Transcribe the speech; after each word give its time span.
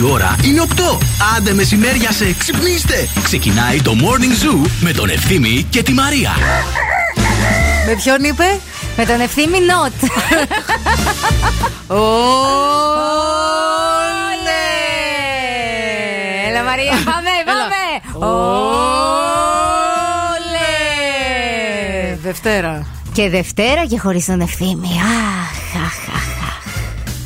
Η 0.00 0.02
ώρα 0.02 0.36
είναι 0.44 0.62
8. 0.76 0.98
Άντε 1.36 1.52
μεσημέρια 1.52 2.12
σε 2.12 2.34
ξυπνήστε. 2.38 3.08
Ξεκινάει 3.22 3.82
το 3.82 3.92
Morning 4.00 4.44
Zoo 4.44 4.70
με 4.80 4.92
τον 4.92 5.08
Ευθύμη 5.08 5.66
και 5.70 5.82
τη 5.82 5.92
Μαρία. 5.92 6.30
Με 7.86 7.94
ποιον 7.94 8.24
είπε; 8.24 8.60
Με 8.96 9.04
τον 9.04 9.20
Ευθύμη 9.20 9.58
Νότ. 9.58 9.92
Όλε! 11.86 12.00
Έλα 16.48 16.62
Μαρία, 16.62 16.90
πάμε, 17.04 17.30
πάμε. 17.44 17.76
Δευτέρα. 22.42 22.86
Και 23.12 23.28
Δευτέρα 23.28 23.86
και 23.86 23.98
χωρίς 23.98 24.24
τον 24.24 24.40
Ευθύμη. 24.40 24.88
Αχ, 24.88 25.82
αχ, 25.84 26.14
αχ. 26.14 26.24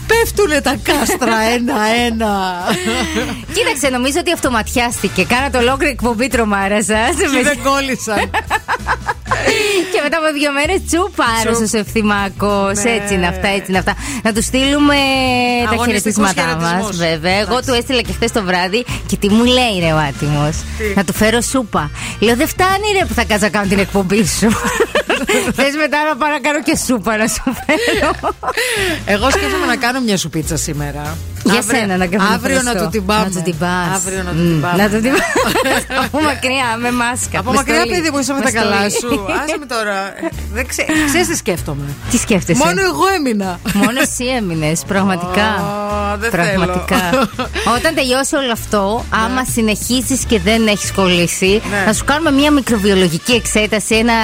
Πέφτουνε 0.07 0.61
τα 0.61 0.77
κάστρα 0.83 1.41
ένα-ένα. 1.55 2.63
Κοίταξε, 3.55 3.89
νομίζω 3.89 4.19
ότι 4.19 4.33
αυτοματιάστηκε. 4.33 5.25
Κάνατε 5.25 5.59
ολόκληρη 5.59 5.93
εκπομπή 5.93 6.29
τρομάρα 6.29 6.83
σας. 6.83 7.17
Και 7.17 7.43
δεν 7.43 7.59
κόλλησαν. 7.63 8.31
και 9.93 10.01
μετά 10.03 10.17
από 10.19 10.29
δύο 10.39 10.51
μέρες 10.53 10.79
τσουπάρο 10.87 11.53
Τσουπ. 11.53 11.75
ο 11.75 11.79
ευθυμάκο. 11.79 12.71
Ναι. 12.83 12.91
Έτσι 12.91 13.15
είναι 13.15 13.27
αυτά, 13.27 13.49
έτσι 13.49 13.65
είναι 13.69 13.79
αυτά. 13.79 13.95
Να 14.23 14.33
τους 14.33 14.45
στείλουμε 14.45 14.95
τα 15.65 15.71
Αγωνιστικούς 15.71 15.87
χαιρετίσματά 15.87 16.57
μας, 16.57 16.65
χαιρετισμούς. 16.71 16.97
βέβαια. 16.97 17.33
Εγώ 17.33 17.51
Εντάξει. 17.53 17.69
του 17.71 17.75
έστειλα 17.75 18.01
και 18.01 18.13
χθες 18.13 18.33
το 18.33 18.43
βράδυ 18.43 18.85
και 19.07 19.17
τι 19.17 19.29
μου 19.29 19.45
λέει 19.45 19.75
ρε 19.81 19.93
ο 19.93 19.99
άτιμος. 20.09 20.57
Να 20.95 21.05
του 21.05 21.13
φέρω 21.13 21.41
σούπα. 21.41 21.91
Λέω 22.19 22.37
δεν 22.37 22.49
φτάνει 22.49 22.87
ρε 22.99 23.05
που 23.05 23.15
θα 23.15 23.25
κάτσα 23.25 23.45
να 23.45 23.51
κάνω 23.51 23.69
την 23.69 23.79
εκπομπή 23.79 24.27
σου. 24.27 24.49
Θες 25.57 25.75
μετά 25.83 25.99
να 26.09 26.17
πάω 26.17 26.31
να 26.31 26.39
κάνω 26.41 26.63
και 26.63 26.77
σούπα 26.87 27.17
να 27.17 27.27
σου 27.27 27.43
φέρω. 27.67 28.11
Εγώ 29.07 29.31
σκέφτομαι 29.31 29.67
να 29.67 29.77
κάνω 29.77 30.01
μια 30.01 30.17
σουπίτσα 30.17 30.57
σήμερα. 30.57 31.17
Για 31.45 31.59
Αύριο- 31.59 31.79
σένα 31.81 31.97
να 31.97 32.07
κάνουμε 32.07 32.35
Αύριο 32.35 32.63
να 32.63 32.75
του 32.75 32.89
την 32.89 33.05
πάμε. 33.07 33.25
Να 33.25 33.31
του 33.31 33.43
την 33.43 33.57
πας. 33.59 33.89
Αύριο 33.95 34.23
να 34.23 34.31
του 34.31 34.37
Μμ, 34.37 34.49
την 34.53 34.61
πάμε. 34.61 34.83
Να 34.83 34.89
του 34.91 35.01
την 35.01 35.11
πας. 35.13 35.83
Από 36.05 36.21
μακριά, 36.29 36.69
με 36.85 36.91
μάσκα. 36.93 37.39
Από 37.39 37.51
με 37.51 37.57
μακριά, 37.57 37.81
στολή. 37.81 37.91
παιδί 37.95 38.11
μου, 38.13 38.19
είσαι 38.19 38.33
με 38.33 38.39
Με 38.39 38.45
τα 38.45 38.51
καλά 38.59 38.91
στολή. 38.91 39.15
σου. 39.15 39.27
Άσε 39.43 39.57
με 39.63 39.67
τώρα. 39.67 39.97
Ε, 40.19 40.29
Δεν 40.57 40.67
ξέ- 40.67 40.89
ξέρεις 41.07 41.27
τι 41.29 41.37
σκέφτομαι. 41.37 41.85
Τι 42.11 42.17
σκέφτεσαι; 42.19 42.63
Μόνο 42.65 42.81
εγώ 42.91 43.05
έμεινα. 43.17 43.51
Μόνο 43.73 44.01
εσύ 44.07 44.25
έμεινες, 44.39 44.83
πραγματικά. 44.87 45.49
Ω, 45.61 46.17
δεν 46.19 46.31
πραγματικά. 46.31 46.97
θέλω. 47.11 47.29
Όταν 47.77 47.95
τελειώσει 47.95 48.35
όλο 48.37 48.53
αυτό, 48.53 49.05
άμα 49.25 49.45
συνεχίσεις 49.55 50.21
και 50.31 50.39
δεν 50.41 50.67
έχεις 50.67 50.93
κολλήσει, 50.93 51.63
Ναι. 51.71 51.83
να 51.87 51.93
σου 51.93 52.05
κάνουμε 52.05 52.31
μια 52.31 52.51
μικροβιολογική 52.51 53.33
εξέταση, 53.33 53.95
ένα, 53.95 54.15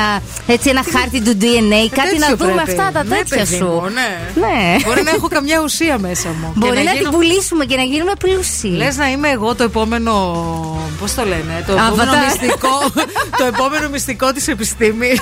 έτσι, 0.47 0.69
ένα 0.69 0.83
χάρτη 0.93 1.21
του 1.21 1.37
DNA, 1.41 1.81
κάτι 2.01 2.19
να 2.19 2.27
Τέτοιο 2.27 2.37
δούμε 2.37 2.53
πρέπει. 2.63 2.71
αυτά 2.71 2.91
τα 2.93 3.05
Ναι, 3.05 3.15
τέτοια 3.17 3.37
παιδί 3.37 3.57
σου. 3.57 3.65
μου, 3.65 3.83
ναι. 3.99 4.11
Ναι. 4.47 4.77
Μπορεί 4.85 5.03
να 5.03 5.11
έχω 5.11 5.29
καμιά 5.29 5.61
ουσία 5.65 5.99
μέσα 5.99 6.29
μου. 6.29 6.53
Μπορεί 6.55 6.83
να, 6.83 6.93
την 6.93 7.10
πουλήσουμε 7.11 7.65
και 7.65 7.77
να 7.77 7.83
γίνουμε 7.83 8.13
πλούσιοι. 8.19 8.69
Λες 8.69 8.97
να 8.97 9.11
είμαι 9.11 9.29
εγώ 9.29 9.55
το 9.55 9.63
επόμενο. 9.65 10.13
Πώς 11.01 11.15
το 11.15 11.25
λένε, 11.25 11.65
το 11.67 11.73
Avatar. 11.73 11.87
επόμενο 11.87 12.13
μυστικό. 12.25 12.69
το 13.39 13.45
επόμενο 13.45 13.89
μυστικό 13.89 14.33
της 14.33 14.49
επιστήμης. 14.49 15.19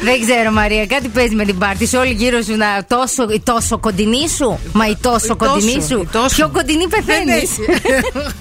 Δεν 0.00 0.20
ξέρω, 0.20 0.50
Μαρία, 0.50 0.86
κάτι 0.86 1.08
παίζεις 1.08 1.34
με 1.34 1.44
την 1.44 1.58
πάρτι 1.58 1.86
σου. 1.86 1.98
Όλοι 1.98 2.12
γύρω 2.12 2.42
σου 2.42 2.56
να 2.56 2.84
τόσο, 2.88 3.26
η 3.30 3.40
τόσο 3.44 3.78
κοντινή 3.78 4.28
σου; 4.28 4.58
Μα 4.72 4.86
η 4.86 4.96
τόσο 5.00 5.32
Η 5.32 5.36
κοντινή 5.36 5.74
τόσο, 5.74 5.86
σου. 5.86 6.00
η 6.00 6.08
τόσο. 6.12 6.34
Πιο 6.34 6.50
κοντινή 6.52 6.86
Δεν 6.88 7.04
πεθαίνει. 7.04 7.32
έχει. 7.32 7.60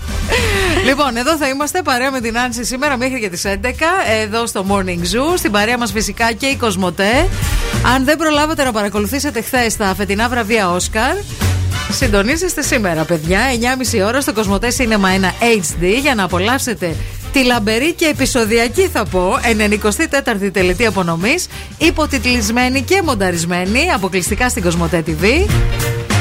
λοιπόν, 0.88 1.18
εδώ 1.18 1.38
θα 1.38 1.48
είμαστε 1.48 1.82
παρέα 1.82 2.12
με 2.12 2.20
την 2.22 2.38
Άνση 2.38 2.64
σήμερα 2.66 2.98
μέχρι 2.98 3.20
και 3.20 3.30
τις 3.30 3.44
11. 3.46 3.56
Εδώ 4.24 4.48
στο 4.48 4.66
Morning 4.70 4.86
Zoo. 5.16 5.38
Στην 5.38 5.52
παρέα 5.52 5.78
μας 5.78 5.92
φυσικά 5.92 6.32
και 6.32 6.46
η 6.46 6.56
Κοσμοτέ. 6.56 7.28
Αν 7.96 8.06
δεν 8.06 8.18
προλάβατε 8.18 8.64
να 8.64 8.72
παρακολουθήσετε 8.72 9.42
χθες 9.42 9.76
τα 9.78 9.94
φετινά 9.98 10.30
βραβεία 10.30 10.72
Όσκαρ, 10.72 11.16
συντονίζεστε 11.92 12.62
σήμερα, 12.62 13.04
παιδιά. 13.04 13.40
9.30 14.00 14.06
ώρα 14.06 14.22
στο 14.22 14.34
Κοσμοτέ 14.34 14.68
Cinema 14.78 14.82
1 14.82 14.88
HD 15.58 16.00
για 16.02 16.16
να 16.16 16.24
απολαύσετε 16.24 16.96
τη 17.32 17.44
λαμπερή 17.44 17.94
και 17.94 18.06
επεισοδιακή, 18.06 18.88
θα 18.88 19.06
πω, 19.06 19.34
94η 19.34 20.50
τελετή 20.54 20.86
απονομής, 20.86 21.48
υποτιτλισμένη 21.78 22.82
και 22.82 23.02
μονταρισμένη 23.04 23.92
αποκλειστικά 23.92 24.50
στην 24.50 24.64
Κοσμοτέ 24.64 25.04
TV. 25.08 25.48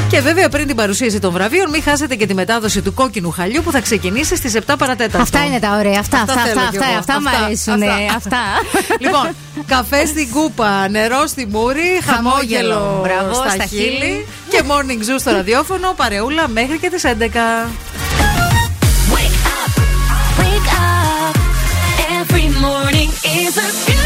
Και 0.09 0.21
βέβαια 0.21 0.49
πριν 0.49 0.67
την 0.67 0.77
παρουσίαση 0.77 1.19
των 1.19 1.33
βραβείων, 1.33 1.71
μην 1.71 1.83
χάσετε 1.83 2.15
και 2.15 2.27
τη 2.27 2.35
μετάδοση 2.35 2.83
του 2.83 2.95
κόκκινου 2.95 3.31
χαλιού 3.31 3.63
που 3.63 3.71
θα 3.71 3.81
ξεκινήσει 3.81 4.37
στις 4.37 4.55
7 4.67 4.75
παρατέταρτο. 4.79 5.23
Αυτά 5.23 5.45
είναι 5.45 5.59
τα 5.59 5.77
ωραία. 5.79 5.99
Αυτά, 5.99 6.19
αυτά, 6.21 6.41
θέλω 6.41 6.61
αυτά, 6.61 6.71
κι 6.71 6.77
αυτά, 6.77 6.89
εγώ. 6.89 6.99
αυτά 6.99 7.21
μ' 7.21 7.27
αρέσουν. 7.27 7.83
Αυτά. 8.17 8.39
λοιπόν, 9.05 9.29
καφέ 9.67 10.07
στην 10.07 10.31
κούπα, 10.31 10.89
νερό 10.89 11.27
στη 11.27 11.47
μούρη, 11.51 12.01
χαμόγελο 12.05 12.75
Χαμόγελο, 12.75 13.01
μπράβο, 13.03 13.35
στα, 13.35 13.51
στα 13.51 13.65
χείλη 13.65 13.83
χείλη. 13.83 14.27
και 14.49 14.63
morning 14.69 15.11
zoo 15.11 15.17
στο 15.19 15.31
ραδιόφωνο, 15.31 15.93
παρεούλα 15.97 16.49
μέχρι 16.49 16.79
και 16.79 16.91
τις 16.91 17.03
11. 17.05 17.69
Wake 20.39 20.71
up. 20.85 21.35
Every 22.21 22.49
morning 22.67 23.11
is 23.41 23.55
a 23.57 23.69
beautiful 23.87 24.06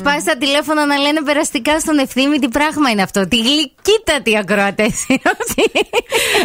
Σπάσει 0.00 0.24
τα 0.24 0.36
τηλέφωνα 0.36 0.86
να 0.86 0.96
λένε 0.96 1.20
περαστικά 1.22 1.80
στον 1.80 1.98
ευθύμη 1.98 2.38
τι 2.38 2.48
πράγμα 2.48 2.90
είναι 2.90 3.02
αυτό. 3.02 3.28
Τι 3.28 3.36
γλυκύτατη 3.36 4.36
ακροατέ 4.38 4.82
είναι 5.08 5.22
αυτοί. 5.40 5.70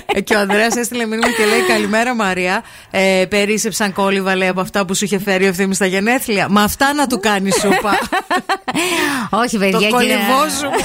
Ε, 0.06 0.22
και 0.22 0.36
ο 0.36 0.40
Ανδρέας 0.40 0.76
έστειλε 0.76 1.06
μήνυμα 1.06 1.28
και 1.32 1.46
λέει 1.46 1.62
Καλημέρα 1.68 2.16
Μαρία. 2.16 2.64
Ε, 2.92 3.26
περίσεψαν 3.30 3.94
κόλληβα 3.94 4.36
λέει 4.36 4.48
από 4.48 4.62
αυτά 4.62 4.86
που 4.86 4.96
σου 4.96 5.06
είχε 5.06 5.20
φέρει 5.20 5.46
ο 5.46 5.48
ευθύνη 5.48 5.76
στα 5.76 5.86
γενέθλια. 5.86 6.48
Μα 6.50 6.62
αυτά 6.62 6.94
να 6.94 7.08
του 7.08 7.20
κάνει 7.20 7.52
σούπα. 7.52 8.00
Όχι, 9.30 9.58
παιδιά. 9.58 9.72
Το 9.90 9.98
κύριε- 9.98 10.16
κολυβόζουμο. 10.18 10.76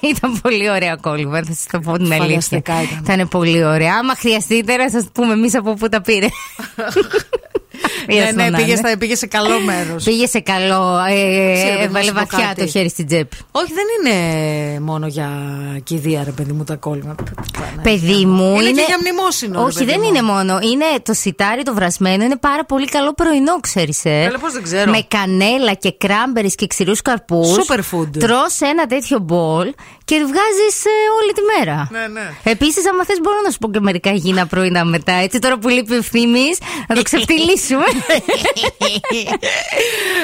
ήταν 0.00 0.40
πολύ 0.42 0.70
ωραία 0.70 0.96
κόλυβα, 0.96 1.38
θα 1.42 1.52
σας 1.52 1.66
το 1.70 1.78
πω 1.80 1.92
την 1.92 2.12
αλήθεια. 2.12 2.18
Φανταστικά 2.26 2.82
ήταν. 2.82 3.02
Θα 3.04 3.12
είναι 3.12 3.26
πολύ 3.26 3.64
ωραία. 3.64 3.94
Άμα 3.94 4.14
χρειαστείτε, 4.16 4.76
να 4.76 4.90
σας 4.90 5.04
πούμε 5.12 5.32
εμείς 5.32 5.54
από 5.56 5.74
πού 5.74 5.88
τα 5.88 6.00
πήρε. 6.00 6.26
ναι, 8.06 8.30
ναι, 8.42 8.48
να 8.50 8.56
πήγε, 8.56 8.70
είναι. 8.70 8.76
στα- 8.88 8.98
πήγε 8.98 9.14
σε 9.16 9.26
καλό 9.26 9.60
μέρος. 9.60 10.04
Πήγε 10.04 10.26
σε 10.26 10.40
καλό. 10.40 10.98
Ε, 11.08 11.52
Ξέρω, 11.54 11.68
παιδί, 11.68 11.76
να 11.78 11.82
έβαλε 11.82 12.04
σου 12.04 12.12
πω 12.12 12.18
βαθιά 12.18 12.46
κάτι. 12.46 12.60
το 12.60 12.66
χέρι 12.66 12.88
στην 12.88 13.06
τσέπη. 13.06 13.36
Όχι, 13.52 13.72
δεν 13.72 13.84
είναι 14.14 14.80
μόνο 14.80 15.06
για 15.06 15.30
κηδεία, 15.84 16.22
ρε 16.24 16.30
παιδί 16.30 16.52
μου, 16.52 16.64
τα 16.64 16.74
κόλλημα. 16.76 17.14
Παιδί 17.82 18.26
μου. 18.26 18.60
Είναι 18.60 18.70
και 18.70 18.84
για 18.86 18.98
μνημόσυνο, 19.00 19.58
ρε 19.60 19.64
Όχι, 19.66 19.78
παιδί 19.78 19.90
δεν 19.90 20.00
μου. 20.02 20.08
είναι 20.08 20.22
μόνο. 20.22 20.58
Είναι 20.62 20.84
το 21.02 21.12
σιτάρι 21.14 21.62
το 21.62 21.74
βρασμένο. 21.74 22.24
Είναι 22.24 22.36
πάρα 22.36 22.64
πολύ 22.64 22.86
καλό 22.86 23.12
πρωινό, 23.14 23.60
ξέρεις. 23.60 24.04
Ε. 24.04 24.22
Καλά, 24.24 24.38
πώς 24.38 24.52
δεν 24.52 24.62
ξέρω. 24.62 24.90
Με 24.90 25.04
κανέλα 25.08 25.74
και 25.74 25.92
κράμπερι 25.98 26.54
και 26.54 26.66
ξηρούς 26.66 27.02
καρπούς. 27.02 27.48
Superfood. 27.56 28.08
Τρώ 28.18 28.40
ένα 28.70 28.86
τέτοιο 28.86 29.18
μπολ 29.18 29.72
και 30.04 30.16
βγάζεις 30.16 30.76
όλη 31.20 31.32
τη 31.32 31.40
μέρα. 31.58 31.88
Ναι, 31.90 32.06
ναι. 32.20 32.30
Επίσης, 32.42 32.88
άμα 32.88 33.04
θες, 33.04 33.18
μπορώ 33.22 33.36
να 33.44 33.50
σου 33.50 33.58
πω 33.58 33.70
και 33.70 33.80
μερικά 33.80 34.10
υγιεινά 34.12 34.46
πρωινά 34.46 34.84
μετά. 34.84 35.12
Έτσι, 35.12 35.38
τώρα 35.38 35.58
που 35.58 35.68
λείπει 35.68 35.92
ο 35.92 35.96
ευθύνη, 35.96 36.44
να 36.88 36.94
το 36.94 37.02
ξεφτυλίσουμε. 37.70 37.84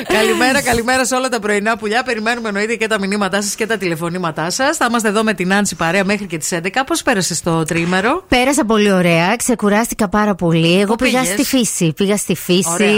καλημέρα, 0.16 0.62
καλημέρα 0.62 1.04
σε 1.04 1.14
όλα 1.14 1.28
τα 1.28 1.40
πρωινά 1.40 1.76
πουλιά. 1.76 2.02
Περιμένουμε 2.02 2.48
εννοείται 2.48 2.74
και 2.74 2.86
τα 2.86 2.98
μηνύματά 2.98 3.42
σας 3.42 3.54
και 3.54 3.66
τα 3.66 3.76
τηλεφωνήματά 3.76 4.50
σας. 4.50 4.76
Θα 4.76 4.86
είμαστε 4.88 5.08
εδώ 5.08 5.22
με 5.22 5.34
την 5.34 5.52
Άνση 5.52 5.74
παρέα 5.74 6.04
μέχρι 6.04 6.26
και 6.26 6.38
τις 6.38 6.48
11. 6.52 6.68
Πώς 6.86 7.02
πέρασε 7.02 7.42
το 7.42 7.62
τρίμερο; 7.62 8.24
Πέρασα 8.28 8.64
πολύ 8.64 8.92
ωραία, 8.92 9.36
ξεκουράστηκα 9.36 10.08
πάρα 10.08 10.34
πολύ. 10.34 10.80
Εγώ 10.80 10.94
Πού 10.94 11.04
πήγα 11.04 11.20
πήγες; 11.20 11.34
στη 11.34 11.44
φύση. 11.56 11.92
Πήγα 11.96 12.16
στη 12.16 12.34
φύση. 12.34 12.68
Ωραία. 12.72 12.88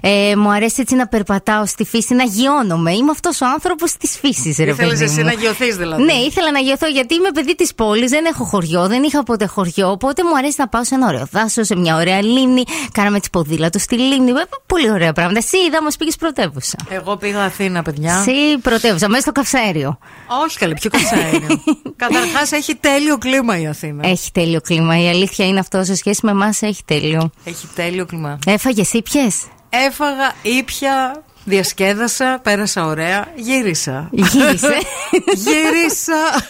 Ε, 0.00 0.36
μου 0.36 0.50
αρέσει 0.52 0.80
έτσι 0.80 0.94
να 0.94 1.06
περπατάω 1.06 1.66
στη 1.66 1.84
φύση, 1.84 2.14
να 2.14 2.24
γιώνομαι. 2.24 2.92
Είμαι 2.92 3.10
αυτός 3.10 3.40
ο 3.40 3.46
άνθρωπος 3.46 3.92
της 3.92 4.18
φύσης, 4.20 4.56
ρε 4.56 4.70
Ήθελες 4.70 4.76
παιδί 4.92 5.04
εσύ 5.04 5.18
μου. 5.18 5.24
να 5.24 5.32
γιωθείς 5.32 5.76
δηλαδή. 5.76 6.02
Ναι, 6.02 6.12
ήθελα 6.12 6.50
να 6.50 6.58
γιωθώ 6.58 6.86
γιατί 6.86 7.14
είμαι 7.14 7.30
παιδί 7.34 7.54
της 7.54 7.74
πόλης, 7.74 8.10
δεν 8.10 8.24
έχω 8.24 8.44
χωριό, 8.44 8.86
δεν 8.86 9.02
είχα 9.02 9.22
ποτέ 9.22 9.46
χωριό. 9.46 9.90
Οπότε 9.90 10.22
μου 10.24 10.36
αρέσει 10.38 10.54
να 10.58 10.68
πάω 10.68 10.84
σε 10.84 10.94
ένα 10.94 11.06
ωραίο 11.06 11.26
δάσος, 11.30 11.66
σε 11.66 11.76
μια 11.76 11.96
ωραία 11.96 12.22
λίμνη. 12.22 12.62
Κάναμε 12.92 13.18
τις 13.18 13.30
ποδήλατο 13.30 13.73
στη 13.78 13.98
λίμνη. 13.98 14.30
Ε, 14.30 14.34
Πολύ 14.66 14.90
ωραία 14.90 15.12
πράγματα. 15.12 15.38
Εσύ 15.38 15.56
είδα, 15.56 15.82
μας 15.82 15.96
πήγες 15.96 16.16
πρωτεύουσα. 16.16 16.76
Εγώ 16.88 17.16
πήγα 17.16 17.44
Αθήνα, 17.44 17.82
παιδιά. 17.82 18.24
Εσύ 18.26 18.58
πρωτεύουσα, 18.58 19.08
μέσα 19.08 19.20
στο 19.20 19.32
καυσαέριο. 19.32 19.98
Όχι, 20.44 20.58
καλή, 20.58 20.74
πιο 20.74 20.90
καυσαέριο. 20.90 21.62
Καταρχάς 21.96 22.52
έχει 22.52 22.74
τέλειο 22.74 23.18
κλίμα 23.18 23.58
η 23.60 23.66
Αθήνα. 23.66 24.08
Έχει 24.08 24.30
τέλειο 24.32 24.60
κλίμα. 24.60 25.02
Η 25.02 25.08
αλήθεια 25.08 25.46
είναι 25.46 25.58
αυτό 25.58 25.84
σε 25.84 25.94
σχέση 25.94 26.20
με 26.22 26.30
εμάς 26.30 26.62
έχει 26.62 26.82
τέλειο. 26.84 27.30
Έχει 27.44 27.66
τέλειο 27.74 28.06
κλίμα. 28.06 28.38
Έφαγες 28.46 28.92
ήπιες; 28.92 29.42
Έφαγα, 29.68 30.32
ήπια, 30.42 31.22
διασκέδασα, 31.44 32.40
πέρασα 32.42 32.84
ωραία, 32.86 33.26
γύρισα. 33.36 34.08
Γύρισε. 34.10 34.74
Γύρισα. 35.46 36.46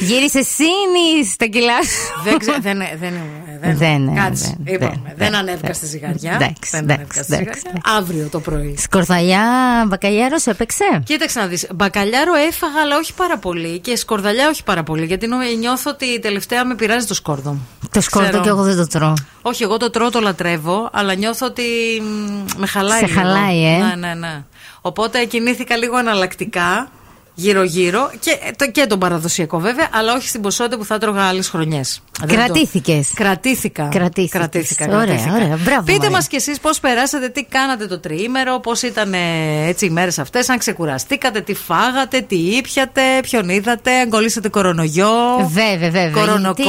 Γύρισε 0.00 0.42
σύνης 0.42 1.32
στα 1.32 1.46
κιλά 1.46 1.82
σου. 1.82 2.22
δεν, 2.24 2.38
ξε, 2.38 2.56
δεν, 2.60 2.78
δεν, 3.00 3.12
δεν, 3.60 3.76
Δεν, 3.78 4.14
Κάτσε, 4.14 4.56
δεν, 4.64 4.74
είπαμε. 4.74 4.90
δεν, 4.92 5.02
Δεν, 5.04 5.14
δεν, 5.16 5.34
ανέβηκα 5.34 5.66
δεν. 5.66 5.74
στη 5.74 5.86
ζυγαριά. 5.86 6.32
Εντάξει, 6.34 6.70
δεν 6.70 6.80
εντάξει, 6.82 6.94
ανέβηκα 6.94 7.22
στη 7.22 7.34
εντάξει, 7.34 7.60
ζυγαριά. 7.60 7.82
Αύριο 7.98 8.28
το 8.30 8.40
πρωί. 8.40 8.74
Σκορδαλιά 8.78 9.44
μπακαλιάρο 9.88 10.36
έπαιξε; 10.44 10.84
Κοίταξε 11.04 11.38
να 11.40 11.46
δεις, 11.46 11.66
μπακαλιάρο 11.74 12.34
έφαγα 12.34 12.80
αλλά 12.82 12.96
όχι 12.96 13.14
πάρα 13.14 13.38
πολύ 13.38 13.78
και 13.78 13.96
σκορδαλιά 13.96 14.48
όχι 14.48 14.62
πάρα 14.64 14.82
πολύ 14.82 15.04
γιατί 15.04 15.26
νο- 15.26 15.36
νιώθω 15.58 15.90
ότι 15.90 16.20
τελευταία 16.20 16.64
με 16.64 16.74
πειράζει 16.74 17.06
το 17.06 17.14
σκόρδο. 17.14 17.56
Το 17.90 18.00
σκόρδο 18.00 18.28
Ξέρω. 18.28 18.42
και 18.42 18.48
εγώ 18.48 18.62
δεν 18.62 18.76
το 18.76 18.86
τρώω. 18.86 19.12
Όχι, 19.42 19.62
εγώ 19.62 19.76
το 19.76 19.90
τρώω, 19.90 20.10
το 20.10 20.20
λατρεύω, 20.20 20.88
αλλά 20.92 21.14
νιώθω 21.14 21.46
ότι 21.46 21.62
μ, 22.02 22.60
με 22.60 22.66
χαλάει. 22.66 22.98
Σε 22.98 23.06
λίγο. 23.06 23.20
χαλάει, 23.20 23.64
ε. 23.64 23.78
Ναι, 24.08 24.14
ναι, 24.14 24.26
ναι. 24.28 24.44
Οπότε 24.80 25.24
κινήθηκα 25.24 25.76
λίγο 25.76 25.98
εναλλακτικά, 25.98 26.90
γύρω-γύρω 27.38 28.10
και, 28.20 28.38
το, 28.56 28.70
και 28.70 28.86
τον 28.86 28.98
παραδοσιακό 28.98 29.58
βέβαια, 29.58 29.88
αλλά 29.92 30.14
όχι 30.14 30.28
στην 30.28 30.40
ποσότητα 30.40 30.76
που 30.78 30.84
θα 30.84 30.94
έτρωγα 30.94 31.22
άλλες 31.22 31.48
χρονιές. 31.48 32.00
Κρατήθηκες. 32.26 33.10
Κρατήθηκα. 33.14 33.88
Κρατήθηκες. 33.92 34.38
Κρατήθηκα. 34.40 34.84
Ωραία, 34.84 35.04
κρατήθηκα. 35.04 35.34
ωραία. 35.34 35.56
Μπράβο, 35.64 35.82
Πείτε 35.82 35.98
Μαρία. 35.98 36.10
μας 36.10 36.26
κι 36.28 36.36
εσείς 36.36 36.60
πώς 36.60 36.80
περάσατε, 36.80 37.28
τι 37.28 37.44
κάνατε 37.44 37.86
το 37.86 37.98
τριήμερο, 38.00 38.60
πώς 38.60 38.82
ήταν 38.82 39.12
ε, 39.14 39.18
έτσι 39.66 39.86
οι 39.86 39.90
μέρες 39.90 40.18
αυτές, 40.18 40.48
αν 40.48 40.58
ξεκουραστήκατε, 40.58 41.40
τι 41.40 41.54
φάγατε, 41.54 42.20
τι 42.20 42.36
ήπιατε, 42.36 43.02
ποιον 43.22 43.48
είδατε, 43.48 43.98
αν 43.98 44.08
κολλήσατε 44.10 44.48
κορονοϊό. 44.48 45.08
Βέβαια, 45.48 45.90
βέβαια. 45.90 46.10
Κορονοκόρη. 46.10 46.66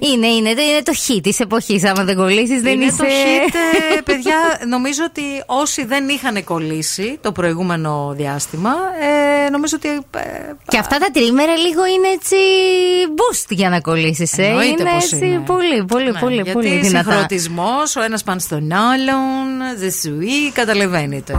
Γιατί 0.00 0.14
Είναι, 0.14 0.26
είναι, 0.26 0.50
είναι 0.50 0.82
το 0.84 0.92
χ 0.94 1.20
της 1.22 1.40
εποχής. 1.40 1.84
Άμα 1.84 2.04
δεν 2.04 2.16
κολλήσεις, 2.16 2.62
δεν 2.62 2.72
είναι 2.72 2.84
είσαι. 2.84 2.96
το 2.96 3.04
hit, 3.04 3.54
ε, 3.96 4.00
παιδιά. 4.08 4.34
Νομίζω 4.68 5.02
ότι 5.08 5.22
όσοι 5.46 5.84
δεν 5.84 6.08
είχαν 6.08 6.44
κολλήσει 6.44 7.18
το 7.20 7.32
προηγούμενο 7.32 8.14
διάστημα, 8.16 8.70
ε, 9.46 9.50
νομίζω 9.50 9.65
ότι. 9.72 9.88
ε, 9.88 10.52
Και 10.68 10.78
αυτά 10.78 10.98
τα 10.98 11.06
τρίμερα 11.12 11.56
λίγο 11.56 11.86
είναι 11.86 12.08
έτσι 12.08 12.36
boost 13.16 13.46
για 13.48 13.68
να 13.68 13.80
κολλήσεις. 13.80 14.38
Ε. 14.38 14.42
εννοείται 14.42 14.82
Είναι 14.82 14.90
πως 14.90 15.12
έτσι 15.12 15.26
είναι. 15.26 15.38
πολύ, 15.46 15.84
πολύ, 15.84 16.10
ναι, 16.10 16.18
πολύ, 16.18 16.34
γιατί 16.34 16.52
πολύ 16.52 16.78
δυνατά. 16.78 17.10
συγχρονισμός, 17.10 17.96
ο 17.96 18.02
ένας 18.02 18.22
πάνω 18.22 18.38
στον 18.38 18.72
άλλον, 18.72 19.78
δεν 19.78 19.92
σου 19.92 20.20
ή, 20.20 20.50
καταλαβαίνετε. 20.54 21.38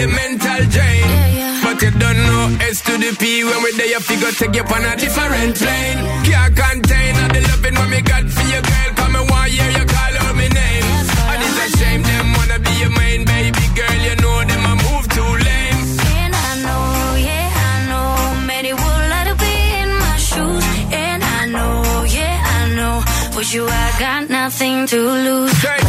The 0.00 0.06
mental 0.08 0.62
drain. 0.74 1.04
Yeah, 1.04 1.38
yeah. 1.38 1.60
But 1.64 1.76
you 1.82 1.90
don't 2.02 2.20
know 2.28 2.44
S 2.72 2.80
to 2.86 2.92
the 2.96 3.10
P 3.20 3.44
when 3.44 3.58
we're 3.62 3.76
there, 3.76 3.90
you 3.94 4.00
figure 4.00 4.32
take 4.40 4.54
you 4.56 4.64
on 4.64 4.84
a 4.90 4.92
different 4.96 5.52
plane. 5.60 5.98
Can't 6.24 6.52
contain 6.56 7.12
all 7.20 7.30
the 7.34 7.40
loving 7.48 7.76
what 7.80 7.88
me 7.92 8.00
got 8.00 8.24
for 8.34 8.46
you, 8.52 8.60
girl. 8.70 8.90
Come 8.96 9.16
and 9.20 9.26
one 9.28 9.50
year 9.56 9.70
you 9.76 9.84
call 9.94 10.14
out 10.24 10.34
my 10.40 10.48
name. 10.60 10.84
And 11.32 11.40
it's 11.46 11.58
a 11.64 11.66
shame 11.78 12.02
them 12.02 12.26
wanna 12.36 12.58
be 12.64 12.72
your 12.82 12.92
main 13.00 13.20
baby 13.32 13.66
girl. 13.76 13.98
You 14.06 14.14
know 14.24 14.36
them 14.50 14.64
a 14.72 14.74
move 14.84 15.06
too 15.16 15.32
lame. 15.46 15.80
And 16.16 16.32
I 16.48 16.50
know, 16.64 16.86
yeah, 17.28 17.48
I 17.68 17.74
know, 17.90 18.08
many 18.52 18.72
would 18.72 19.04
like 19.12 19.26
to 19.30 19.36
be 19.44 19.54
in 19.82 19.90
my 20.04 20.16
shoes. 20.28 20.64
And 21.04 21.20
I 21.38 21.40
know, 21.54 21.76
yeah, 22.18 22.36
I 22.56 22.60
know, 22.76 22.96
for 23.34 23.44
you 23.52 23.62
I 23.68 23.86
got 24.04 24.22
nothing 24.30 24.86
to 24.92 24.98
lose. 25.26 25.52
Straight 25.60 25.79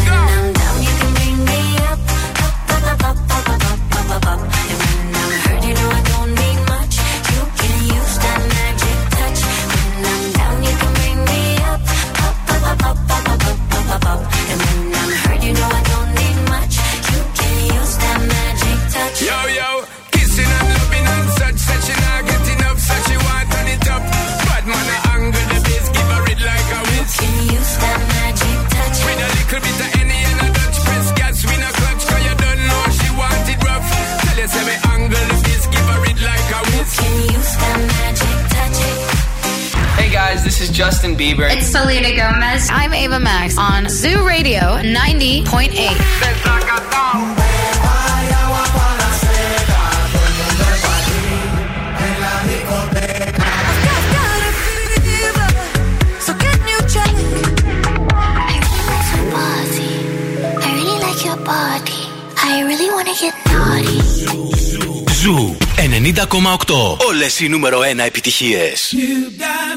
Όλες 67.06 67.40
οι 67.40 67.48
νούμερο 67.48 67.80
1 67.80 68.04
επιτυχίες. 68.04 68.94
You 68.96 69.40
got 69.40 69.71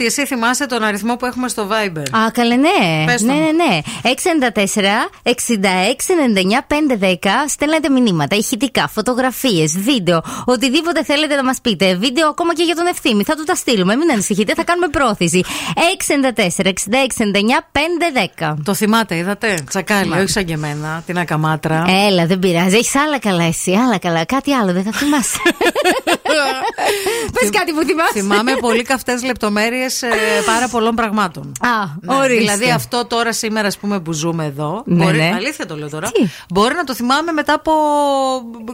ότι 0.00 0.08
εσύ 0.08 0.26
θυμάσαι 0.26 0.66
τον 0.66 0.82
αριθμό 0.82 1.16
που 1.16 1.26
έχουμε 1.26 1.48
στο 1.48 1.68
Viber. 1.70 2.18
Α, 2.18 2.30
καλέ, 2.30 2.56
ναι. 2.56 3.04
Πες 3.06 3.22
ναι, 3.22 3.32
ναι, 3.32 3.38
ναι, 3.38 3.50
ναι. 3.50 3.80
694 4.52 4.60
66 5.22 5.32
99 6.98 7.02
510. 7.02 7.14
Στέλνετε 7.48 7.88
μηνύματα, 7.88 8.36
ηχητικά, 8.36 8.88
φωτογραφίες, 8.88 9.78
βίντεο. 9.78 10.22
Οτιδήποτε 10.44 11.04
θέλετε 11.04 11.34
να 11.34 11.44
μας 11.44 11.60
πείτε. 11.60 11.94
Βίντεο 11.94 12.28
ακόμα 12.28 12.54
και 12.54 12.62
για 12.62 12.74
τον 12.74 12.86
ευθύνη. 12.86 13.22
Θα 13.24 13.34
του 13.34 13.44
τα 13.44 13.54
στείλουμε. 13.54 13.96
Μην 13.96 14.10
ανησυχείτε, 14.10 14.54
θα 14.54 14.64
κάνουμε 14.64 14.88
πρόθεση. 14.88 15.44
694 15.74 16.66
66 16.66 16.72
99 17.16 17.60
510. 18.42 18.54
Το 18.64 18.74
θυμάται, 18.74 19.16
είδατε. 19.16 19.54
Τσακάλι, 19.68 20.12
όχι 20.12 20.28
σαν 20.28 20.44
και 20.44 20.52
εμένα, 20.52 21.02
την 21.06 21.18
ακαμάτρα. 21.18 21.84
Έλα, 22.08 22.26
δεν 22.26 22.38
πειράζει. 22.38 22.76
Έχεις 22.76 22.96
άλλα 22.96 23.18
καλά 23.18 23.44
εσύ, 23.44 23.72
άλλα 23.72 23.98
καλά. 23.98 24.24
Κάτι 24.24 24.52
άλλο 24.52 24.72
δεν 24.72 24.82
θα 24.82 24.92
θυμάσαι. 24.92 25.38
Πες 27.40 27.50
κάτι 27.50 27.72
που 27.72 27.82
θυμάσαι. 27.82 28.12
Θυμάμαι 28.12 28.56
πολύ 28.60 28.82
καυτές 28.82 29.22
λεπτομέρειες 29.22 29.89
πάρα 30.46 30.68
πολλών 30.68 30.94
πραγμάτων. 30.94 31.52
Α, 31.60 31.68
Ναι, 32.00 32.14
ορίστε. 32.14 32.38
δηλαδή 32.38 32.70
αυτό 32.70 33.06
τώρα 33.06 33.32
σήμερα 33.32 33.66
ας 33.66 33.78
πούμε, 33.78 34.00
που 34.00 34.12
ζούμε 34.12 34.44
εδώ. 34.44 34.82
Ναι, 34.86 35.04
μπορεί, 35.04 35.16
ναι. 35.16 35.32
Αλήθεια 35.34 35.66
το 35.66 35.76
λέω 35.76 35.88
τώρα. 35.90 36.10
Τι; 36.10 36.28
Μπορεί 36.50 36.74
να 36.74 36.84
το 36.84 36.94
θυμάμαι 36.94 37.32
μετά 37.32 37.52
από 37.54 37.72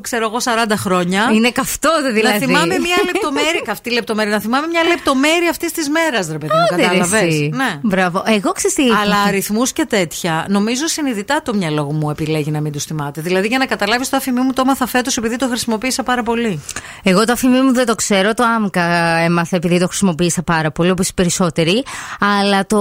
ξέρω 0.00 0.24
εγώ 0.26 0.37
40 0.68 0.72
χρόνια. 0.76 1.31
Είναι 1.33 1.50
καυτό 1.50 1.90
δηλαδή. 2.12 2.22
Να 2.37 2.38
θυμάμαι 2.46 2.79
μια 2.79 2.96
λεπτομέρεια. 3.05 3.61
Καυτή 3.64 3.92
λεπτομέρεια. 3.92 4.33
Να 4.33 4.40
θυμάμαι 4.40 4.66
μια 4.66 4.83
λεπτομέρεια 4.85 5.50
αυτής 5.50 5.72
της 5.72 5.88
μέρας, 5.88 6.26
ρε 6.31 6.38
παιδί 6.38 6.52
μου. 6.52 6.61
Άντε, 6.72 6.76
ρε, 6.76 6.83
Κατάλαβες; 6.83 7.22
εσύ. 7.22 7.50
Ναι. 7.55 7.79
Μπράβο. 7.83 8.22
Εγώ 8.26 8.52
ξέρω 8.52 8.74
τι. 8.74 8.90
Αλλά 9.02 9.16
αριθμούς 9.22 9.72
και 9.72 9.85
τέτοια, 9.85 10.46
νομίζω 10.48 10.87
συνειδητά 10.87 11.42
το 11.44 11.55
μυαλό 11.55 11.92
μου 11.92 12.11
επιλέγει 12.11 12.50
να 12.50 12.61
μην 12.61 12.72
τους 12.72 12.85
θυμάται. 12.85 13.20
Δηλαδή 13.20 13.46
για 13.46 13.59
να 13.59 13.66
καταλάβεις 13.66 14.09
το 14.09 14.16
αφημί 14.16 14.40
μου 14.40 14.52
το 14.52 14.62
έμαθα 14.64 14.87
φέτος 14.87 15.16
επειδή 15.16 15.37
το 15.37 15.46
χρησιμοποίησα 15.48 16.02
πάρα 16.02 16.22
πολύ. 16.22 16.61
Εγώ 17.02 17.24
το 17.24 17.33
αφημί 17.33 17.61
μου 17.61 17.72
δεν 17.72 17.87
το 17.87 17.94
ξέρω, 17.94 18.35
το 18.35 18.44
άμκα 18.44 18.83
έμαθα 19.18 19.57
επειδή 19.57 19.79
το 19.79 19.87
χρησιμοποίησα 19.87 20.42
πάρα 20.42 20.70
πολύ, 20.70 20.90
όπως 20.90 21.05
οι 21.08 21.12
περισσότεροι. 21.14 21.84
Αλλά 22.20 22.66
το... 22.66 22.80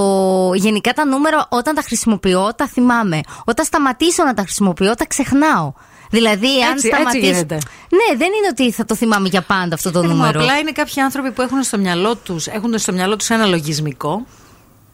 γενικά 0.54 0.94
τα 0.94 1.06
νούμερα 1.06 1.48
όταν 1.50 1.76
τα 1.76 1.82
χρησιμοποιώ 1.82 2.52
τα 2.56 2.68
θυμάμαι. 2.68 3.20
Όταν 3.46 3.66
σταματήσω 3.66 4.24
να 4.24 4.34
τα 4.34 4.42
χρησιμοποιώ 4.42 4.96
τα 4.96 5.06
ξεχνάω. 5.06 5.74
Δηλαδή, 6.10 6.48
αν 6.48 6.72
Έτσι- 6.74 6.88
έτσι 6.88 6.88
σταματήσω. 6.88 7.26
γίνεται. 7.26 7.56
Ναι, 7.90 8.18
δεν 8.18 8.28
είναι 8.28 8.48
ότι 8.50 8.72
θα 8.72 8.86
το 8.86 8.96
θυμάμαι 8.96 9.28
για 9.28 9.42
πάντα 9.42 9.76
αυτό 9.76 9.92
το 9.92 10.00
Παιδί 10.00 10.12
μου, 10.12 10.18
νούμερο. 10.20 10.40
Απλά 10.40 10.58
είναι 10.58 10.72
κάποιοι 10.72 11.02
άνθρωποι 11.02 11.32
που 11.32 11.42
έχουν 11.42 11.64
στο 11.64 11.78
μυαλό 11.78 12.16
τους 12.16 12.48
έχουν 12.48 12.78
στο 12.78 12.92
μυαλό 12.94 13.16
τους 13.16 13.30
ένα 13.30 13.46
λογισμικό 13.46 14.26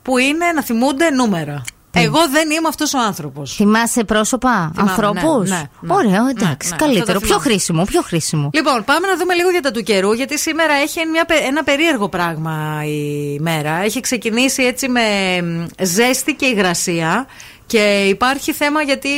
που 0.01 0.17
είναι 0.17 0.45
να 0.55 0.63
θυμούνται 0.63 1.09
νούμερα. 1.09 1.61
Εγώ 1.93 2.19
δεν 2.31 2.49
είμαι 2.49 2.67
αυτός 2.67 2.93
ο 2.93 2.99
άνθρωπος. 2.99 3.53
Θυμάσαι 3.55 4.03
πρόσωπα, 4.03 4.71
Θυμάμαι, 4.73 4.91
ανθρώπους; 4.91 5.49
ναι, 5.49 5.55
ναι, 5.55 5.61
ναι. 5.79 5.93
Ωραίο, 5.93 6.23
Ναι, 6.23 6.29
εντάξει. 6.29 6.69
ναι, 6.69 6.73
αυτό 6.73 6.75
καλύτερο. 6.85 7.05
το 7.13 7.19
Πιο 7.19 7.27
θυμάμαι. 7.27 7.43
χρήσιμο, 7.43 7.83
πιο 7.83 8.01
χρήσιμο. 8.01 8.49
Λοιπόν, 8.53 8.83
πάμε 8.83 9.07
να 9.07 9.17
δούμε 9.17 9.33
λίγο 9.33 9.49
για 9.49 9.61
τα 9.61 9.71
του 9.71 9.83
καιρού, 9.83 10.11
γιατί 10.13 10.39
σήμερα 10.39 10.73
έχει 10.73 11.05
μια, 11.11 11.25
πε- 11.25 11.43
ένα 11.47 11.63
περίεργο 11.63 12.09
πράγμα 12.09 12.83
η 12.85 13.37
μέρα. 13.39 13.71
Έχει 13.83 13.99
ξεκινήσει 13.99 14.63
έτσι 14.63 14.87
με 14.89 15.01
μ, 15.41 15.65
ζέστη 15.83 16.33
και 16.33 16.45
υγρασία. 16.45 17.27
Και 17.65 18.05
υπάρχει 18.09 18.53
θέμα 18.53 18.81
γιατί 18.81 19.09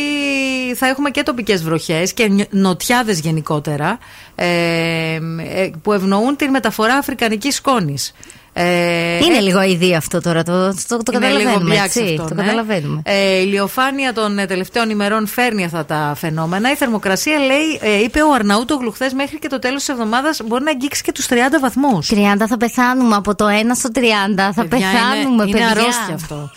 θα 0.75 0.87
έχουμε 0.87 1.09
και 1.09 1.23
τοπικές 1.23 1.63
βροχές 1.63 2.13
και 2.13 2.27
νιο- 2.27 2.47
νοτιάδες 2.49 3.19
γενικότερα 3.19 3.97
ε, 4.35 4.45
ε, 5.15 5.69
που 5.81 5.93
ευνοούν 5.93 6.35
την 6.35 6.49
μεταφορά 6.49 6.93
αφρικανικής 6.95 7.55
σκόνης. 7.55 8.13
Ε, 8.53 9.17
είναι 9.17 9.37
ε, 9.37 9.39
λίγο 9.39 9.59
αηδία 9.59 9.97
αυτό 9.97 10.21
τώρα. 10.21 10.43
Το, 10.43 10.73
το, 10.87 10.97
το 10.97 11.11
είναι 11.13 11.27
λίγο 11.27 11.37
καταλαβαίνουμε. 11.37 11.69
μπλιάξ 11.69 11.95
έτσι, 11.95 12.11
αυτό, 12.13 12.27
το 12.27 12.33
ναι. 12.33 12.41
καταλαβαίνουμε. 12.41 13.01
Ε, 13.05 13.39
η 13.39 13.43
ηλιοφάνεια 13.45 14.13
των 14.13 14.39
ε, 14.39 14.45
τελευταίων 14.45 14.89
ημερών 14.89 15.27
φέρνει 15.27 15.65
αυτά 15.65 15.85
τα 15.85 16.13
φαινόμενα. 16.17 16.71
Η 16.71 16.75
θερμοκρασία, 16.75 17.37
λέει, 17.39 17.79
ε, 17.81 18.03
είπε 18.03 18.21
ο 18.21 18.33
Αρναούτογλου 18.33 18.91
χθες, 18.91 19.13
μέχρι 19.13 19.39
και 19.39 19.47
το 19.47 19.59
τέλος 19.59 19.79
της 19.79 19.89
εβδομάδας 19.89 20.41
μπορεί 20.45 20.63
να 20.63 20.69
αγγίξει 20.71 21.03
και 21.03 21.11
τους 21.11 21.27
30 21.27 21.33
βαθμούς. 21.61 22.09
30 22.13 22.47
θα 22.47 22.57
πεθάνουμε 22.57 23.15
από 23.15 23.35
το 23.35 23.45
1 23.47 23.75
στο 23.75 23.89
30. 23.93 23.99
Θα 24.53 24.67
πεθάνουμε, 24.67 25.43
είναι, 25.43 25.51
παιδιά. 25.51 25.57
Είναι 25.57 25.81
αρρώστια 25.81 26.13
αυτό. 26.13 26.51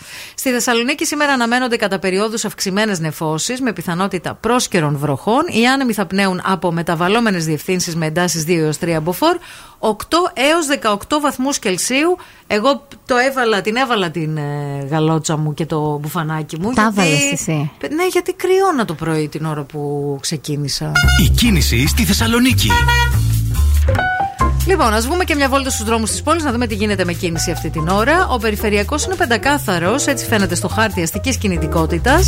Στη 0.47 0.55
Θεσσαλονίκη 0.55 1.05
σήμερα 1.05 1.33
αναμένονται 1.33 1.75
κατά 1.75 1.99
περιόδους 1.99 2.45
αυξημένες 2.45 2.99
νεφώσεις 2.99 3.61
με 3.61 3.73
πιθανότητα 3.73 4.33
πρόσκαιρων 4.33 4.97
βροχών. 4.97 5.43
Οι 5.47 5.67
άνεμοι 5.67 5.93
θα 5.93 6.05
πνέουν 6.05 6.41
από 6.45 6.71
μεταβαλλόμενες 6.71 7.45
διευθύνσεις 7.45 7.95
με 7.95 8.05
εντάσεις 8.05 8.43
2 8.47 8.49
έως 8.57 8.77
3 8.77 8.99
μποφόρ. 9.01 9.37
8 9.79 9.91
έως 10.33 10.67
18 10.67 11.19
βαθμούς 11.21 11.59
Κελσίου. 11.59 12.17
Εγώ 12.47 12.87
το 13.05 13.15
έβαλα, 13.17 13.61
την 13.61 13.75
έβαλα 13.75 14.09
την 14.09 14.37
ε, 14.37 14.87
γαλότσα 14.89 15.37
μου 15.37 15.53
και 15.53 15.65
το 15.65 15.97
μπουφανάκι 16.01 16.59
μου. 16.59 16.73
Τα 16.73 16.81
γιατί- 16.81 17.09
έβαλες 17.11 17.31
εσύ. 17.31 17.71
Ναι, 17.95 18.07
γιατί 18.11 18.33
κρυώνα 18.33 18.85
το 18.85 18.93
πρωί 18.93 19.27
την 19.27 19.45
ώρα 19.45 19.61
που 19.63 20.17
ξεκίνησα. 20.21 20.91
Η 21.25 21.29
κίνηση 21.29 21.87
στη 21.87 22.03
Θεσσαλονίκη. 22.03 22.69
Λοιπόν, 24.67 24.93
ας 24.93 25.05
βγούμε 25.05 25.23
και 25.23 25.35
μια 25.35 25.49
βόλτα 25.49 25.69
στους 25.69 25.85
δρόμους 25.85 26.09
της 26.09 26.21
πόλης 26.21 26.43
να 26.43 26.51
δούμε 26.51 26.67
τι 26.67 26.75
γίνεται 26.75 27.05
με 27.05 27.13
κίνηση 27.13 27.51
αυτή 27.51 27.69
την 27.69 27.87
ώρα. 27.87 28.27
Ο 28.27 28.37
περιφερειακός 28.37 29.05
είναι 29.05 29.15
πεντακάθαρος, 29.15 30.05
έτσι 30.07 30.25
φαίνεται 30.25 30.55
στο 30.55 30.67
χάρτη 30.67 31.01
αστικής 31.01 31.37
κινητικότητας. 31.37 32.27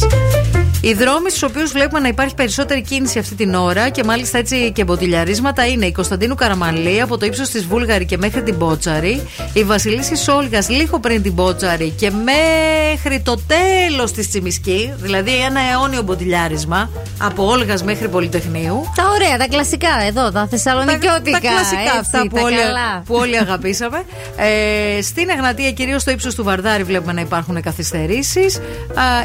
Οι 0.82 0.94
δρόμοι 0.94 1.30
στους 1.30 1.44
οποίους 1.44 1.72
βλέπουμε 1.72 2.00
να 2.00 2.08
υπάρχει 2.08 2.36
περισσότερη 2.36 2.82
κίνηση 2.82 3.20
αυτή 3.20 3.36
την 3.36 3.54
ώρα 3.54 3.90
και 3.90 4.04
μάλιστα 4.04 4.38
έτσι 4.38 4.72
και 4.72 4.84
μποτιλιαρίσματα 4.84 5.68
είναι 5.68 5.86
η 5.86 5.92
Κωνσταντίνου 5.92 6.36
Καραμαλή 6.36 7.02
από 7.02 7.18
το 7.18 7.26
ύψος 7.26 7.50
της 7.50 7.66
Βούλγαρη 7.66 8.06
και 8.06 8.18
μέχρι 8.18 8.44
την 8.44 8.56
Μπότσαρη, 8.56 9.28
η 9.54 9.64
Βασιλίση 9.64 10.32
Όλγα 10.32 10.64
λίγο 10.68 11.00
πριν 11.00 11.22
την 11.22 11.34
Μπότσαρη 11.34 11.90
και 11.90 12.12
μέχρι 12.12 13.20
το 13.20 13.40
τέλος 13.48 14.12
της 14.12 14.30
Τσιμισκή, 14.30 14.94
δηλαδή 14.98 15.32
ένα 15.32 15.60
αιώνιο 15.72 16.02
μποτιλιάρισμα 16.02 16.90
από 17.18 17.46
Όλγας 17.46 17.84
μέχρι 17.84 18.08
Πολυτεχνείου. 18.08 18.92
Τα 18.96 19.04
ωραία, 19.14 19.38
τα 19.38 19.48
κλασικά 19.48 19.90
εδώ, 20.08 20.32
τα 20.32 20.48
θεσσαλονικιώτικα. 20.50 21.40
Τα, 21.40 21.40
τα 21.40 21.40
κλασικά 21.40 21.82
έτσι, 21.82 21.98
αυτά 22.00 22.28
που 22.30 22.36
τα 22.36 22.42
όλοι, 22.42 22.56
καλά. 22.56 23.04
που 23.06 23.16
όλοι 23.16 23.38
αγαπήσαμε. 23.38 24.04
Ε, 24.36 25.02
στην 25.02 25.30
Εγνατία, 25.30 25.72
κυρίως 25.72 26.02
στο 26.02 26.12
ύψος 26.12 26.36
του 26.36 26.44
Βαρδάρη, 26.44 26.84
βλέπουμε 26.84 27.14
να 27.14 27.22
υπάρχουν 27.22 27.62
καθυστερήσεις. 27.62 28.60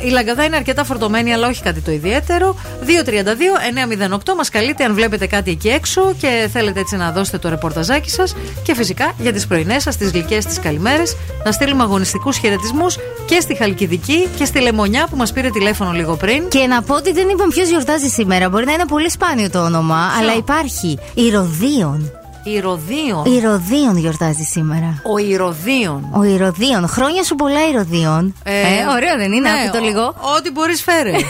Η 0.06 0.08
Λαγκαδά 0.08 0.44
είναι 0.44 0.56
αρκετά 0.56 0.84
φορτωμένη, 0.84 1.32
αλλά 1.32 1.48
όχι 1.48 1.62
κάτι 1.62 1.80
το 1.80 1.90
ιδιαίτερο. 1.90 2.56
232-908 2.84 4.34
μας 4.36 4.48
καλείτε 4.48 4.84
αν 4.84 4.94
βλέπετε 4.94 5.26
κάτι 5.26 5.50
εκεί 5.50 5.68
έξω 5.68 6.14
και 6.20 6.48
θέλετε 6.52 6.80
έτσι 6.80 6.96
να 6.96 7.12
δώσετε 7.12 7.38
το 7.38 7.48
ρεπορταζάκι 7.48 8.10
σας. 8.10 8.34
Και 8.62 8.74
φυσικά 8.74 9.12
για 9.18 9.32
τις 9.32 9.46
πρωινές 9.46 9.82
σας, 9.82 9.96
τις 9.96 10.10
γλυκές 10.10 10.44
τις 10.44 10.60
καλημέρες, 10.60 11.16
να 11.44 11.52
στείλουμε 11.52 11.82
αγωνιστικούς 11.82 12.36
χαιρετισμούς 12.36 12.96
και 13.26 13.40
στη 13.40 13.54
Χαλκιδική 13.54 14.28
και 14.36 14.44
στη 14.44 14.60
Λεμονιά 14.60 15.06
που 15.10 15.16
μας 15.16 15.32
πήρε 15.32 15.50
τηλέφωνο 15.50 15.92
λίγο 15.92 16.16
πριν. 16.16 16.48
Και 16.48 16.66
να 16.66 16.82
πω 16.82 16.94
ότι 16.94 17.12
δεν 17.12 17.28
είπαμε 17.28 17.52
ποιος 17.54 17.68
γιορτάζει 17.68 18.08
σήμερα. 18.08 18.48
Μπορεί 18.48 18.64
να 18.64 18.72
είναι 18.72 18.86
πολύ 18.86 19.10
σπάνιο 19.10 19.50
το 19.50 19.64
όνομα, 19.64 20.10
αλλά 20.18 20.34
υπάρχει. 20.36 20.98
Η 21.14 22.23
Ροδίων. 22.44 22.54
Η 22.54 22.61
Ροδίων. 22.61 23.24
Η 23.24 23.40
Ροδίων 23.40 23.96
γιορτάζει 23.96 24.42
σήμερα. 24.42 25.02
Ο 25.14 25.18
Ηρωδίων. 25.18 26.09
Ο 26.16 26.22
Ηρωδίων. 26.22 26.88
Χρόνια 26.88 27.22
σου 27.24 27.35
πολλά 27.35 27.68
Ηρωδίων. 27.68 28.35
Ε, 28.44 28.52
ωραίο 28.94 29.16
δεν 29.16 29.33
είναι, 29.33 29.50
ναι, 29.50 29.61
άκου 29.62 29.72
το 29.72 29.78
ο- 29.78 29.87
λίγο. 29.87 30.14
Ό,τι 30.37 30.50
μπορείς 30.50 30.83
φέρε. 30.83 31.12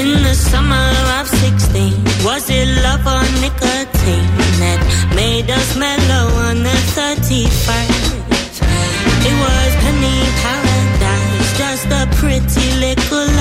In 0.00 0.08
the 0.22 0.34
summer 0.50 0.90
of 1.18 1.26
16, 1.28 2.24
was 2.24 2.44
it 2.50 2.68
love 2.86 3.04
or 3.14 3.24
nicotine 3.42 4.28
that 4.62 4.80
made 5.14 5.48
us 5.50 5.68
mellow 5.76 6.24
on 6.48 6.62
the 6.62 6.76
31st? 6.94 7.97
the 11.88 12.06
pretty 12.16 12.70
little 12.80 13.37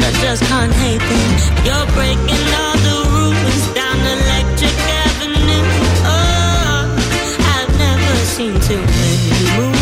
I 0.00 0.10
just 0.22 0.42
can't 0.44 0.72
hate 0.72 1.00
them. 1.00 1.30
You're 1.66 1.86
breaking 1.92 2.46
all 2.60 2.76
the 2.88 2.98
rules 3.12 3.74
down 3.74 3.98
Electric 4.00 4.76
Avenue. 5.04 5.66
Oh, 6.08 6.96
I've 7.54 7.78
never 7.78 8.16
seen 8.24 8.58
too 8.60 8.80
many 8.80 9.70
move. 9.72 9.81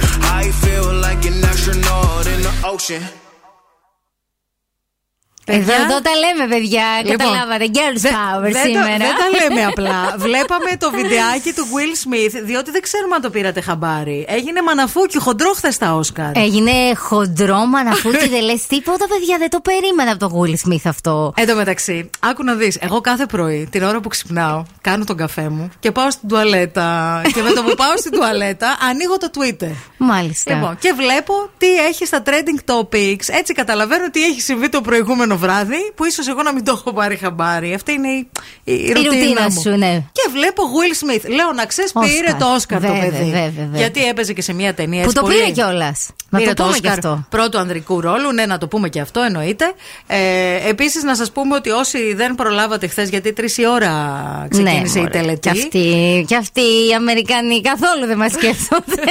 I 0.00 0.50
feel 0.50 0.94
like 0.94 1.24
an 1.24 1.44
astronaut 1.44 2.26
in 2.26 2.42
the 2.42 2.54
ocean. 2.64 3.02
Εδώ, 5.56 5.72
εδώ 5.84 5.96
τα 6.08 6.12
λέμε, 6.22 6.44
παιδιά. 6.54 6.84
Λοιπόν, 7.02 7.16
Καταλάβατε. 7.16 7.64
Girls 7.76 8.00
δεν- 8.06 8.12
power 8.12 8.42
δεν, 8.42 8.52
τα- 8.52 8.58
σήμερα. 8.68 8.96
δεν 9.06 9.14
τα 9.22 9.26
λέμε 9.38 9.62
απλά. 9.70 10.14
Βλέπαμε 10.16 10.70
το 10.78 10.90
βιντεάκι 10.90 11.52
του 11.56 11.64
Will 11.74 11.92
Smith, 12.04 12.34
διότι 12.44 12.70
δεν 12.70 12.82
ξέρουμε 12.82 13.14
αν 13.14 13.20
το 13.22 13.30
πήρατε 13.30 13.60
χαμπάρι. 13.60 14.24
Έγινε 14.28 14.62
μαναφούκι 14.62 15.18
χοντρό 15.18 15.52
χθες 15.52 15.74
στα 15.74 15.94
Όσκαρ. 15.94 16.36
Έγινε 16.36 16.72
χοντρό 16.96 17.66
μαναφούκι, 17.66 18.28
δεν 18.28 18.42
λες 18.42 18.66
τίποτα, 18.66 19.04
παιδιά. 19.08 19.36
Δεν 19.38 19.50
το 19.50 19.60
περίμενα 19.60 20.10
από 20.10 20.28
τον 20.28 20.32
Will 20.40 20.68
Smith 20.68 20.84
αυτό. 20.84 21.32
Εν 21.36 21.46
τω 21.46 21.54
μεταξύ, 21.54 22.10
άκου 22.20 22.44
να 22.44 22.54
δεις. 22.54 22.76
Εγώ 22.80 23.00
κάθε 23.00 23.26
πρωί, 23.26 23.68
την 23.70 23.82
ώρα 23.82 24.00
που 24.00 24.08
ξυπνάω, 24.08 24.62
κάνω 24.80 25.04
τον 25.04 25.16
καφέ 25.16 25.48
μου 25.48 25.70
και 25.80 25.90
πάω 25.92 26.10
στην 26.10 26.28
τουαλέτα. 26.28 27.20
και 27.34 27.42
με 27.42 27.50
το 27.50 27.62
που 27.62 27.74
πάω 27.74 27.96
στην 27.96 28.12
τουαλέτα, 28.12 28.76
ανοίγω 28.90 29.16
το 29.18 29.30
Twitter. 29.38 29.70
Μάλιστα. 29.96 30.54
Λοιπόν, 30.54 30.78
και 30.78 30.92
βλέπω 30.96 31.50
τι 31.58 31.74
έχει 31.76 32.06
στα 32.06 32.22
trending 32.26 32.72
topics. 32.74 33.26
Έτσι 33.38 33.52
καταλαβαίνω 33.54 34.10
τι 34.10 34.24
έχει 34.24 34.40
συμβεί 34.40 34.68
το 34.68 34.80
προηγούμενο 34.80 35.36
βράδυ, 35.44 35.92
που 35.94 36.04
ίσως 36.04 36.28
εγώ 36.28 36.42
να 36.42 36.52
μην 36.52 36.64
το 36.64 36.72
έχω 36.72 36.92
πάρει 36.92 37.16
χαμπάρι. 37.16 37.74
Αυτή 37.74 37.92
είναι 37.92 38.08
η, 38.08 38.28
η, 38.64 38.72
η 38.74 38.92
ρουτίνα 38.92 39.02
ρουτίνα 39.14 39.42
μου. 39.50 39.60
σου, 39.60 39.70
ναι. 39.70 40.02
Και 40.12 40.22
βλέπω 40.32 40.62
Will 40.76 40.94
Smith. 41.04 41.28
Λέω 41.34 41.52
να 41.52 41.66
ξέρεις, 41.66 41.92
πήρε 41.92 42.12
Όσκαρ. 42.24 42.34
το 42.40 42.54
Όσκαρ 42.54 42.80
το 42.80 42.86
Βέβαια, 42.86 43.02
παιδί. 43.10 43.24
βέβαια, 43.24 43.50
βέβαια. 43.56 43.80
Γιατί 43.80 44.04
έπαιζε 44.04 44.32
και 44.32 44.42
σε 44.42 44.52
μια 44.52 44.74
ταινία. 44.74 44.98
Που 45.02 45.04
έτσι 45.04 45.14
το 45.14 45.20
πολύ- 45.22 45.34
πήρε 45.36 45.50
κιόλας. 45.50 46.10
Να 46.34 46.40
Πήρε 46.40 46.52
το 46.54 46.62
πούμε 46.62 46.78
κι 46.78 46.86
Όσκαρ 46.86 46.98
αυτό. 46.98 47.24
Πρώτου 47.28 47.58
ανδρικού 47.58 48.00
ρόλου, 48.00 48.32
ναι, 48.32 48.46
να 48.46 48.58
το 48.58 48.66
πούμε 48.68 48.88
και 48.88 49.00
αυτό 49.00 49.20
εννοείται. 49.20 49.64
Ε, 50.06 50.68
Επίσης, 50.68 51.02
να 51.02 51.14
σας 51.14 51.30
πούμε 51.32 51.54
ότι 51.54 51.70
όσοι 51.70 52.14
δεν 52.14 52.34
προλάβατε 52.34 52.86
χθες, 52.86 53.08
γιατί 53.08 53.32
τρεις 53.32 53.58
η 53.58 53.66
ώρα 53.66 53.92
ξεκίνησε 54.50 54.98
Ναι, 54.98 55.00
η 55.00 55.02
μωρέ. 55.04 55.10
τελετή. 55.10 55.40
Κι 55.40 55.48
αυτοί, 55.50 56.24
κι 56.26 56.34
αυτοί 56.34 56.60
οι 56.60 56.94
Αμερικανοί 56.96 57.60
καθόλου 57.60 58.06
δεν 58.06 58.16
μας 58.16 58.32
σκέφτονται. 58.32 59.02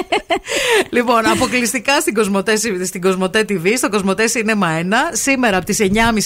λοιπόν, 0.97 1.25
αποκλειστικά 1.27 1.99
στην 1.99 2.13
Κοσμοτέ, 2.13 2.55
στην 2.85 3.01
Κοσμοτέ 3.01 3.45
TV, 3.49 3.73
στο 3.77 3.89
Κοσμοτέ 3.89 4.23
Cinema 4.33 4.81
1. 4.81 4.83
Σήμερα 5.11 5.57
από 5.57 5.65
τις 5.65 5.77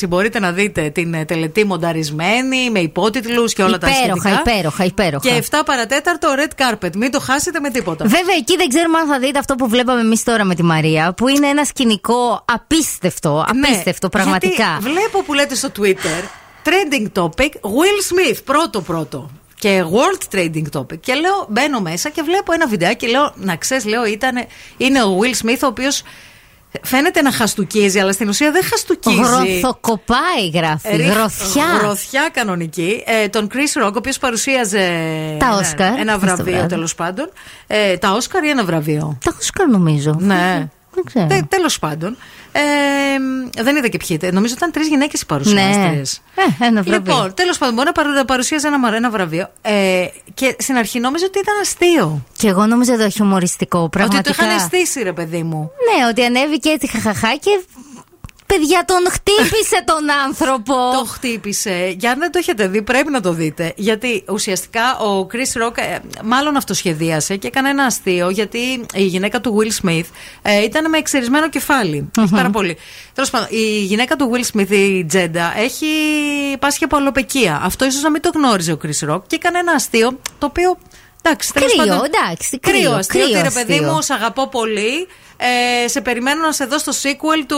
9.30 0.01 0.07
μπορείτε 0.07 0.39
να 0.39 0.51
δείτε 0.51 0.89
την 0.89 1.13
ε, 1.13 1.25
τελετή 1.25 1.65
μονταρισμένη, 1.65 2.69
με 2.71 2.79
υπότιτλους 2.79 3.53
και 3.53 3.63
όλα 3.63 3.77
τα 3.77 3.87
υπέροχα, 3.89 4.29
σχετικά. 4.29 4.51
υπέροχα, 4.51 4.83
υπέροχα. 4.85 5.29
Και 5.29 5.43
7 5.51 5.55
παρατέταρτο 5.65 6.27
red 6.37 6.61
carpet. 6.63 6.95
Μην 6.95 7.11
το 7.11 7.19
χάσετε 7.19 7.59
με 7.59 7.69
τίποτα. 7.69 8.03
Βέβαια, 8.05 8.35
εκεί 8.39 8.55
δεν 8.57 8.67
ξέρουμε 8.69 8.97
αν 8.97 9.07
θα 9.07 9.19
δείτε 9.19 9.39
αυτό 9.39 9.55
που 9.55 9.67
βλέπαμε 9.67 10.01
εμείς 10.01 10.23
τώρα 10.23 10.43
με 10.43 10.55
τη 10.55 10.63
Μαρία, 10.63 10.86
που 11.17 11.27
είναι 11.27 11.47
ένα 11.47 11.63
σκηνικό 11.65 12.41
απίστευτο, 12.45 13.45
Ναι, 13.55 13.67
απίστευτο 13.67 14.09
πραγματικά. 14.09 14.63
Γιατί 14.79 14.83
βλέπω 14.89 15.23
που 15.23 15.33
λέτε 15.33 15.55
στο 15.55 15.69
Twitter 15.79 16.23
trending 16.63 17.21
topic 17.21 17.49
Will 17.61 18.31
Smith, 18.31 18.37
πρώτο 18.45 18.81
πρώτο. 18.81 19.29
Και 19.59 19.83
World 19.91 20.35
Trading 20.35 20.63
Topic. 20.79 20.99
Και 20.99 21.13
λέω, 21.13 21.45
μπαίνω 21.49 21.79
μέσα 21.79 22.09
και 22.09 22.21
βλέπω 22.21 22.53
ένα 22.53 22.67
βιντεάκι. 22.67 23.07
Λέω, 23.07 23.33
να 23.35 23.55
ξέρεις, 23.55 23.85
λέω, 23.85 24.05
ήταν, 24.05 24.45
είναι 24.77 25.03
ο 25.03 25.19
Will 25.21 25.45
Smith, 25.45 25.59
ο 25.63 25.67
οποίος 25.67 26.01
φαίνεται 26.81 27.21
να 27.21 27.31
χαστούκίζει, 27.31 27.99
αλλά 27.99 28.11
στην 28.11 28.27
ουσία 28.29 28.51
δεν 28.51 28.63
χαστούκίζει. 28.63 29.15
Γροθοκοπάει, 29.21 30.49
γράφει. 30.53 30.95
Ρίχ- 30.95 31.13
Γροθιά. 31.13 31.65
Γροθιά 31.81 32.29
κανονική. 32.33 33.03
Ε, 33.05 33.27
τον 33.27 33.49
Chris 33.53 33.83
Rock, 33.85 33.91
ο 33.93 33.97
οποίος 33.97 34.17
παρουσίαζε. 34.17 34.77
Τα 35.39 35.45
ένα- 35.45 35.57
Όσκαρ, 35.57 35.99
Ένα 35.99 36.13
χθες 36.13 36.13
το 36.13 36.19
βραβείο 36.19 36.53
βράδυ. 36.53 36.67
τέλος 36.67 36.95
πάντων. 36.95 37.29
Ε, 37.67 37.97
τα 37.97 38.11
Όσκαρ 38.11 38.43
ή 38.43 38.49
ένα 38.49 38.63
βραβείο; 38.65 39.17
Τα 39.23 39.35
Όσκαρ 39.39 39.67
νομίζω. 39.67 40.15
Ναι. 40.19 40.67
Δεν 41.03 41.27
ξέρω. 41.27 41.45
Τέλος 41.49 41.79
πάντων. 41.79 42.17
Ε, 42.51 42.61
δεν 43.63 43.75
είδα 43.75 43.87
και 43.87 43.97
ποιοι 43.97 44.07
ήταν. 44.21 44.33
Νομίζω 44.33 44.53
ήταν 44.57 44.71
τρεις 44.71 44.87
γυναίκες 44.87 45.21
οι 45.21 45.25
παρουσιάστριες. 45.25 46.21
Ε, 46.59 46.65
ένα 46.65 46.81
βραβείο. 46.81 47.13
Λοιπόν, 47.13 47.33
τέλος 47.33 47.57
πάντων, 47.57 47.75
μπορεί 47.75 47.87
να 47.87 47.91
παρου- 47.93 48.13
να 48.15 48.25
παρουσίαζε 48.25 48.67
ένα, 48.67 48.95
ένα 48.95 49.09
βραβείο. 49.09 49.49
Ε, 49.61 50.05
και 50.33 50.55
στην 50.59 50.75
αρχή 50.75 50.99
νόμιζα 50.99 51.25
ότι 51.25 51.39
ήταν 51.39 51.55
αστείο. 51.61 52.23
Και 52.37 52.47
εγώ 52.47 52.65
νόμιζα 52.65 52.97
το 52.97 53.09
χιουμοριστικό. 53.09 53.79
Ότι 53.79 53.89
Πραγματικά. 53.97 54.33
το 54.33 54.35
είχαν 54.43 54.55
αισθήσει, 54.57 55.03
ρε 55.03 55.13
παιδί 55.13 55.43
μου. 55.43 55.57
Ναι, 55.97 56.07
ότι 56.09 56.23
ανέβηκε 56.23 56.69
έτσι 56.69 56.87
χαχαχά 56.87 57.35
και. 57.35 57.59
Παιδιά, 58.47 58.85
τον 58.85 59.11
χτύπησε 59.11 59.83
τον 59.85 60.11
άνθρωπο. 60.25 60.73
Το 60.99 61.05
χτύπησε. 61.05 61.95
Για 61.97 62.11
αν 62.11 62.19
δεν 62.19 62.31
το 62.31 62.37
έχετε 62.37 62.67
δει, 62.67 62.81
πρέπει 62.81 63.11
να 63.11 63.21
το 63.21 63.33
δείτε. 63.33 63.73
Γιατί 63.75 64.23
ουσιαστικά 64.29 64.97
ο 64.97 65.27
Chris 65.31 65.65
Rock 65.65 65.77
ε, 65.77 65.97
μάλλον 66.23 66.55
αυτοσχεδίασε 66.55 67.35
και 67.35 67.47
έκανε 67.47 67.69
ένα 67.69 67.83
αστείο. 67.83 68.29
Γιατί 68.29 68.85
η 68.93 69.03
γυναίκα 69.03 69.41
του 69.41 69.57
Will 69.57 69.85
Smith 69.85 70.05
ε, 70.41 70.63
ήταν 70.63 70.89
με 70.89 70.97
εξαιρισμένο 70.97 71.49
κεφάλι. 71.49 72.09
Έχει 72.17 72.29
πάρα 72.29 72.49
πολύ. 72.49 72.77
Τέλος 73.13 73.29
πάντων, 73.29 73.47
η 73.51 73.79
γυναίκα 73.83 74.15
του 74.15 74.31
Will 74.33 74.55
Smith, 74.55 74.71
η 74.71 75.05
Τζέντα, 75.05 75.53
έχει 75.57 75.87
πάσχει 76.59 76.83
από 76.83 76.95
αλλοπαικία. 76.95 77.61
Αυτό 77.63 77.85
ίσως 77.85 78.01
να 78.01 78.09
μην 78.09 78.21
το 78.21 78.31
γνώριζε 78.35 78.71
ο 78.71 78.77
Chris 78.83 79.09
Rock 79.09 79.21
και 79.27 79.35
έκανε 79.35 79.59
ένα 79.59 79.71
αστείο 79.71 80.19
το 80.37 80.45
οποίο. 80.45 80.77
Εντάξει, 81.21 81.53
τέλος 81.53 81.71
Κρύο, 81.75 81.85
πάντων, 81.85 82.05
εντάξει, 82.05 82.59
κρύο, 82.59 82.79
κρύο 82.81 82.95
αστείο. 82.95 83.21
κρύο 83.25 83.39
ότι 83.39 83.47
ρε 83.47 83.53
παιδί 83.53 83.73
αστείο. 83.73 83.91
μου, 83.91 84.01
σ' 84.01 84.09
αγαπώ 84.09 84.47
πολύ. 84.47 85.07
Ε, 85.39 85.87
σε 85.87 86.01
περιμένω 86.01 86.41
να 86.45 86.51
σε 86.51 86.65
δω 86.65 86.77
στο 86.77 86.91
sequel 87.03 87.43
του 87.47 87.57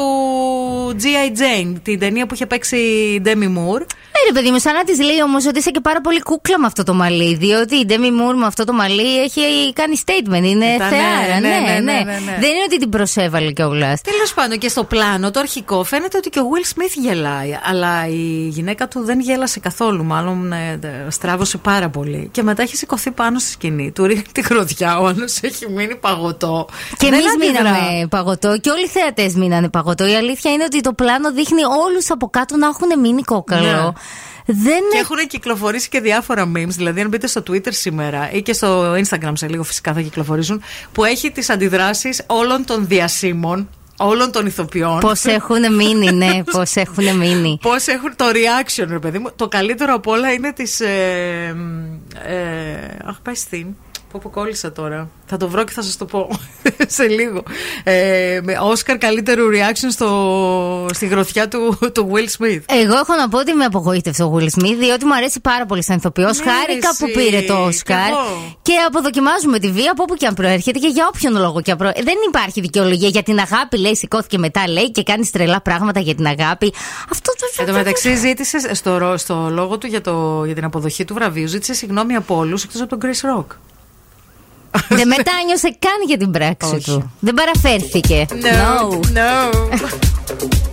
G.I. 1.02 1.38
Jane, 1.40 1.74
την 1.84 2.00
ταινία 2.00 2.26
που 2.26 2.34
είχε 2.34 2.46
παίξει 2.46 2.76
η 2.78 3.22
Demi 3.26 3.30
Moore. 3.30 3.80
Ναι, 4.14 4.22
ρε 4.28 4.32
παιδί 4.34 4.52
μου, 4.52 4.60
σαν 4.60 4.74
να 4.74 4.84
της 4.84 5.00
λέει 5.00 5.22
όμως 5.24 5.46
ότι 5.46 5.60
είσαι 5.60 5.70
και 5.72 5.80
πάρα 5.80 6.02
πολύ 6.02 6.22
κούκλα 6.22 6.60
με 6.60 6.66
αυτό 6.66 6.84
το 6.84 6.94
μαλλί. 6.94 7.36
Διότι 7.36 7.76
η 7.76 7.86
Ντέμι 7.86 8.12
Μουρ 8.12 8.36
με 8.36 8.46
αυτό 8.46 8.64
το 8.64 8.74
μαλλί 8.74 9.22
έχει 9.22 9.74
κάνει 9.74 10.02
statement. 10.06 10.44
Είναι 10.44 10.66
Ήταν, 10.76 10.90
θεάρα. 10.90 11.40
ναι, 11.40 11.48
Ναι, 11.48 11.56
ναι, 11.56 11.60
ναι, 11.60 11.80
ναι, 11.80 11.92
ναι, 11.92 12.20
ναι. 12.26 12.38
Δεν 12.40 12.50
είναι 12.50 12.64
ότι 12.66 12.78
την 12.80 12.90
προσέβαλε 12.90 13.52
κιόλας. 13.52 14.02
Τέλος 14.02 14.34
πάντων, 14.34 14.58
και 14.58 14.70
στο 14.70 14.84
πλάνο 14.84 15.32
το 15.32 15.40
αρχικό 15.40 15.84
φαίνεται 15.84 16.18
ότι 16.18 16.30
και 16.30 16.40
ο 16.40 16.44
Will 16.54 16.78
Smith 16.80 16.94
γελάει. 17.02 17.58
Αλλά 17.64 18.08
η 18.08 18.48
γυναίκα 18.50 18.88
του 18.88 19.04
δεν 19.04 19.20
γέλασε 19.20 19.60
καθόλου. 19.60 20.04
Μάλλον 20.04 20.52
ε, 20.54 20.80
ε, 20.84 21.10
στράβωσε 21.10 21.58
πάρα 21.58 21.90
πολύ. 21.90 22.30
Και 22.32 22.44
μετά 22.44 22.62
έχει 22.62 22.76
σηκωθεί 22.76 23.12
πάνω 23.12 23.40
στη 23.40 23.49
σκηνή. 23.50 23.92
Του 23.92 24.06
ρίχνει 24.06 24.24
τη 24.32 24.42
γροθιά. 24.42 25.00
Ο 25.00 25.06
άλλος 25.08 25.40
έχει 25.42 25.70
μείνει 25.70 25.96
παγωτό. 25.96 26.68
Και 26.98 27.10
Δεν 27.10 27.14
εμείς 27.14 27.34
αντιδρά. 27.34 27.72
μείναμε 27.72 28.08
παγωτό 28.08 28.58
και 28.62 28.70
όλοι 28.70 28.84
οι 28.84 28.88
θεατές 28.88 29.34
μείνανε 29.34 29.70
παγωτό. 29.70 30.08
Η 30.08 30.16
αλήθεια 30.16 30.52
είναι 30.52 30.64
ότι 30.64 30.82
το 30.82 30.94
πλάνο 30.94 31.32
δείχνει 31.34 31.62
όλους 31.64 32.10
από 32.12 32.30
κάτω 32.30 32.58
να 32.58 32.68
έχουν 32.68 33.00
μείνει 33.00 33.22
κόκαλο. 33.22 33.62
Ναι. 33.64 33.92
Δεν 34.52 34.82
Και 34.92 34.98
έχουν 34.98 35.18
κυκλοφορήσει 35.28 35.90
και 35.90 36.00
διάφορα 36.00 36.52
memes. 36.56 36.68
Δηλαδή, 36.68 37.02
αν 37.02 37.08
μπείτε 37.08 37.28
στο 37.28 37.44
Twitter 37.50 37.70
σήμερα 37.70 38.32
ή 38.32 38.42
και 38.42 38.54
στο 38.54 38.94
Instagram 38.94 39.32
σε 39.34 39.48
λίγο 39.48 39.64
φυσικά 39.64 39.94
θα 39.94 40.02
κυκλοφορήσουν. 40.02 40.62
Που 40.92 41.04
έχει 41.04 41.32
τις 41.32 41.50
αντιδράσεις 41.50 42.22
όλων 42.28 42.66
των 42.66 42.88
διασύμων, 42.88 43.70
όλων 44.00 44.32
των 44.32 44.46
ηθοποιών. 44.46 45.00
Πώς 45.00 45.26
έχουν 45.26 45.76
μείνει, 45.76 46.12
ναι, 46.12 46.44
πώς 46.52 46.76
έχουν 46.76 47.18
μείνει. 47.18 47.58
Πώς 47.70 47.88
έχουν 47.88 48.16
το 48.16 48.26
reaction, 48.26 48.86
ρε 48.90 49.00
παιδί 49.00 49.20
μου. 49.20 49.30
Το 49.36 49.48
καλύτερο 49.48 49.94
από 49.94 50.12
όλα 50.12 50.32
είναι 50.32 50.54
της. 50.54 50.80
Ε, 50.80 51.56
ε, 52.24 52.38
αχ, 53.06 53.22
πάει 53.22 53.36
στην. 53.36 53.76
Πω 54.12 54.20
πω 54.24 54.30
κόλλησα 54.30 54.72
τώρα. 54.72 55.10
Θα 55.26 55.38
το 55.38 55.48
βρω 55.50 55.64
και 55.64 55.72
θα 55.72 55.82
σας 55.82 55.98
το 55.98 56.06
πω 56.06 56.30
σε 56.98 57.08
λίγο. 57.08 57.44
Ε, 57.84 58.40
με 58.44 58.58
Όσκαρ 58.62 58.98
καλύτερου 58.98 59.50
reaction 59.52 59.88
στο, 59.92 60.86
στη 60.94 61.08
γροθιά 61.08 61.48
του, 61.48 61.78
του 61.94 62.12
Will 62.14 62.44
Smith. 62.44 62.60
Εγώ 62.68 62.94
έχω 62.98 63.16
να 63.16 63.30
πω 63.30 63.38
ότι 63.38 63.54
με 63.54 63.64
απογοήτευσε 63.66 64.24
ο 64.24 64.36
Will 64.38 64.44
Smith, 64.60 64.76
διότι 64.80 65.06
μου 65.06 65.14
αρέσει 65.16 65.40
πάρα 65.40 65.66
πολύ 65.66 65.84
σαν 65.84 65.98
ηθοποιό. 65.98 66.26
Ναι, 66.28 66.52
Χάρηκα 66.52 66.90
εσύ. 66.90 67.06
που 67.06 67.12
πήρε 67.12 67.42
το 67.42 67.54
Κι 67.54 67.62
Όσκαρ. 67.68 67.98
εγώ. 68.10 68.58
Και 68.62 68.74
αποδοκιμάζουμε 68.88 69.60
τη 69.60 69.72
βία 69.72 69.92
από 69.92 70.04
όπου 70.04 70.16
και 70.16 70.26
αν 70.26 70.34
προέρχεται 70.34 70.80
και 70.80 70.88
για 70.88 71.10
όποιον 71.14 71.38
λόγο 71.38 71.62
και 71.62 71.72
αν 71.72 71.78
προέρχεται. 71.78 72.04
Δεν 72.06 72.16
υπάρχει 72.28 72.62
δικαιολογία 72.62 73.08
για 73.10 73.24
την 73.24 73.40
αγάπη, 73.40 73.78
λέει, 73.78 73.96
σηκώθηκε 73.96 74.38
μετά, 74.38 74.68
λέει 74.68 74.92
και 74.92 75.04
κάνει 75.04 75.30
τρελά 75.32 75.62
πράγματα 75.62 76.00
για 76.00 76.16
την 76.16 76.26
αγάπη. 76.28 76.74
Αυτό 77.12 77.32
το. 77.40 77.46
Εν 77.62 77.66
τω 77.68 77.74
μεταξύ, 77.74 78.16
ζήτησε 78.16 78.74
στο, 78.76 78.98
ρο- 78.98 79.18
στο 79.18 79.48
λόγο 79.52 79.78
του 79.78 79.88
για, 79.88 80.02
το, 80.02 80.44
για 80.46 80.56
την 80.56 80.64
αποδοχή 80.64 81.06
του 81.06 81.14
βραβείου, 81.14 81.48
ζήτησε 81.48 81.74
συγγνώμη 81.74 82.16
από 82.16 82.36
όλους 82.38 82.64
εκτός 82.64 82.82
από 82.82 82.98
τον 82.98 83.00
Chris 83.10 83.38
Rock. 83.40 83.46
Δεν 84.90 85.08
μετάνιωσε 85.08 85.76
καν 85.80 86.02
για 86.08 86.18
την 86.18 86.32
πράξη 86.32 86.76
Όχι. 86.76 86.92
του. 86.92 87.12
Δεν 87.20 87.34
παραφέρθηκε. 87.34 88.26
No, 88.30 89.00
no. 89.14 89.70
I 89.72 90.68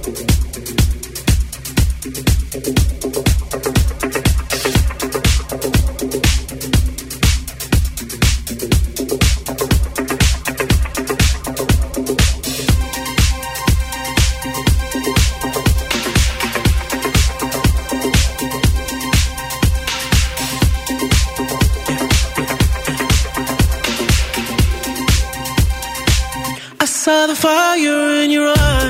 the 27.26 27.34
fire 27.34 28.22
in 28.22 28.30
your 28.30 28.46
eyes. 28.46 28.85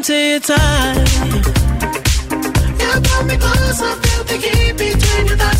down 0.00 0.02
to 0.02 0.14
your 0.14 0.40
time. 0.40 1.06
You 2.80 3.00
pull 3.02 3.24
me 3.24 3.36
close, 3.36 3.80
I 3.82 3.94
feel 4.02 4.24
the 4.24 4.36
heat 4.36 4.72
between 4.76 5.26
your 5.26 5.36
thighs. 5.36 5.59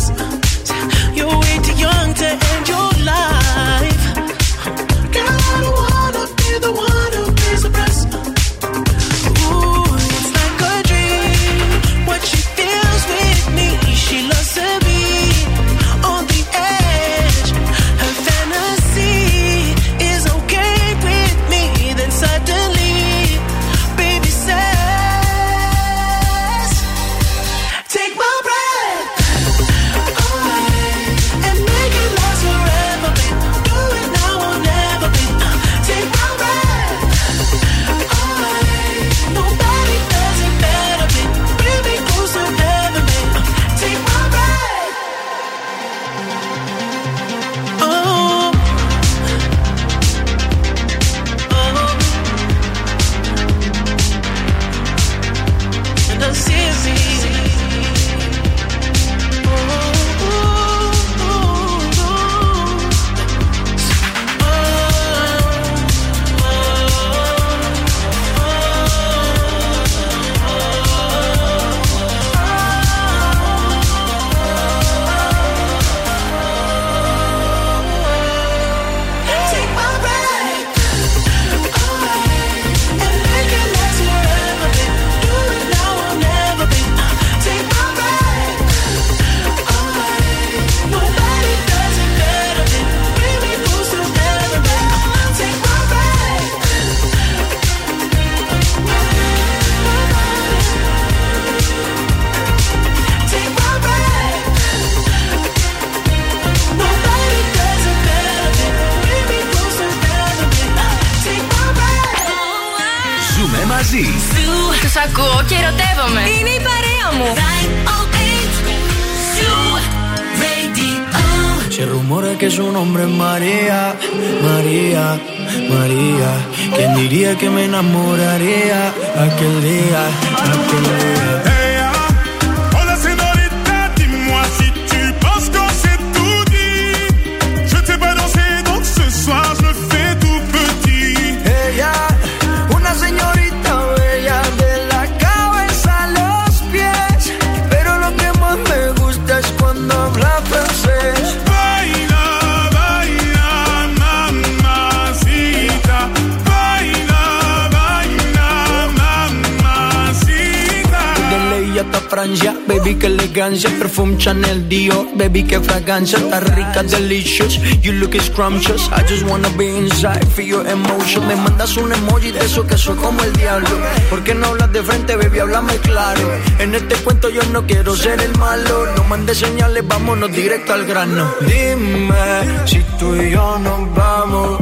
Fragancia. 165.81 166.19
Está 166.19 166.39
rica, 166.39 166.83
delicious. 166.83 167.59
You 167.81 167.93
look 167.93 168.13
scrumptious. 168.21 168.89
I 168.91 169.03
just 169.07 169.23
wanna 169.23 169.49
be 169.57 169.67
inside, 169.77 170.25
feel 170.33 170.47
your 170.47 170.67
emotion. 170.67 171.27
Me 171.27 171.35
mandas 171.35 171.75
un 171.77 171.91
emoji 171.91 172.31
de 172.31 172.39
eso 172.39 172.65
que 172.65 172.77
soy 172.77 172.95
como 172.95 173.21
el 173.23 173.33
diablo. 173.33 173.69
¿Por 174.09 174.23
qué 174.23 174.33
no 174.35 174.47
hablas 174.47 174.71
de 174.71 174.83
frente, 174.83 175.15
baby? 175.15 175.39
Háblame 175.39 175.75
claro. 175.77 176.31
En 176.59 176.75
este 176.75 176.95
cuento 177.03 177.29
yo 177.29 177.41
no 177.51 177.65
quiero 177.65 177.95
ser 177.95 178.21
el 178.21 178.37
malo. 178.37 178.85
No 178.95 179.03
mandes 179.05 179.37
señales, 179.37 179.87
vámonos 179.87 180.31
directo 180.31 180.73
al 180.73 180.85
grano. 180.85 181.33
Dime 181.41 182.65
si 182.65 182.79
tú 182.99 183.15
y 183.15 183.31
yo 183.31 183.57
nos 183.59 183.95
vamos 183.95 184.59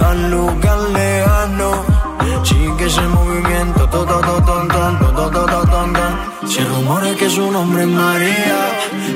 al 0.00 0.30
lugar 0.30 0.78
lejano. 0.90 2.00
Sigue 2.44 2.86
ese 2.86 3.02
movimiento, 3.02 3.88
todo, 3.88 4.04
todo, 4.06 4.42
todo, 4.44 4.66
todo, 4.68 5.12
todo, 5.14 5.46
todo, 5.46 5.62
todo. 5.66 6.48
Se 6.48 6.64
rumora 6.64 7.14
que 7.14 7.28
su 7.28 7.50
nombre 7.50 7.82
es 7.82 7.88
María, 7.88 8.58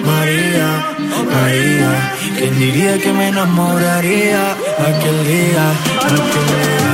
María, 0.05 0.94
María. 1.23 2.13
¿Quién 2.37 2.59
diría 2.59 2.99
que 2.99 3.13
me 3.13 3.29
enamoraría 3.29 4.53
aquel 4.53 5.27
día, 5.27 5.71
aquel 6.07 6.45
día? 6.53 6.94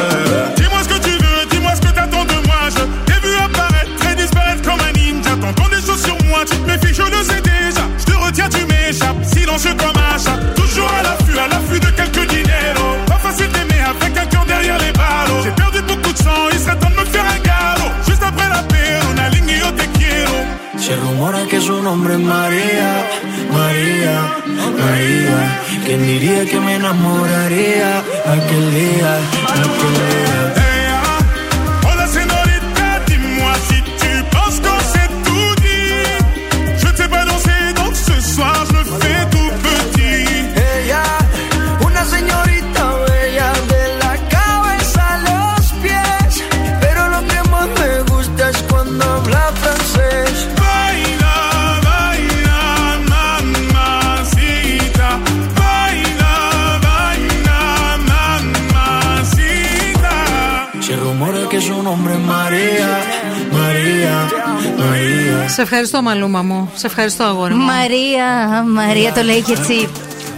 Σε 65.51 65.61
ευχαριστώ, 65.61 66.01
Μαλούμα 66.01 66.41
μου. 66.41 66.71
Σε 66.75 66.87
ευχαριστώ, 66.87 67.23
αγόρι 67.23 67.53
μου. 67.53 67.65
Μαρία, 67.65 68.63
Μαρία 68.67 69.13
το 69.13 69.21
λέει 69.21 69.41
και 69.41 69.51
έτσι. 69.51 69.89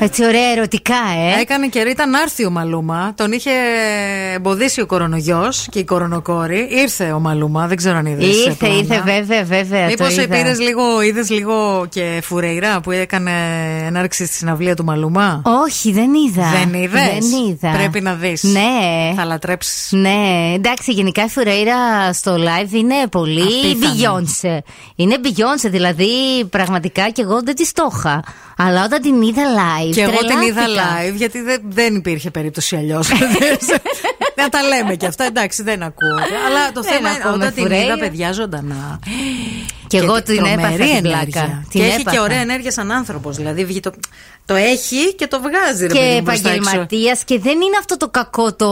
Έτσι 0.04 0.26
ωραία 0.26 0.51
ερωτικά, 0.51 0.95
ε. 1.38 1.41
Έκανε 1.41 1.68
καιρό, 1.68 1.89
ήταν 1.89 2.10
να 2.10 2.22
έρθει 2.22 2.45
ο 2.45 2.49
Μαλούμα. 2.49 3.14
Τον 3.16 3.32
είχε 3.32 3.51
εμποδίσει 4.34 4.82
ο 4.82 4.86
κορονογιός 4.86 5.68
και 5.70 5.80
η 5.80 5.84
κορονοκόρη. 5.84 6.68
Ήρθε 6.72 7.12
ο 7.12 7.20
Μαλούμα, 7.20 7.68
δεν 7.68 7.78
ξέρω 7.78 7.97
αν 7.97 8.06
είδες. 8.06 8.45
Ήρθε, 8.45 8.68
ήρθε, 8.68 9.01
βέβαια, 9.06 9.43
βέβαια. 9.43 9.86
Μήπως 9.86 10.16
το 10.16 10.22
είδα. 10.22 10.36
πήρε 10.36 10.54
λίγο, 10.54 11.01
είδες 11.01 11.30
λίγο 11.30 11.86
και 11.89 12.20
φουρεϊρά 12.24 12.82
που 12.82 12.91
έκανε 12.91 13.32
ενάρξη 13.86 14.26
στη 14.26 14.36
συναυλία 14.36 14.76
του 14.76 14.84
Μαλούμα; 14.84 15.41
Όχι, 15.66 15.91
δεν 15.91 16.14
είδα. 16.14 16.51
Δεν 16.60 16.82
είδες; 16.82 17.01
Δεν 17.01 17.45
είδα. 17.47 17.72
Πρέπει 17.78 18.01
να 18.01 18.14
δεις. 18.14 18.43
Ναι. 18.43 19.14
Θα 19.16 19.26
λατρέψεις. 19.26 19.91
Ναι, 19.91 20.51
εντάξει, 20.56 20.91
γενικά 20.91 21.24
η 21.24 21.30
Φουρέιρα 21.30 22.14
στο 22.14 22.36
live 22.36 22.72
είναι 22.74 23.08
πολύ 23.12 23.41
Απίθανη. 23.41 23.95
Beyoncé. 23.99 24.58
Είναι 24.95 25.16
Beyoncé, 25.24 25.70
δηλαδή 25.70 26.08
πραγματικά 26.49 27.10
και 27.10 27.22
εγώ 27.22 27.41
δεν 27.43 27.56
τη 27.56 27.72
το 27.72 27.89
είχα. 27.95 28.24
Αλλά 28.58 28.84
όταν 28.84 29.01
την 29.01 29.22
είδα 29.22 29.43
live. 29.43 29.91
Και 29.91 30.01
εγώ 30.01 30.18
την 30.18 30.41
είδα 30.41 30.64
τρελάθηκα. 30.64 31.12
live 31.12 31.16
γιατί 31.16 31.41
δεν, 31.41 31.62
δεν 31.70 31.95
υπήρχε 31.95 32.32
περίπτωση 32.32 32.76
αλλιώς. 32.76 33.10
να 34.41 34.49
τα 34.49 34.62
λέμε 34.62 34.95
και 34.95 35.06
αυτά, 35.06 35.24
εντάξει, 35.24 35.64
δεν 35.64 35.84
ακούω. 35.84 36.18
Αλλά 36.47 36.72
το 36.74 36.82
Δεν 36.82 36.93
θέμα 36.93 37.10
είναι 37.10 37.18
ακούμε 37.24 37.36
όταν 37.43 37.54
την 37.54 37.64
Φουρέιρα. 37.64 37.84
είδα, 37.86 37.97
παιδιά 37.97 38.32
ζωντανά. 38.32 38.99
Και 39.98 40.04
εγώ 40.06 40.22
την 40.24 40.36
τρομερή 40.36 40.54
έπαθα 40.62 40.74
την 40.76 40.82
ενέργεια. 40.82 41.02
πλάκα. 41.32 41.64
Και 41.70 41.80
Την 41.80 41.82
έχει 41.82 41.96
και 41.96 42.02
έπαθα. 42.02 42.22
ωραία 42.22 42.39
ενέργεια 42.39 42.72
σαν 42.72 42.91
άνθρωπος. 42.91 43.36
Δηλαδή 43.36 43.66
βγει 43.66 43.80
το, 43.80 43.91
το 44.46 44.56
έχει 44.56 45.16
και 45.16 45.28
το 45.28 45.39
βγάζει. 45.41 45.86
Ρε, 45.88 45.94
παιδί 45.94 46.00
Και 46.10 46.16
μου, 46.16 46.24
προς 46.24 46.41
τα 46.41 46.50
έξω. 46.50 46.60
επαγγελματία 46.62 47.18
και 47.26 47.39
δεν 47.39 47.62
είναι 47.62 47.78
αυτό 47.80 47.98
το 47.98 48.10
κακό 48.10 48.54
το, 48.54 48.70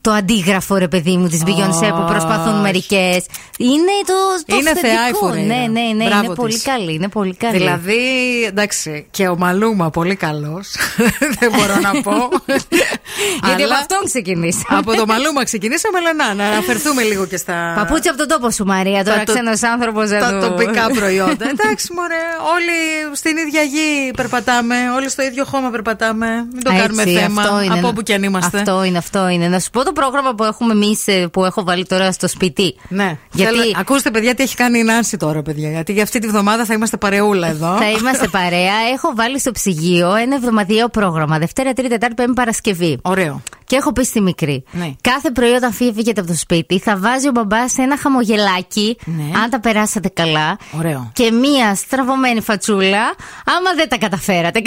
το 0.00 0.10
αντίγραφο, 0.10 0.76
ρε 0.76 0.88
παιδί 0.88 1.16
μου, 1.16 1.28
της 1.28 1.42
Beyoncé 1.46 1.88
που 1.96 2.04
προσπαθούν 2.06 2.52
Όχι. 2.52 2.60
μερικές. 2.62 3.24
Είναι 3.58 3.94
το, 4.06 4.14
το 4.46 4.56
Είναι 4.56 4.74
θεά 4.74 4.90
η 4.92 4.96
θετικό. 4.96 5.26
Φουρέιρα. 5.26 5.46
Ναι, 5.46 5.66
ναι, 5.80 5.92
ναι. 5.96 6.04
Μπράβο 6.04 6.24
είναι 6.24 6.34
πολύ 6.34 6.52
της. 6.52 6.62
καλή. 6.62 6.92
Είναι 6.94 7.08
πολύ 7.08 7.34
καλή. 7.34 7.56
Δηλαδή, 7.56 7.98
εντάξει, 8.46 9.06
και 9.10 9.28
ο 9.28 9.36
Μαλούμα 9.36 9.90
πολύ 9.90 10.14
καλός. 10.16 10.68
δεν 11.40 11.50
μπορώ 11.56 11.74
να 11.80 12.00
πω. 12.02 12.12
Γιατί 13.44 13.62
από 13.62 13.72
Αλλά 13.72 13.74
αυτόν 13.76 13.98
ξεκινήσαμε. 14.04 14.78
από 14.78 14.94
το 14.94 15.06
Μαλούμα 15.06 15.44
ξεκινήσαμε, 15.44 15.98
αλλά 15.98 16.14
να, 16.14 16.34
να 16.34 16.44
αναφερθούμε 16.50 17.02
λίγο 17.02 17.26
και 17.26 17.36
στα. 17.36 17.72
Παπούτσι 17.76 18.08
από 18.08 18.18
τον 18.18 18.28
τόπο 18.28 18.50
σου, 18.50 18.64
Μαρία. 18.64 19.04
Τώρα 19.04 19.18
Τα 19.18 19.24
το- 19.24 19.32
ξένος 19.32 19.62
άνθρωπος 19.62 20.08
δεν 20.08 20.20
τα 20.20 20.30
του- 20.38 20.39
τοπικά 20.40 20.86
προϊόντα. 20.98 21.48
Εντάξει, 21.48 21.92
μωρέ, 21.96 22.14
όλοι 22.54 23.16
στην 23.16 23.36
ίδια 23.36 23.62
γη 23.62 24.10
περπατάμε, 24.16 24.74
όλοι 24.96 25.10
στο 25.10 25.22
ίδιο 25.22 25.44
χώμα 25.44 25.70
περπατάμε. 25.70 26.26
Μην 26.52 26.62
το 26.62 26.70
Έτσι, 26.70 26.80
κάνουμε 26.82 27.04
θέμα 27.20 27.42
αυτό 27.42 27.60
είναι. 27.62 27.74
από 27.78 27.88
όπου 27.88 28.02
και 28.02 28.14
αν 28.14 28.22
είμαστε. 28.22 28.58
Αυτό 28.58 28.84
είναι, 28.84 28.98
αυτό 28.98 29.28
είναι. 29.28 29.48
Να 29.48 29.58
σου 29.58 29.70
πω 29.70 29.84
το 29.84 29.92
πρόγραμμα 29.92 30.34
που 30.34 30.44
έχουμε 30.44 30.72
εμείς 30.72 31.04
που 31.32 31.44
έχω 31.44 31.64
βάλει 31.64 31.86
τώρα 31.86 32.12
στο 32.12 32.28
σπίτι. 32.28 32.74
Ναι. 32.88 33.18
Γιατί- 33.32 33.56
Θέλω- 33.56 33.74
ακούστε, 33.78 34.10
παιδιά, 34.10 34.34
τι 34.34 34.42
έχει 34.42 34.56
κάνει 34.56 34.78
η 34.78 34.82
Νάνση 34.82 35.16
τώρα, 35.16 35.42
παιδιά. 35.42 35.70
Γιατί 35.70 35.92
για 35.92 36.02
αυτή 36.02 36.18
τη 36.18 36.26
βδομάδα 36.26 36.64
θα 36.64 36.74
είμαστε 36.74 36.96
παρεούλα 36.96 37.48
εδώ. 37.48 37.76
Θα 37.76 37.90
είμαστε 37.90 38.28
παρέα. 38.38 38.74
Έχω 38.94 39.12
βάλει 39.16 39.40
στο 39.40 39.50
ψυγείο 39.50 40.14
ένα 40.14 40.34
εβδομαδιαίο 40.34 40.88
πρόγραμμα. 40.88 41.38
Δευτέρα, 41.38 41.72
Τρίτη, 41.72 41.88
Τετάρτη, 41.90 42.14
Πέμπτη, 42.14 42.32
Παρασκευή. 42.32 42.98
Ωραίο. 43.02 43.42
Και 43.70 43.76
έχω 43.76 43.92
πει 43.92 44.04
στη 44.04 44.20
μικρή. 44.20 44.64
Ναι. 44.70 44.90
Κάθε 45.00 45.30
πρωί 45.30 45.50
όταν 45.50 45.72
φύγετε 45.72 46.20
από 46.20 46.30
το 46.30 46.36
σπίτι, 46.36 46.78
θα 46.78 46.96
βάζει 46.96 47.28
ο 47.28 47.30
μπαμπάς 47.30 47.78
ένα 47.78 47.96
χαμογελάκι. 47.98 48.96
Ναι. 49.04 49.38
Αν 49.42 49.50
τα 49.50 49.60
περάσατε 49.60 50.08
καλά. 50.08 50.58
Ωραίο. 50.78 51.10
Και 51.12 51.30
μία 51.30 51.74
στραβωμένη 51.74 52.40
φατσούλα, 52.40 53.02
άμα 53.44 53.74
δεν 53.76 53.88
τα 53.88 53.98
καταφέρατε. 53.98 54.62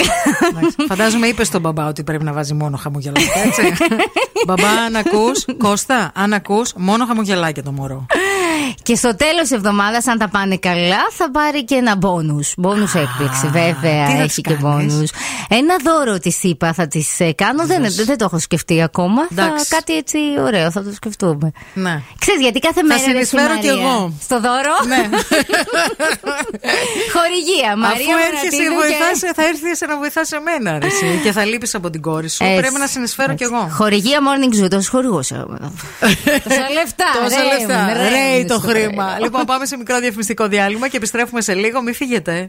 Φαντάζομαι 0.88 1.26
είπες 1.26 1.46
στον 1.46 1.60
μπαμπά 1.60 1.86
ότι 1.86 2.02
πρέπει 2.02 2.24
να 2.24 2.32
βάζει 2.32 2.54
μόνο 2.54 2.76
χαμογελάκια, 2.76 3.42
έτσι. 3.44 3.62
μπαμπά, 4.46 4.68
αν 4.86 4.96
ακούς, 4.96 5.44
Κώστα, 5.58 6.10
αν 6.14 6.32
ακούς, 6.32 6.72
μόνο 6.76 7.06
χαμογελάκια 7.06 7.62
το 7.62 7.72
μωρό. 7.72 8.06
Και 8.82 8.94
στο 8.94 9.16
τέλος 9.16 9.42
της 9.42 9.50
εβδομάδας, 9.50 10.06
αν 10.06 10.18
τα 10.18 10.28
πάνε 10.28 10.56
καλά, 10.56 11.06
θα 11.10 11.30
πάρει 11.30 11.64
και 11.64 11.74
ένα 11.74 11.96
μπόνου. 11.96 12.40
Μπόνου 12.56 12.82
έκπληξη, 12.94 13.46
βέβαια. 13.46 14.06
τι 14.06 14.12
θα 14.12 14.22
έχει 14.22 14.26
της 14.26 14.34
και 14.34 14.54
κάνεις; 14.54 14.94
μπόνου. 14.94 15.04
Ένα 15.48 15.76
δώρο 15.84 16.18
της 16.18 16.42
είπα, 16.42 16.72
θα 16.72 16.86
τη 16.86 17.04
κάνω. 17.34 17.66
Δεν, 17.66 17.82
δεν 18.04 18.18
το 18.18 18.24
έχω 18.24 18.38
σκεφτεί 18.38 18.82
ακόμα. 18.82 18.92
Θα, 18.94 19.26
Εντάξει. 19.30 19.68
κάτι 19.68 19.92
έτσι 19.96 20.18
ωραίο, 20.46 20.70
θα 20.70 20.82
το 20.82 20.92
σκεφτούμε. 20.94 21.52
Ναι. 21.74 22.02
Ξέρεις 22.18 22.40
γιατί 22.40 22.58
κάθε 22.58 22.80
Θα 22.80 22.86
μέρα. 22.86 23.00
ρε, 23.12 23.18
εσύ, 23.18 23.28
συνεισφέρω 23.28 23.58
κι 23.60 23.66
Μαρία, 23.66 23.82
εγώ. 23.82 24.12
Στο 24.22 24.40
δώρο. 24.40 24.74
Ναι. 24.92 25.02
Χορηγία, 27.16 27.70
Μαρία. 27.84 28.14
Αφού 28.14 28.24
έρχεσαι, 28.28 28.56
Μαρατίδου 28.56 28.74
βοηθάς, 28.82 29.18
και- 29.20 29.32
θα 29.38 29.42
έρθει 29.50 29.86
να 29.90 29.96
βοηθάς 30.02 30.28
εμένα, 30.38 30.70
ρε, 30.78 30.86
εσύ, 30.86 31.20
και 31.24 31.32
θα 31.32 31.44
λείπεις 31.44 31.74
από 31.74 31.90
την 31.90 32.00
κόρη 32.08 32.28
σου. 32.30 32.44
Έτσι, 32.44 32.60
Πρέπει 32.60 32.78
να 32.78 32.86
συνεισφέρω 32.86 33.34
κι 33.34 33.42
έτσι. 33.42 33.54
εγώ. 33.56 33.68
Χορηγία 33.78 34.18
morning 34.26 34.52
zoo, 34.64 34.68
το 34.70 34.82
χορηγούσα. 34.90 35.36
Τόσα 36.46 36.66
λεφτά. 36.78 37.08
Τόσα 37.22 37.36
ρέουν, 37.42 37.50
λεφτά. 37.52 37.80
ρέουν 37.96 38.08
Ρέει 38.14 38.44
το 38.44 38.54
στο 38.58 38.68
χρήμα. 38.68 39.06
Λοιπόν, 39.24 39.44
πάμε 39.44 39.66
σε 39.66 39.76
μικρό 39.76 39.98
διαφημιστικό 40.00 40.46
διάλειμμα 40.48 40.88
και 40.88 40.96
επιστρέφουμε 40.96 41.40
σε 41.40 41.54
λίγο. 41.54 41.82
Μην 41.82 41.94
φύγετε. 41.94 42.46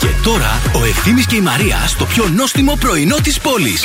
Και 0.00 0.06
τώρα 0.24 0.60
ο 0.74 0.84
Ευθύμης 0.84 1.26
και 1.26 1.36
η 1.36 1.40
Μαρία 1.40 1.76
στο 1.86 2.04
πιο 2.04 2.28
νόστιμο 2.28 2.76
πρωινό 2.80 3.16
της 3.22 3.38
πόλης. 3.40 3.82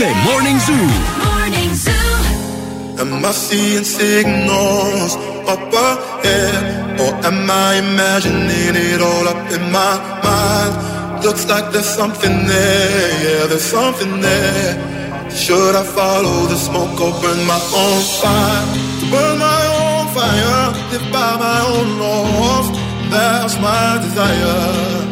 The 0.00 0.10
Morning 0.26 0.58
Zoo. 0.58 0.86
Morning 1.24 1.74
Zoo. 1.74 3.00
Am 3.00 3.24
I 3.24 3.30
seeing 3.30 3.84
signals 3.84 5.14
up 5.46 5.72
ahead? 5.72 7.00
Or 7.00 7.12
am 7.28 7.50
I 7.50 7.76
imagining 7.76 8.74
it 8.74 9.00
all 9.00 9.28
up 9.28 9.50
in 9.52 9.62
my 9.70 9.94
mind? 10.26 11.22
Looks 11.24 11.46
like 11.46 11.72
there's 11.72 11.86
something 11.86 12.46
there, 12.46 13.10
yeah, 13.24 13.46
there's 13.46 13.62
something 13.62 14.20
there. 14.20 15.30
Should 15.30 15.76
I 15.76 15.84
follow 15.84 16.46
the 16.46 16.56
smoke 16.56 17.00
or 17.00 17.12
burn 17.22 17.46
my 17.46 17.60
own 17.82 18.02
fire? 18.20 18.66
To 19.00 19.06
Burn 19.12 19.38
my 19.38 19.62
own 19.82 20.04
fire, 20.16 20.64
live 20.90 21.06
by 21.12 21.36
my 21.46 21.60
own 21.74 21.88
laws. 22.00 22.68
That's 23.10 23.56
my 23.60 23.98
desire. 24.02 25.11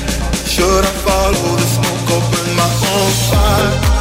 Should 0.51 0.83
I 0.83 0.91
follow 1.05 1.55
the 1.55 1.61
smoke 1.61 2.07
burn 2.29 2.55
my 2.57 2.67
own 2.91 3.11
fire? 3.31 4.00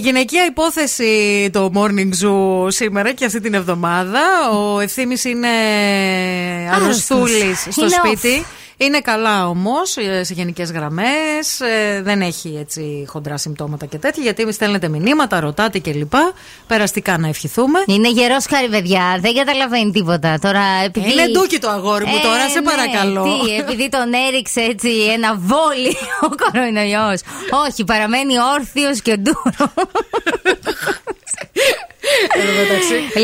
Γυναικεία 0.00 0.44
υπόθεση 0.44 1.50
το 1.52 1.72
Morning 1.74 2.10
Zoo 2.22 2.66
σήμερα 2.72 3.12
και 3.12 3.24
αυτή 3.24 3.40
την 3.40 3.54
εβδομάδα. 3.54 4.20
Ο 4.52 4.80
ευθύνη 4.80 5.16
είναι 5.24 5.48
αρρωστούλης 6.72 7.66
στο 7.70 7.84
Είναι 7.84 7.90
σπίτι. 7.90 8.44
Είναι 8.82 9.00
καλά 9.00 9.48
όμως 9.48 9.90
σε 10.20 10.34
γενικές 10.34 10.72
γραμμές. 10.72 11.60
Δεν 12.02 12.20
έχει 12.20 12.56
έτσι 12.60 13.04
χοντρά 13.08 13.36
συμπτώματα 13.36 13.86
και 13.86 13.98
τέτοια. 13.98 14.22
Γιατί 14.22 14.52
στέλνετε 14.52 14.88
μηνύματα, 14.88 15.40
ρωτάτε 15.40 15.78
κλπ. 15.78 16.12
Περαστικά 16.66 17.18
να 17.18 17.28
ευχηθούμε. 17.28 17.78
Είναι 17.86 18.10
γερός 18.10 18.46
χάρη, 18.46 18.68
παιδιά. 18.68 19.18
Δεν 19.20 19.34
καταλαβαίνει 19.34 19.90
τίποτα. 19.90 20.38
Τώρα, 20.38 20.62
επειδή... 20.84 21.12
Είναι 21.12 21.28
ντούκι 21.28 21.58
το 21.58 21.68
αγόρι 21.68 22.04
μου 22.04 22.18
τώρα, 22.22 22.48
σε 22.48 22.60
ναι, 22.60 22.70
παρακαλώ. 22.70 23.22
Τι, 23.22 23.54
επειδή 23.54 23.88
τον 23.88 24.12
έριξε 24.28 24.60
έτσι 24.60 24.88
ένα 24.88 25.34
βόλι 25.34 25.96
ο 26.26 26.28
κορονοϊός. 26.42 27.20
Όχι, 27.68 27.84
παραμένει 27.84 28.34
όρθιος 28.54 29.00
και 29.02 29.16
ντούρος. 29.16 29.72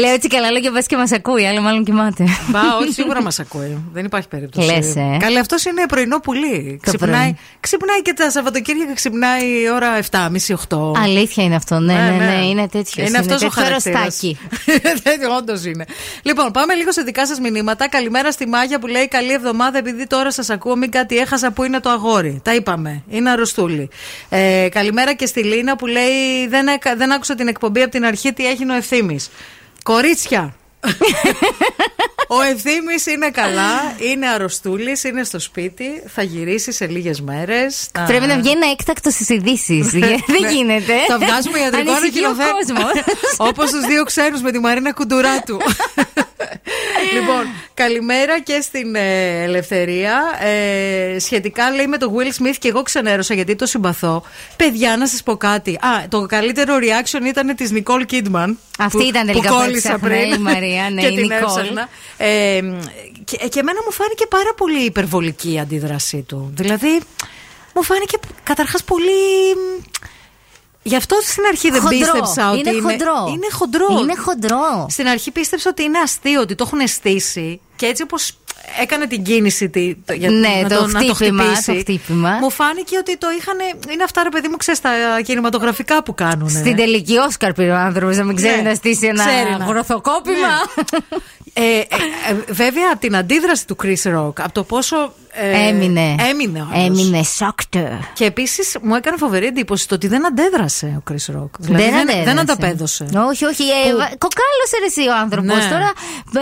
Λέω 0.00 0.12
έτσι 0.12 0.28
καλά 0.28 0.50
λόγια 0.50 0.72
πα 0.72 0.80
και 0.82 0.96
μας 0.96 1.12
ακούει, 1.12 1.46
αλλά 1.46 1.60
μάλλον 1.60 1.84
κοιμάται. 1.84 2.24
Μπα, 2.48 2.60
όχι, 2.80 2.92
σίγουρα 2.92 3.22
μας 3.22 3.38
ακούει. 3.40 3.84
Δεν 3.92 4.04
υπάρχει 4.04 4.28
περίπτωση. 4.28 4.66
Λες, 4.72 4.96
ε. 4.96 5.16
Καλή, 5.20 5.38
αυτός 5.38 5.64
είναι 5.64 5.84
πρωινό 5.88 6.20
πουλί. 6.20 6.80
Το 6.84 6.90
Ξυπνάει, 6.90 7.20
πρωί. 7.20 7.36
ξυπνάει 7.60 8.02
και 8.02 8.12
τα 8.12 8.30
Σαββατοκύριακα 8.30 8.92
ξυπνάει 8.94 9.42
η 9.62 9.70
ώρα 9.74 9.98
7.30-8. 10.68 10.92
Αλήθεια 11.02 11.44
είναι 11.44 11.54
αυτό, 11.54 11.78
ναι, 11.78 11.94
ναι, 11.94 12.24
ναι, 12.24 12.44
είναι 12.46 12.68
τέτοιος. 12.68 13.08
Είναι 13.08 13.18
αυτός 13.18 13.42
ο 13.42 13.46
τέτοιο 13.48 13.62
χαρακτήρας. 13.62 14.02
ρωστάκι. 14.04 14.38
Όντως 15.38 15.64
είναι. 15.64 15.84
Λοιπόν, 16.22 16.50
πάμε 16.50 16.74
λίγο 16.74 16.92
σε 16.92 17.02
δικά 17.02 17.26
σας 17.26 17.40
μηνύματα. 17.40 17.88
Καλημέρα 17.88 18.30
στη 18.32 18.46
Μάγια 18.48 18.78
που 18.78 18.86
λέει 18.86 19.08
Καλή 19.08 19.32
εβδομάδα, 19.32 19.78
επειδή 19.78 20.06
τώρα 20.06 20.32
σας 20.32 20.50
ακούω. 20.50 20.76
Μην 20.76 20.90
κάτι 20.90 21.16
έχασα 21.16 21.50
που 21.50 21.62
είναι 21.64 21.80
το 21.80 21.90
αγόρι. 21.90 22.40
Τα 22.44 22.54
είπαμε. 22.54 23.02
Είναι 23.08 23.30
αρρωστούλη. 23.30 23.88
Ε, 24.28 24.68
καλημέρα 24.70 25.12
και 25.14 25.26
στη 25.26 25.42
Λίνα 25.42 25.76
που 25.76 25.86
λέει 25.86 26.46
Δεν, 26.48 26.66
έκα- 26.68 26.96
δεν 26.96 27.12
άκουσα 27.12 27.34
την 27.34 27.48
εκπομπή 27.48 27.80
από 27.82 27.90
την 27.90 28.04
αρχή. 28.04 28.32
Τι 28.32 28.46
έγινε 28.46 28.72
ο 28.72 28.75
ευθύνη. 28.76 29.18
Κορίτσια. 29.82 30.54
Ο 32.28 32.40
ευθύνη 32.40 33.14
είναι 33.14 33.30
καλά, 33.30 33.94
είναι 33.98 34.26
αρρωστούλης, 34.28 35.04
είναι 35.04 35.24
στο 35.24 35.38
σπίτι, 35.38 36.02
θα 36.06 36.22
γυρίσει 36.22 36.72
σε 36.72 36.86
λίγες 36.86 37.20
μέρες. 37.20 37.88
Πρέπει 38.06 38.26
να 38.26 38.36
βγει 38.38 38.50
ένα 38.50 38.70
έκτακτος 38.70 39.12
στις 39.14 39.28
ειδήσεις. 39.28 39.90
Δεν 40.34 40.50
γίνεται. 40.52 40.92
Ναι. 40.94 41.04
Θα 41.08 41.18
βγάζουμε 41.18 41.58
ιατρικό 41.58 41.92
Ανησυχεί 41.92 42.24
ο 42.24 42.28
ανακοινωθέ- 42.28 42.52
κόσμος. 42.52 43.04
Όπως 43.36 43.70
τους 43.70 43.86
δύο 43.86 44.04
ξένους 44.04 44.40
με 44.40 44.52
τη 44.52 44.58
Μαρίνα 44.58 44.92
Κουντουράτου. 44.92 45.56
λοιπόν, 47.14 47.44
καλημέρα 47.74 48.40
και 48.40 48.60
στην 48.60 48.94
ε, 48.94 49.42
Ελευθερία. 49.42 50.22
Ε, 50.40 51.18
σχετικά 51.18 51.70
λέει 51.70 51.86
με 51.86 51.98
το 51.98 52.12
Will 52.16 52.42
Smith 52.42 52.54
και 52.58 52.68
εγώ 52.68 52.82
ξενέρωσα 52.82 53.34
γιατί 53.34 53.56
το 53.56 53.66
συμπαθώ. 53.66 54.22
Παιδιά, 54.56 54.96
να 54.96 55.06
σας 55.06 55.22
πω 55.22 55.36
κάτι. 55.36 55.74
Α, 55.74 56.08
το 56.08 56.26
καλύτερο 56.26 56.76
reaction 56.80 57.24
ήταν 57.26 57.54
της 57.56 57.70
Νικόλ 57.70 58.04
Κίντμαν. 58.04 58.58
Αυτή 58.78 58.96
που, 58.96 59.04
ήταν 59.04 59.26
τελικά 59.26 59.48
που 59.48 59.54
που 59.54 59.60
κόλλησα 59.60 59.92
έψαχνα, 59.92 60.16
πριν. 60.16 60.32
η 60.32 60.38
Μαρία, 60.38 60.90
ναι, 60.90 61.00
και 61.02 61.06
η 61.06 61.14
την 61.14 61.20
Νικόλ. 61.22 61.38
έψαχνα. 61.38 61.88
Ε, 62.16 62.60
και, 63.24 63.36
και 63.36 63.60
εμένα 63.60 63.78
μου 63.84 63.92
φάνηκε 63.92 64.26
πάρα 64.26 64.54
πολύ 64.56 64.84
υπερβολική 64.84 65.52
η 65.52 65.58
αντίδρασή 65.58 66.22
του. 66.22 66.52
Δηλαδή, 66.54 67.00
μου 67.74 67.82
φάνηκε 67.82 68.16
καταρχάς 68.42 68.84
πολύ. 68.84 69.10
Γι' 70.86 70.96
αυτό 70.96 71.16
στην 71.22 71.44
αρχή 71.48 71.70
δεν 71.70 71.80
Χοντρό. 71.80 71.98
πίστεψα 71.98 72.50
ότι 72.50 72.58
Είναι 72.58 72.70
χοντρό. 72.80 73.26
είναι 73.28 73.46
χοντρό. 73.52 73.86
Είναι 74.00 74.14
χοντρό. 74.16 74.86
Στην 74.90 75.06
αρχή 75.08 75.30
πίστεψα 75.30 75.70
ότι 75.70 75.82
είναι 75.82 75.98
αστείο, 75.98 76.40
ότι 76.40 76.54
το 76.54 76.64
έχουν 76.66 76.88
στήσει 76.88 77.60
και 77.76 77.86
έτσι 77.86 78.02
όπως 78.02 78.32
έκανε 78.80 79.06
την 79.06 79.22
κίνηση 79.22 79.68
τη, 79.68 79.94
το- 79.94 80.12
για 80.12 80.30
Ναι, 80.30 80.60
να 80.62 80.68
το 80.68 80.86
να 80.86 80.98
χτύπημα, 81.00 81.42
χτυπήσει, 81.42 81.72
το 81.72 81.78
χτύπημα. 81.78 82.30
Μου 82.40 82.50
φάνηκε 82.50 82.96
ότι 82.98 83.16
το 83.18 83.26
είχαν. 83.38 83.56
Είναι 83.92 84.02
αυτά, 84.02 84.22
ρε 84.22 84.28
παιδί 84.28 84.48
μου, 84.48 84.56
ξέρεις 84.56 84.80
τα 84.80 84.90
κινηματογραφικά 85.24 86.02
που 86.02 86.14
κάνουν. 86.14 86.48
Στην 86.48 86.76
τελική 86.76 87.16
Όσκαρ 87.16 87.52
πήρε 87.52 87.70
ο 87.70 87.76
άνθρωπος 87.76 88.16
να 88.16 88.24
μην 88.24 88.36
ξέρει 88.36 88.62
Ναι, 88.62 88.68
να 88.68 88.74
στήσει 88.74 89.06
ένα 89.06 89.24
ξέρει 89.26 89.56
να. 89.58 89.64
γροθοκόπημα. 89.64 90.48
Ε, 91.52 91.62
ε, 91.62 91.78
ε, 92.30 92.52
βέβαια, 92.52 92.84
από 92.92 93.00
την 93.00 93.16
αντίδραση 93.16 93.66
του 93.66 93.76
Chris 93.82 94.16
Rock, 94.16 94.32
από 94.40 94.52
το 94.52 94.62
πόσο. 94.64 95.12
Ε, 95.38 95.68
Έμεινε. 95.68 96.14
Έμεινε. 96.30 96.60
ο 96.60 96.66
άλλος. 96.74 96.86
Έμεινε 96.86 97.22
σόκτο. 97.22 97.98
Και 98.12 98.24
επίσης 98.24 98.76
μου 98.82 98.94
έκανε 98.94 99.16
φοβερή 99.16 99.46
εντύπωση 99.46 99.88
το 99.88 99.94
ότι 99.94 100.06
δεν 100.08 100.26
αντέδρασε 100.26 100.86
ο 100.98 101.02
Chris 101.10 101.34
Rock. 101.36 101.50
Δηλαδή 101.58 101.82
δεν, 101.84 101.94
αντέδρασε. 101.94 102.24
δεν 102.24 102.38
ανταπέδωσε. 102.38 103.04
Όχι, 103.30 103.44
όχι. 103.44 103.62
Ε, 103.62 103.90
Που- 103.90 103.96
Κοκάλωσε 103.98 104.76
ρε 104.80 104.86
εσύ 104.86 105.08
ο 105.08 105.14
άνθρωπος. 105.20 105.56
Ναι. 105.56 105.70
Τώρα 105.70 105.92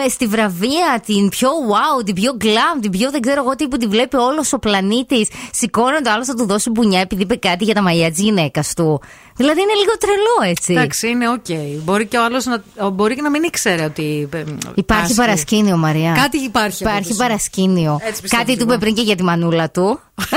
ε, 0.04 0.08
στη 0.08 0.26
βραβεία, 0.26 1.02
την 1.06 1.28
πιο 1.28 1.48
wow, 1.48 2.04
την 2.04 2.14
πιο 2.14 2.36
glam, 2.40 2.80
την 2.80 2.90
πιο 2.90 3.10
δεν 3.10 3.20
ξέρω 3.20 3.42
εγώ 3.44 3.54
τι 3.56 3.68
που 3.68 3.76
τη 3.76 3.86
βλέπει 3.86 4.16
όλος 4.16 4.52
ο 4.52 4.58
πλανήτης. 4.58 5.28
Σηκώνεται 5.52 6.08
ο 6.08 6.12
άλλος 6.12 6.26
θα 6.26 6.34
του 6.34 6.46
δώσει 6.46 6.70
μπουνιά 6.70 7.00
επειδή 7.00 7.22
είπε 7.22 7.36
κάτι 7.36 7.64
για 7.64 7.74
τα 7.74 7.82
μαλλιά 7.82 8.10
της 8.10 8.20
γυναίκας 8.20 8.74
του. 8.74 9.00
Δηλαδή 9.36 9.60
είναι 9.60 9.72
λίγο 9.74 9.98
τρελό 9.98 10.50
έτσι. 10.50 10.72
Εντάξει, 10.72 11.08
είναι 11.08 11.28
οκ. 11.28 11.46
Μπορεί 11.82 12.06
και 12.06 12.16
ο 12.18 12.24
άλλος 12.24 12.44
να, 12.44 12.62
μπορεί 12.90 13.14
και 13.14 13.22
να 13.22 13.30
μην 13.30 13.42
ήξερε 13.42 13.84
ότι. 13.84 14.28
ε, 14.32 14.38
Υπάρχει 14.74 14.82
πάσχει. 14.84 15.14
παρασκήνιο, 15.14 15.76
Μαρία. 15.76 16.12
Κάτι 16.16 16.38
υπάρχει. 16.38 16.82
από 16.82 16.90
Υπάρχει 16.92 17.08
πίσω. 17.08 17.22
παρασκήνιο. 17.22 18.00
Έτσι 18.04 18.20
πιστεύω 18.22 18.42
Κάτι 18.42 18.52
κι 18.52 18.58
του 18.58 18.64
εγώ. 18.64 18.72
είπε 18.74 18.82
πριν 18.84 18.94
και 18.94 19.02
για 19.02 19.16
τη 19.16 19.22
μανούλα 19.22 19.70
του. 19.70 20.00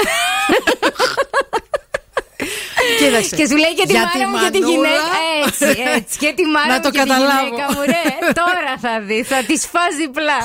Κοίταξε. 2.99 3.35
Και 3.35 3.45
σου 3.47 3.55
λέει 3.57 3.73
και 3.75 3.85
τη 3.85 3.91
Για 3.91 4.01
μάνα 4.01 4.11
τη 4.11 4.25
μου 4.25 4.37
και 4.43 4.49
τη 4.51 4.59
μανούλα. 4.59 4.87
γυναίκα. 4.87 5.17
Έτσι, 5.45 5.81
έτσι. 5.95 6.17
Και 6.17 6.33
τη 6.35 6.43
μάνα 6.45 6.67
Να 6.67 6.73
μου 6.73 6.81
το 6.81 6.89
και 6.89 6.99
τη 7.01 7.07
καταλάβω. 7.07 7.43
γυναίκα 7.45 7.65
μου, 7.73 7.81
ρε. 7.93 8.03
Τώρα 8.41 8.71
θα 8.81 8.93
δεις, 9.07 9.27
θα 9.27 9.39
τη 9.49 9.55
φάζει 9.73 10.07
πλά. 10.17 10.39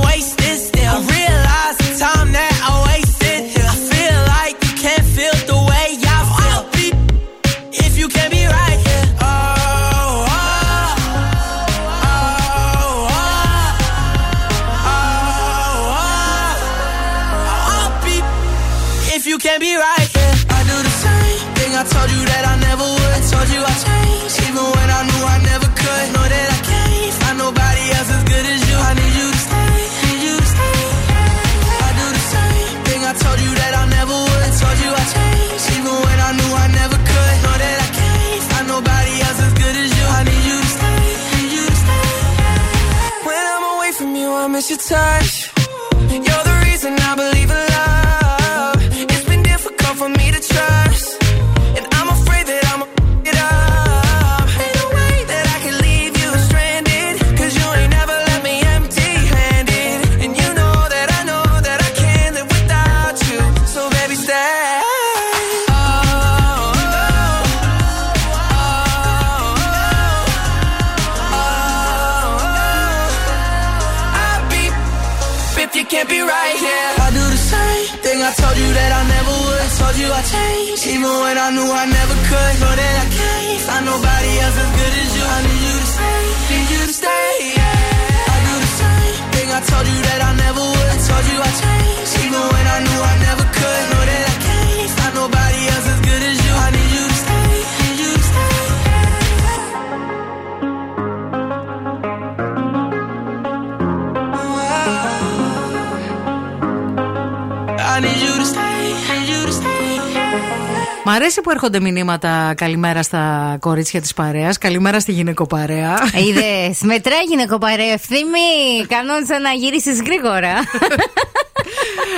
έρχονται 111.63 111.91
μηνύματα 111.91 112.53
καλημέρα 112.57 113.03
στα 113.03 113.57
κορίτσια 113.59 114.01
της 114.01 114.13
παρέας. 114.13 114.57
Καλημέρα 114.57 114.99
στη 114.99 115.11
γυναικοπαρέα. 115.11 115.97
Είδες, 116.27 116.81
μετράει 116.81 117.23
γυναικοπαρέα 117.23 117.91
ευθύμη. 117.91 118.85
Κανόνισα 118.87 119.39
να 119.39 119.51
γυρίσει 119.51 119.95
γρήγορα. 120.05 120.53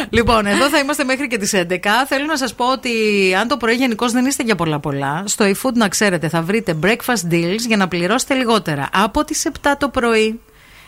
λοιπόν, 0.10 0.46
εδώ 0.46 0.70
θα 0.70 0.80
είμαστε 0.80 1.04
μέχρι 1.04 1.28
και 1.28 1.38
τις 1.38 1.54
11. 1.54 2.06
Θέλω 2.08 2.26
να 2.26 2.38
σας 2.38 2.54
πω 2.54 2.72
ότι 2.72 2.92
αν 3.40 3.48
το 3.48 3.58
πρωί 3.58 3.76
γενικώς 3.76 4.12
δεν 4.12 4.26
είστε 4.26 4.44
για 4.44 4.56
πολλά 4.56 4.80
πολλά, 4.80 5.24
στο 5.26 5.46
eFood 5.46 5.74
να 5.74 5.88
ξέρετε 5.88 6.30
θα 6.30 6.42
βρείτε 6.42 6.78
breakfast 6.84 7.32
deals 7.32 7.60
για 7.68 7.78
να 7.78 7.88
πληρώσετε 7.88 8.34
λιγότερα. 8.34 8.90
Από 8.94 9.24
τις 9.24 9.48
7 9.64 9.76
το 9.78 9.90
πρωί 9.90 10.40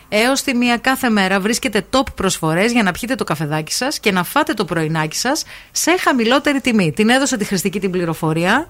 έως 0.09 0.41
τη 0.41 0.55
μία 0.55 0.77
κάθε 0.77 1.09
μέρα 1.09 1.39
βρίσκετε 1.39 1.85
top 1.91 2.03
προσφορές 2.15 2.71
για 2.71 2.83
να 2.83 2.91
πιείτε 2.91 3.15
το 3.15 3.23
καφεδάκι 3.23 3.73
σας 3.73 3.99
και 3.99 4.11
να 4.11 4.23
φάτε 4.23 4.53
το 4.53 4.65
πρωινάκι 4.65 5.17
σας 5.17 5.43
σε 5.71 5.97
χαμηλότερη 5.99 6.61
τιμή. 6.61 6.91
Την 6.91 7.09
έδωσε 7.09 7.37
τη 7.37 7.45
χρηστική 7.45 7.79
την 7.79 7.91
πληροφορία. 7.91 8.67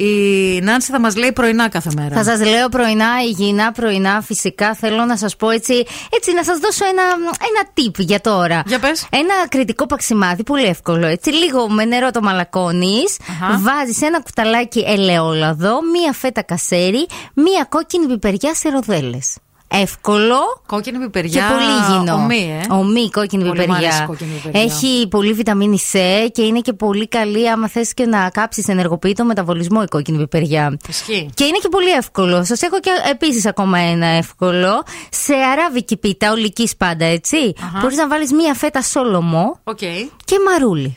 Η 0.00 0.60
Νάνση 0.60 0.90
θα 0.90 1.00
μας 1.00 1.16
λέει 1.16 1.32
πρωινά 1.32 1.68
κάθε 1.68 1.90
μέρα. 1.96 2.16
Θα 2.16 2.24
σας 2.24 2.48
λέω 2.48 2.68
πρωινά, 2.68 3.06
υγιεινά 3.28 3.72
πρωινά. 3.72 4.20
Φυσικά 4.20 4.74
θέλω 4.74 5.04
να 5.04 5.16
σας 5.16 5.36
πω 5.36 5.50
έτσι, 5.50 5.84
έτσι 6.10 6.32
να 6.34 6.44
σας 6.44 6.58
δώσω 6.58 6.84
ένα, 6.84 7.02
ένα 7.22 7.70
tip 7.74 7.98
για 7.98 8.20
τώρα. 8.20 8.62
Για 8.66 8.78
πες. 8.78 9.06
Ένα 9.10 9.48
κριτικό 9.48 9.86
παξιμάδι, 9.86 10.42
πολύ 10.42 10.64
εύκολο. 10.64 11.06
Έτσι, 11.06 11.30
λίγο 11.30 11.68
με 11.68 11.84
νερό 11.84 12.10
το 12.10 12.22
μαλακώνεις. 12.22 13.18
Αχα. 13.42 13.58
Βάζεις 13.58 14.02
ένα 14.02 14.20
κουταλάκι 14.22 14.84
ελαιόλαδο, 14.86 15.78
μία 15.92 16.12
φέτα 16.12 16.42
κασέρι, 16.42 17.06
μία 17.34 17.66
κόκκινη 17.68 18.06
πιπεριά 18.06 18.54
σε 18.54 18.68
ροδέλες. 18.68 19.36
Εύκολο. 19.70 20.36
Κόκκινη 20.66 20.98
πιπεριά. 20.98 21.30
Και 21.42 21.54
πολύ 21.54 21.64
υγιεινό. 21.92 22.14
Ωμή, 22.22 22.60
ε. 22.62 22.74
Ωμή 22.74 23.10
κόκκινη 23.10 23.44
Πολύ 23.48 23.58
μ' 23.58 23.62
πιπεριά. 23.62 23.88
αρέσει 23.88 24.02
η 24.02 24.06
κόκκινη 24.06 24.30
πιπεριά. 24.42 24.62
Έχει 24.62 25.08
πολύ 25.10 25.32
βιταμίνη 25.32 25.78
C 25.92 25.98
και 26.32 26.42
είναι 26.42 26.60
και 26.60 26.72
πολύ 26.72 27.08
καλή 27.08 27.50
άμα 27.50 27.68
θες 27.68 27.94
και 27.94 28.06
να 28.06 28.30
κάψεις, 28.30 28.68
ενεργοποιεί 28.68 29.12
το 29.12 29.24
μεταβολισμό 29.24 29.80
η 29.84 29.88
κόκκινη 29.88 30.18
πιπεριά. 30.18 30.76
Ισχύει. 30.88 31.30
Και 31.34 31.44
είναι 31.44 31.58
και 31.62 31.68
πολύ 31.68 31.90
εύκολο. 31.90 32.44
Σας 32.44 32.62
έχω 32.62 32.80
και 32.80 32.90
επίσης 33.10 33.46
ακόμα 33.46 33.78
ένα 33.78 34.06
εύκολο. 34.06 34.82
Σε 35.10 35.34
αράβικη 35.34 35.96
πίτα, 35.96 36.30
ολικής 36.32 36.76
πάντα, 36.76 37.04
έτσι. 37.04 37.52
Αχα. 37.62 37.78
Μπορείς 37.80 37.96
να 37.96 38.08
βάλεις 38.08 38.32
μία 38.32 38.54
φέτα 38.54 38.82
σολομό 38.82 39.60
Οκ. 39.64 39.78
και 40.24 40.36
μαρούλι. 40.50 40.94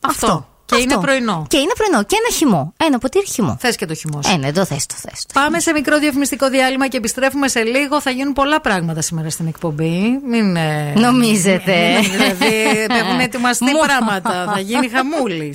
Αυτό. 0.00 0.48
Και 0.76 0.82
είναι 0.82 0.98
πρωινό. 1.00 1.46
Και 1.48 1.56
είναι 1.58 1.72
πρωινό. 1.76 2.02
Και 2.04 2.16
ένα 2.24 2.36
χυμό. 2.36 2.72
Ένα 2.76 2.98
ποτήρι 2.98 3.26
χυμό. 3.26 3.56
Θε 3.60 3.72
και 3.76 3.86
το 3.86 3.94
χυμό. 3.94 4.22
σου. 4.22 4.30
Ένα, 4.34 4.46
εδώ 4.46 4.64
θε 4.64 4.74
το 4.74 4.94
θε. 4.96 5.10
Πάμε 5.34 5.60
σε 5.60 5.72
μικρό 5.72 5.98
διαφημιστικό 5.98 6.48
διάλειμμα 6.48 6.88
και 6.88 6.96
επιστρέφουμε 6.96 7.48
σε 7.48 7.62
λίγο. 7.62 8.00
Θα 8.00 8.10
γίνουν 8.10 8.32
πολλά 8.32 8.60
πράγματα 8.60 9.00
σήμερα 9.00 9.30
στην 9.30 9.46
εκπομπή. 9.46 10.20
Μην. 10.28 10.56
ε, 10.56 10.92
Νομίζετε. 10.96 11.76
μην- 12.00 12.10
μην- 12.10 12.10
δηλαδή, 12.10 12.96
έχουν 13.00 13.20
ετοιμαστεί 13.20 13.64
Μου. 13.64 13.78
πράγματα. 13.86 14.50
Θα 14.54 14.60
γίνει 14.60 14.88
χαμούλης. 14.88 15.54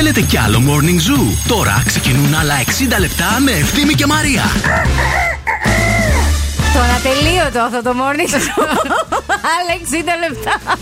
Θέλετε 0.00 0.20
κι 0.20 0.38
άλλο 0.38 0.62
Morning 0.66 1.00
Zoo; 1.10 1.36
Τώρα 1.48 1.82
ξεκινούν 1.86 2.34
άλλα 2.34 2.54
60 2.64 3.00
λεπτά 3.00 3.40
με 3.44 3.50
Ευθύμη 3.50 3.92
και 3.94 4.06
Μαρία. 4.06 4.42
Το 6.74 6.80
ανατελείωτο 6.80 7.60
αυτό 7.60 7.82
το 7.82 7.94
morning 7.98 8.34
show. 8.34 8.62
Άλλα 9.54 9.72
60 10.28 10.28
λεπτά. 10.28 10.76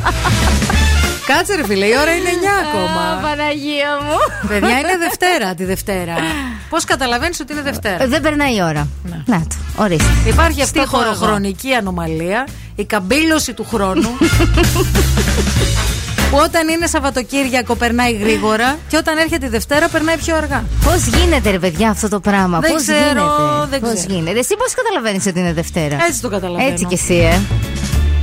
Κάτσε 1.26 1.54
ρε 1.54 1.64
φίλε, 1.64 1.86
η 1.86 1.92
ώρα 2.00 2.10
είναι 2.14 2.28
9 2.30 2.68
ακόμα. 2.68 3.00
Α, 3.00 3.16
Παναγία 3.16 3.98
μου. 4.02 4.48
Παιδιά, 4.48 4.78
είναι 4.78 4.96
Δευτέρα 4.98 5.54
τη 5.54 5.64
Δευτέρα. 5.64 6.14
Πώς 6.70 6.84
καταλαβαίνεις 6.84 7.40
ότι 7.40 7.52
είναι 7.52 7.62
Δευτέρα; 7.62 8.06
Δεν 8.06 8.20
περνάει 8.20 8.54
η 8.54 8.62
ώρα. 8.62 8.88
Να 9.26 9.40
το, 9.40 9.82
ορίστε. 9.82 10.10
Υπάρχει 10.26 10.62
αυτή 10.62 10.78
η 10.78 10.82
Στο 10.86 10.96
χώρο. 10.96 11.14
χωροχρονική 11.14 11.74
ανομαλία, 11.74 12.46
η 12.74 12.84
καμπύλωση 12.84 13.52
του 13.52 13.66
χρόνου. 13.72 14.08
που 16.30 16.36
όταν 16.44 16.68
είναι 16.68 16.86
Σαββατοκύριακο 16.86 17.74
περνάει 17.74 18.12
γρήγορα 18.12 18.78
και 18.88 18.96
όταν 18.96 19.18
έρχεται 19.18 19.46
η 19.46 19.48
Δευτέρα 19.48 19.88
περνάει 19.88 20.16
πιο 20.16 20.36
αργά. 20.36 20.64
Πώς 20.84 21.06
γίνεται, 21.06 21.50
ρε 21.50 21.58
παιδιά, 21.58 21.90
αυτό 21.90 22.08
το 22.08 22.20
πράγμα; 22.20 22.58
Δεν 22.60 22.72
Πώς 22.72 22.82
ξέρω, 22.82 22.98
γίνεται; 22.98 23.66
δεν 23.70 23.80
Πώς 23.80 23.92
ξέρω. 23.92 24.14
γίνεται; 24.14 24.38
Εσύ 24.38 24.56
πώς 24.56 24.74
καταλαβαίνεις 24.74 25.26
ότι 25.26 25.38
είναι 25.38 25.52
Δευτέρα; 25.52 25.96
Έτσι 26.08 26.20
το 26.20 26.28
καταλαβαίνω. 26.28 26.68
Έτσι 26.68 26.84
κι 26.84 26.94
εσύ, 26.94 27.14
ε. 27.14 27.40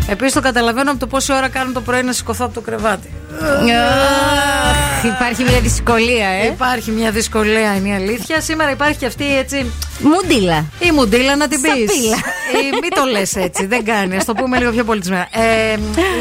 Επίσης 0.08 0.34
το 0.34 0.42
καταλαβαίνω 0.42 0.92
από 0.92 1.00
το 1.00 1.08
πόση 1.08 1.34
ώρα 1.34 1.48
κάνω 1.48 1.72
το 1.72 1.82
πρωί 1.82 2.04
να 2.04 2.12
σηκωθώ 2.12 2.46
από 2.46 2.54
το 2.54 2.62
κρεβάτι. 2.62 3.10
Αχ, 3.42 5.04
Υπάρχει 5.06 5.44
μια 5.44 5.60
δυσκολία, 5.60 6.28
ε. 6.28 6.46
Υπάρχει 6.46 6.92
μια 6.92 7.12
δυσκολία, 7.12 7.76
είναι 7.76 7.90
η 7.90 7.94
αλήθεια. 7.94 8.42
Σήμερα 8.42 8.72
υπάρχει 8.72 8.98
και 8.98 9.06
αυτή 9.06 9.38
έτσι. 9.38 9.72
Μουντίλα. 10.00 10.66
Η 10.80 10.92
μουντίλα 10.92 11.36
να 11.36 11.48
την 11.48 11.62
πεις. 11.62 11.72
Σαπίλα. 11.72 12.16
Ε, 12.54 12.78
μην 12.82 12.90
το 12.96 13.04
λες 13.12 13.36
έτσι, 13.36 13.66
δεν 13.66 13.86
κάνει. 13.86 14.16
Α 14.16 14.24
το 14.26 14.34
πούμε 14.34 14.58
λίγο 14.58 14.72
πιο 14.72 14.84
πολιτισμένα. 14.84 15.28
Ε, 15.32 15.74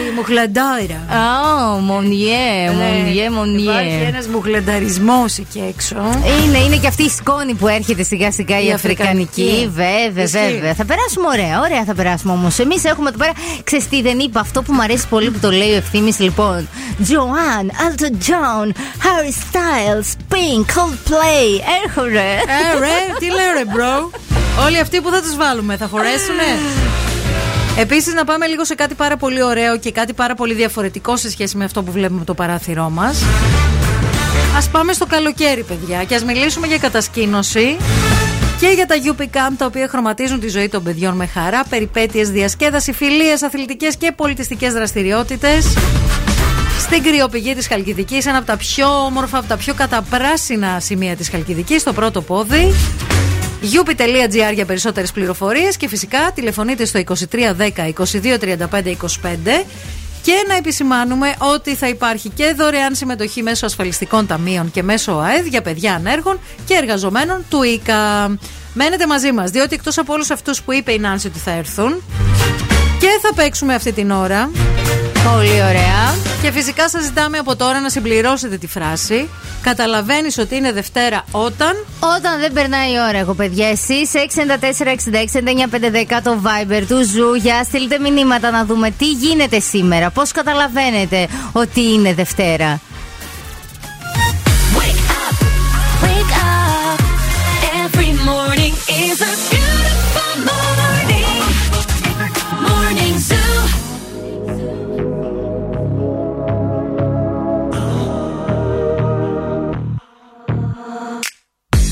η 0.09 0.15
μουχλαντάιρα. 0.17 0.95
Α, 0.95 1.79
μονιέ, 1.81 2.71
μονιέ, 2.71 3.23
Υπάρχει 3.23 3.31
μονιέ. 3.31 4.07
ένας 4.09 4.27
μουχλανταρισμός 4.27 5.39
εκεί 5.39 5.65
έξω. 5.69 5.97
Είναι, 6.47 6.59
είναι 6.59 6.77
και 6.77 6.87
αυτή 6.87 7.03
η 7.03 7.09
σκόνη 7.09 7.55
που 7.55 7.69
έρχεται 7.69 8.03
σιγά 8.03 8.33
σιγά 8.33 8.61
η, 8.61 8.67
Η 8.67 8.73
Αφρικανική. 8.73 9.43
αφρικανική. 9.43 9.71
Βέβαια, 9.75 10.25
Ισχύει. 10.25 10.53
βέβαια. 10.55 10.75
Θα 10.75 10.85
περάσουμε 10.85 11.27
ωραία, 11.29 11.61
ωραία 11.61 11.85
θα 11.85 11.95
περάσουμε 11.95 12.33
όμως. 12.33 12.59
Εμείς 12.59 12.85
έχουμε 12.85 13.09
εδώ 13.09 13.19
πέρα. 13.19 13.33
Ξέρεις 13.65 13.89
τι 13.89 14.03
δεν 14.03 14.19
είπα, 14.19 14.41
αυτό 14.41 14.63
που 14.63 14.73
μου 14.73 14.83
αρέσει 14.83 15.09
πολύ 15.09 15.31
που 15.31 15.39
το 15.39 15.51
λέει 15.51 15.71
ο 15.73 15.77
ευθύνη 15.77 16.13
λοιπόν. 16.19 16.69
Joanne, 17.09 17.71
Elton 17.85 18.15
John, 18.29 18.67
Harry 19.07 19.33
Styles, 19.43 20.09
Pink, 20.33 20.65
Coldplay. 20.75 21.61
Έρχονται. 21.85 22.19
Ε, 22.19 22.79
ρε, 22.79 23.15
τι 23.19 23.27
λέω 23.27 23.53
ρε, 23.57 23.65
bro. 23.75 24.19
Όλοι 24.65 24.79
αυτοί 24.79 25.01
που 25.01 25.11
θα 25.11 25.23
τους 25.23 25.37
βάλουμε, 25.37 25.77
θα 25.77 25.87
χωρέσουνε; 25.87 26.59
Επίσης, 27.79 28.15
να 28.15 28.25
πάμε 28.25 28.47
λίγο 28.47 28.65
σε 28.65 28.75
κάτι 28.75 28.95
πάρα 28.95 29.17
πολύ 29.17 29.43
ωραίο 29.43 29.79
και 29.79 29.93
κάτι 29.93 30.13
πάρα 30.13 30.35
πολύ 30.35 30.55
διαφορετικό 30.55 31.17
σε 31.17 31.31
σχέση 31.31 31.57
με 31.57 31.65
αυτό 31.65 31.83
που 31.83 31.93
βλέπουμε 31.93 32.19
από 32.19 32.27
το 32.27 32.35
παράθυρό 32.35 32.91
μας. 32.91 33.23
Α 34.57 34.71
πάμε 34.71 34.93
στο 34.93 35.07
καλοκαίρι, 35.07 35.63
παιδιά, 35.63 36.05
και 36.05 36.15
ας 36.15 36.25
μιλήσουμε 36.25 36.67
για 36.67 36.79
κατασκήνωση 36.79 37.77
και 38.61 38.67
για 38.67 38.87
τα 38.87 38.95
UP 39.05 39.23
Camp 39.23 39.55
τα 39.57 39.67
οποία 39.67 39.89
χρωματίζουν 39.89 40.41
τη 40.41 40.49
ζωή 40.49 40.69
των 40.69 40.83
παιδιών 40.83 41.15
με 41.15 41.27
χαρά, 41.27 41.65
περιπέτειες, 41.69 42.31
διασκέδαση, 42.31 42.93
φιλίες, 42.93 43.43
αθλητικές 43.43 43.97
και 43.97 44.13
πολιτιστικές 44.17 44.73
δραστηριότητες. 44.73 45.67
Στην 46.93 47.05
κρυοπηγή 47.05 47.55
της 47.55 47.66
Χαλκιδικής, 47.66 48.26
ένα 48.26 48.38
από 48.38 48.47
τα 48.47 48.57
πιο 48.57 49.05
όμορφα, 49.05 49.38
από 49.38 49.49
τα 49.49 49.57
πιο 49.57 49.74
καταπράσινα 49.74 50.80
σημεία 50.80 51.16
της 51.16 51.28
Χαλκιδικής, 51.28 51.80
στο 51.80 51.93
πρώτο 51.93 52.22
πόδι. 52.22 52.72
UP.gr 53.62 54.55
για 54.55 54.64
περισσότερες 54.64 55.12
πληροφορίες 55.12 55.76
και 55.76 55.88
φυσικά 55.88 56.32
τηλεφωνείτε 56.34 56.84
στο 56.84 57.01
2310 57.07 57.14
22 57.32 58.38
35 58.38 58.57
25 58.76 59.64
και 60.22 60.45
να 60.49 60.57
επισημάνουμε 60.57 61.34
ότι 61.38 61.74
θα 61.74 61.88
υπάρχει 61.88 62.28
και 62.28 62.55
δωρεάν 62.57 62.95
συμμετοχή 62.95 63.43
μέσω 63.43 63.66
ασφαλιστικών 63.66 64.26
ταμείων 64.26 64.70
και 64.70 64.82
μέσω 64.82 65.12
ΑΕΔ 65.12 65.47
για 65.47 65.62
παιδιά 65.62 65.95
ανέργων 65.95 66.38
και 66.66 66.74
εργαζομένων 66.74 67.45
του 67.49 67.62
ΙΚΑ. 67.62 68.26
Μένετε 68.74 69.07
μαζί 69.07 69.32
μας, 69.32 69.51
διότι 69.51 69.74
εκτός 69.74 69.99
από 69.99 70.12
όλους 70.12 70.30
αυτούς 70.30 70.62
που 70.62 70.72
είπε 70.72 70.93
η 70.93 70.99
Νάνση 70.99 71.26
ότι 71.26 71.38
θα 71.38 71.51
έρθουν 71.51 72.03
και 73.03 73.19
θα 73.23 73.35
παίξουμε 73.35 73.75
αυτή 73.75 73.93
την 73.93 74.11
ώρα. 74.11 74.51
Πολύ 75.33 75.63
ωραία. 75.63 76.15
Και 76.43 76.51
φυσικά 76.51 76.89
σας 76.89 77.05
ζητάμε 77.05 77.39
από 77.39 77.57
τώρα 77.57 77.81
να 77.81 77.89
συμπληρώσετε 77.89 78.57
τη 78.57 78.67
φράση. 78.67 79.29
Καταλαβαίνεις 79.63 80.39
ότι 80.39 80.57
είναι 80.57 80.73
Δευτέρα 80.73 81.25
όταν... 81.31 81.85
Όταν 82.17 82.41
δεν 82.41 82.53
περνάει 82.53 82.93
η 82.93 82.97
ώρα, 83.09 83.19
εγώ 83.19 83.35
παιδιά, 83.35 83.69
εσείς 83.69 84.11
694-66-99-510 84.15 84.19
το 86.23 86.41
Viber 86.45 86.83
του 86.89 87.05
Zoo 87.05 87.35
για 87.35 87.65
στείλτε 87.65 87.99
μηνύματα 87.99 88.51
να 88.51 88.65
δούμε 88.65 88.91
τι 88.91 89.11
γίνεται 89.11 89.61
σήμερα. 89.61 90.11
Πώς 90.11 90.33
καταλαβαίνετε 90.33 91.29
ότι 91.53 91.81
είναι 91.81 92.15
Δευτέρα. 92.15 92.81
Wake 96.05 96.33
up. 96.41 96.99
Every 97.85 98.13
morning 98.29 98.75
is 99.05 99.19
a 99.21 99.62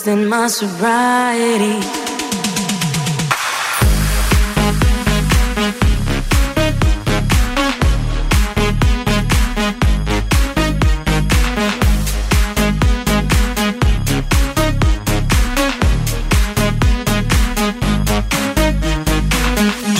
twisting 0.00 0.28
my 0.28 0.48
sobriety. 0.48 1.78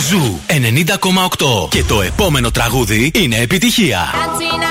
Ζου 0.09 0.39
90,8. 0.47 1.69
Και 1.69 1.83
το 1.83 2.01
επόμενο 2.01 2.51
τραγούδι 2.51 3.11
είναι 3.13 3.35
επιτυχία. 3.35 3.99
Esto 4.13 4.70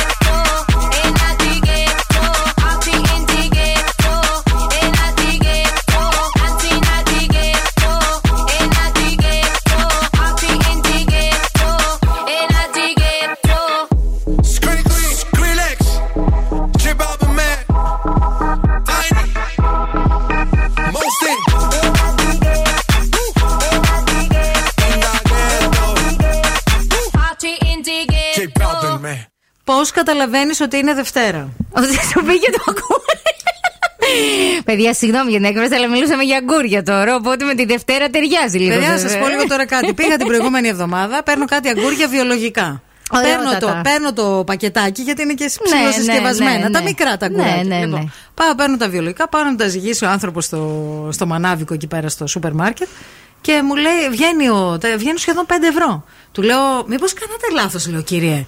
Πώ 29.71 29.81
καταλαβαίνεις 29.93 30.59
ότι 30.61 30.77
είναι 30.77 30.93
Δευτέρα. 30.93 31.49
Ότι 31.71 31.93
σου 31.93 32.23
πήγε 32.25 32.49
το 32.51 32.63
ακούω. 32.69 32.99
Παιδιά, 34.65 34.93
συγγνώμη 34.93 35.29
για 35.31 35.39
την 35.39 35.47
έκφραση, 35.49 35.73
αλλά 35.75 35.87
μιλούσαμε 35.87 36.23
για 36.23 36.37
αγκούρια 36.37 36.83
τώρα. 36.83 37.15
Οπότε 37.15 37.45
με 37.45 37.53
τη 37.55 37.65
Δευτέρα 37.65 38.09
ταιριάζει 38.09 38.57
λίγο. 38.57 38.69
Παιδιά, 38.73 38.87
να 38.89 38.93
βέβαια. 38.95 39.09
σας 39.09 39.19
πω 39.19 39.27
λίγο 39.27 39.45
τώρα 39.47 39.65
κάτι. 39.65 39.93
Πήγα 39.93 40.17
την 40.17 40.27
προηγούμενη 40.27 40.67
εβδομάδα, 40.67 41.23
παίρνω 41.23 41.45
κάτι 41.45 41.69
αγκούρια 41.69 42.07
βιολογικά. 42.07 42.81
Παίρνω 43.11 43.27
Ωραιότατα. 43.49 43.73
το, 43.75 43.81
παίρνω 43.83 44.13
το 44.13 44.43
πακετάκι 44.45 45.01
γιατί 45.01 45.21
είναι 45.21 45.33
και 45.33 45.43
Ναι, 45.43 45.75
ψηλοσυσκευασμένα. 45.77 46.51
ναι, 46.51 46.57
ναι, 46.57 46.69
Τα 46.69 46.79
ναι. 46.79 46.85
μικρά 46.85 47.17
τα 47.17 47.29
Ναι, 47.29 47.35
αγκουράκια. 47.41 47.63
ναι, 47.63 47.75
ναι. 47.75 47.85
Λοιπόν, 47.85 48.13
πάω, 48.33 48.55
παίρνω 48.55 48.77
τα 48.77 48.89
βιολογικά, 48.89 49.29
πάω 49.29 49.43
να 49.43 49.55
τα 49.55 49.67
ζυγίσει 49.67 50.05
ο 50.05 50.09
άνθρωπος 50.09 50.45
στο, 50.45 50.87
στο 51.11 51.25
μανάβικο 51.25 51.73
εκεί 51.73 51.87
πέρα 51.87 52.09
στο 52.09 52.27
σούπερ 52.27 52.53
μάρκετ 52.53 52.87
και 53.41 53.61
μου 53.63 53.75
λέει, 53.75 54.09
βγαίνει, 54.11 54.49
ο, 54.49 54.77
τα- 54.81 54.97
βγαίνει 54.97 55.17
σχεδόν 55.19 55.45
5 55.49 55.51
ευρώ. 55.69 56.03
Του 56.31 56.41
λέω, 56.41 56.59
Μήπως 56.87 57.13
κάνατε 57.13 57.45
λάθος, 57.61 57.87
λέω, 57.87 58.01
κύριε. 58.01 58.45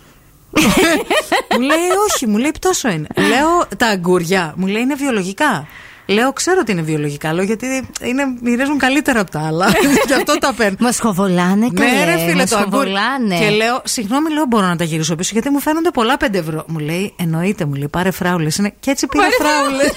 Μου 1.54 1.60
λέει, 1.60 1.78
Όχι, 2.10 2.28
μου 2.28 2.38
λέει, 2.38 2.51
πτώσο 2.51 2.89
είναι. 2.89 3.08
λέω, 3.16 3.66
Τα 3.78 3.88
αγκούρια, 3.88 4.54
μου 4.58 4.68
λέει, 4.68 4.82
είναι 4.82 4.95
βιολογικά. 4.95 5.68
Λέω, 6.06 6.34
ξέρω 6.34 6.58
ότι 6.62 6.72
είναι 6.72 6.82
βιολογικά, 6.82 7.34
λέω, 7.34 7.43
γιατί 7.43 7.89
είναι, 8.01 8.24
μοιράζουν 8.41 8.78
καλύτερα 8.78 9.20
από 9.20 9.32
τα 9.32 9.47
άλλα. 9.47 9.68
Γι' 10.08 10.14
αυτό 10.14 10.38
τα 10.38 10.54
παίρνω. 10.54 10.78
Μας 10.80 10.95
σχοβολάνε 10.95 11.68
Ναι, 11.72 11.86
καλέ, 11.86 12.04
ρε 12.06 12.18
φίλε, 12.18 12.34
μας 12.36 12.49
το 12.49 12.58
αγκούρι. 12.58 12.72
σχοβολάνε. 12.72 13.38
Και 13.39 13.49
λέω, 13.49 13.82
συγγνώμη, 13.84 14.32
λέω, 14.34 14.45
μπορώ 14.45 14.66
να 14.66 14.76
τα 14.76 14.84
γυρίσω 14.84 15.16
πίσω, 15.16 15.30
γιατί 15.34 15.49
μου 15.49 15.60
φαίνονται 15.60 15.89
πολλά 15.91 16.18
5 16.26 16.34
ευρώ. 16.34 16.64
Μου 16.68 16.80
λέει, 16.80 17.14
εννοείται, 17.20 17.66
μου 17.66 17.74
λέει, 17.74 17.88
πάρε 17.88 18.12
φράουλες. 18.12 18.62
Και 18.80 18.91
έτσι 18.91 19.08
πήρα 19.08 19.24
Πάρε 19.24 19.36
φράουλες. 19.51 19.91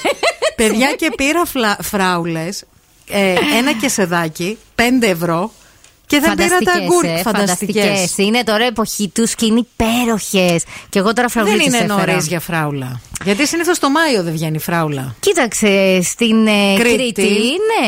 Παιδιά 0.56 0.92
και 0.98 1.12
πήρα 1.16 1.42
φράουλες. 1.82 2.64
Ε, 3.08 3.34
ένα 3.58 3.72
κεσεδάκι, 3.72 4.58
5 4.74 4.82
ευρώ. 5.00 5.50
Και 6.06 6.20
δεν 6.20 6.34
πήρα 6.34 6.48
τα 6.48 6.54
Φανταστικές, 6.54 6.82
αγκούρια. 6.82 7.12
ε, 7.12 7.22
Φανταστικές. 7.22 7.84
φανταστικές. 7.84 8.26
Είναι 8.26 8.42
τώρα 8.44 8.64
εποχή 8.64 9.08
του 9.14 9.24
και 9.36 9.46
είναι 9.46 9.64
υπέροχες. 9.68 10.64
Και 10.88 10.98
εγώ 10.98 11.12
τώρα 11.12 11.28
Δεν 11.28 11.44
φραουλίτσε 11.44 11.76
είναι 11.76 11.94
νωρίς 11.94 12.26
για 12.26 12.40
φράουλα. 12.40 13.00
Γιατί 13.24 13.46
συνήθως 13.46 13.78
το 13.78 13.90
Μάιο 13.90 14.22
δεν 14.22 14.32
βγαίνει 14.32 14.58
φράουλα. 14.58 15.14
Κοίταξε, 15.20 16.00
στην 16.02 16.46
ε, 16.46 16.50
Κρήτη. 16.78 16.96
Κρήτη, 16.96 17.22
ναι. 17.22 17.86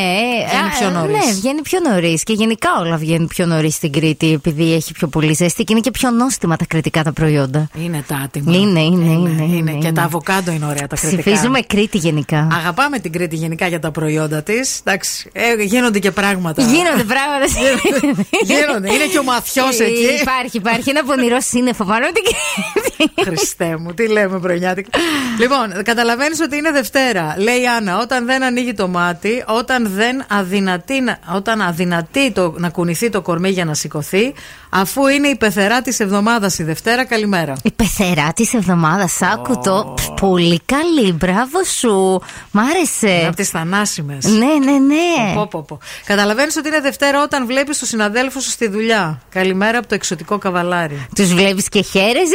Βγαίνει 0.49 0.69
α, 0.69 0.79
πιο 0.79 0.91
νωρίς. 0.91 1.27
Ναι, 1.27 1.33
βγαίνει 1.33 1.62
πιο 1.62 1.79
νωρίς. 1.91 2.23
Και 2.23 2.33
γενικά 2.33 2.69
όλα 2.81 2.97
βγαίνουν 2.97 3.27
πιο 3.27 3.47
νωρίς 3.47 3.75
στην 3.75 3.93
Κρήτη, 3.93 4.33
επειδή 4.33 4.73
έχει 4.75 4.93
πιο 4.93 5.09
πολύ 5.09 5.33
ζέστη 5.33 5.64
και 5.64 5.73
είναι 5.73 5.81
και 5.81 5.91
πιο 5.91 6.11
νόστιμα 6.11 6.57
τα 6.57 6.64
κριτικά 6.69 7.03
τα 7.03 7.12
προϊόντα. 7.12 7.69
Είναι 7.85 8.05
τα 8.09 8.16
άτιμα. 8.16 8.57
Είναι, 8.57 8.81
είναι, 8.81 9.12
είναι. 9.12 9.57
είναι. 9.57 9.73
Και 9.73 9.93
τα 9.93 10.03
αβοκάντο 10.03 10.51
είναι 10.51 10.64
ωραία 10.66 10.87
τα 10.87 10.97
κριτικά. 10.97 11.23
Ψηφίζουμε 11.23 11.61
Κρήτη 11.61 11.99
γενικά. 11.99 12.49
Αγαπάμε 12.53 12.99
την 12.99 13.12
Κρήτη 13.12 13.37
γενικά 13.37 13.66
για 13.66 13.81
τα 13.81 13.91
προϊόντα 13.91 14.43
της. 14.43 14.79
Εντάξει, 14.85 15.31
ε, 15.33 15.62
γίνονται 15.62 15.99
και 15.99 16.11
πράγματα. 16.11 16.62
Γίνονται 16.62 17.05
πράγματα. 17.05 17.47
Γίνονται. 18.50 18.92
Είναι 18.92 19.04
και 19.11 19.18
ο 19.18 19.22
μαθιός 19.22 19.80
εκεί. 19.80 20.09
Υπάρχει, 20.20 20.56
υπάρχει 20.56 20.90
ένα 20.90 21.04
πονηρό 21.04 21.36
σύννεφο 21.40 21.84
πάνω 21.84 22.06
από 22.06 22.14
την 22.14 22.22
Κρήτη. 22.24 23.22
Χριστέ 23.22 23.76
μου, 23.76 23.94
τι 23.94 24.09
λέμε 24.09 24.38
πρωινιάτικα. 24.38 24.98
λοιπόν, 25.38 25.82
καταλαβαίνεις 25.82 26.40
ότι 26.40 26.56
είναι 26.56 26.70
Δευτέρα. 26.70 27.34
Λέει 27.38 27.61
η 27.61 27.66
Άννα, 27.66 27.98
όταν 27.98 28.26
δεν 28.26 28.42
ανοίγει 28.42 28.74
το 28.74 28.88
μάτι, 28.88 29.44
όταν 29.46 29.90
δεν 29.94 30.24
αδυνατεί, 30.28 31.00
να- 31.00 31.18
όταν 31.34 31.61
αδυνατεί 31.61 32.30
το, 32.30 32.54
να 32.56 32.68
κουνηθεί 32.68 33.11
το 33.11 33.20
κορμί 33.22 33.48
για 33.50 33.64
να 33.64 33.74
σηκωθεί, 33.74 34.34
αφού 34.71 35.07
είναι 35.07 35.29
η 35.29 35.37
πεθερά 35.37 35.83
της 35.83 36.01
εβδομάδας 36.01 36.59
η 36.59 36.62
Δευτέρα, 36.62 37.05
καλημέρα. 37.05 37.53
Η 37.62 37.71
πεθερά 37.71 38.33
της 38.33 38.55
εβδομάδας, 38.55 39.23
άκου 39.23 39.61
το. 39.64 39.95
Πολύ 40.21 40.61
καλή, 40.64 41.12
μπράβο 41.12 41.64
σου. 41.64 42.23
Μ' 42.51 42.59
άρεσε. 42.59 43.27
Από 43.27 43.37
τις 43.37 43.49
θανάσιμες. 43.49 44.25
Ναι, 44.25 44.71
ναι, 44.71 44.79
ναι. 44.79 45.35
Πω, 45.35 45.47
πω, 45.47 45.62
πω. 45.62 45.79
Καταλαβαίνεις 46.07 46.57
ότι 46.57 46.69
είναι 46.69 46.81
Δευτέρα 46.81 47.23
όταν 47.23 47.47
βλέπεις 47.47 47.79
τους 47.79 47.89
συναδέλφους 47.89 48.45
σου 48.45 48.51
στη 48.51 48.69
δουλειά. 48.69 49.21
Καλημέρα 49.31 49.79
από 49.79 49.89
το 49.89 49.95
εξωτικό 49.95 50.39
καβαλάρι. 50.39 51.07
Τους 51.14 51.35
βλέπεις 51.35 51.69
και 51.69 51.83
χαίρεσαι. 51.83 52.35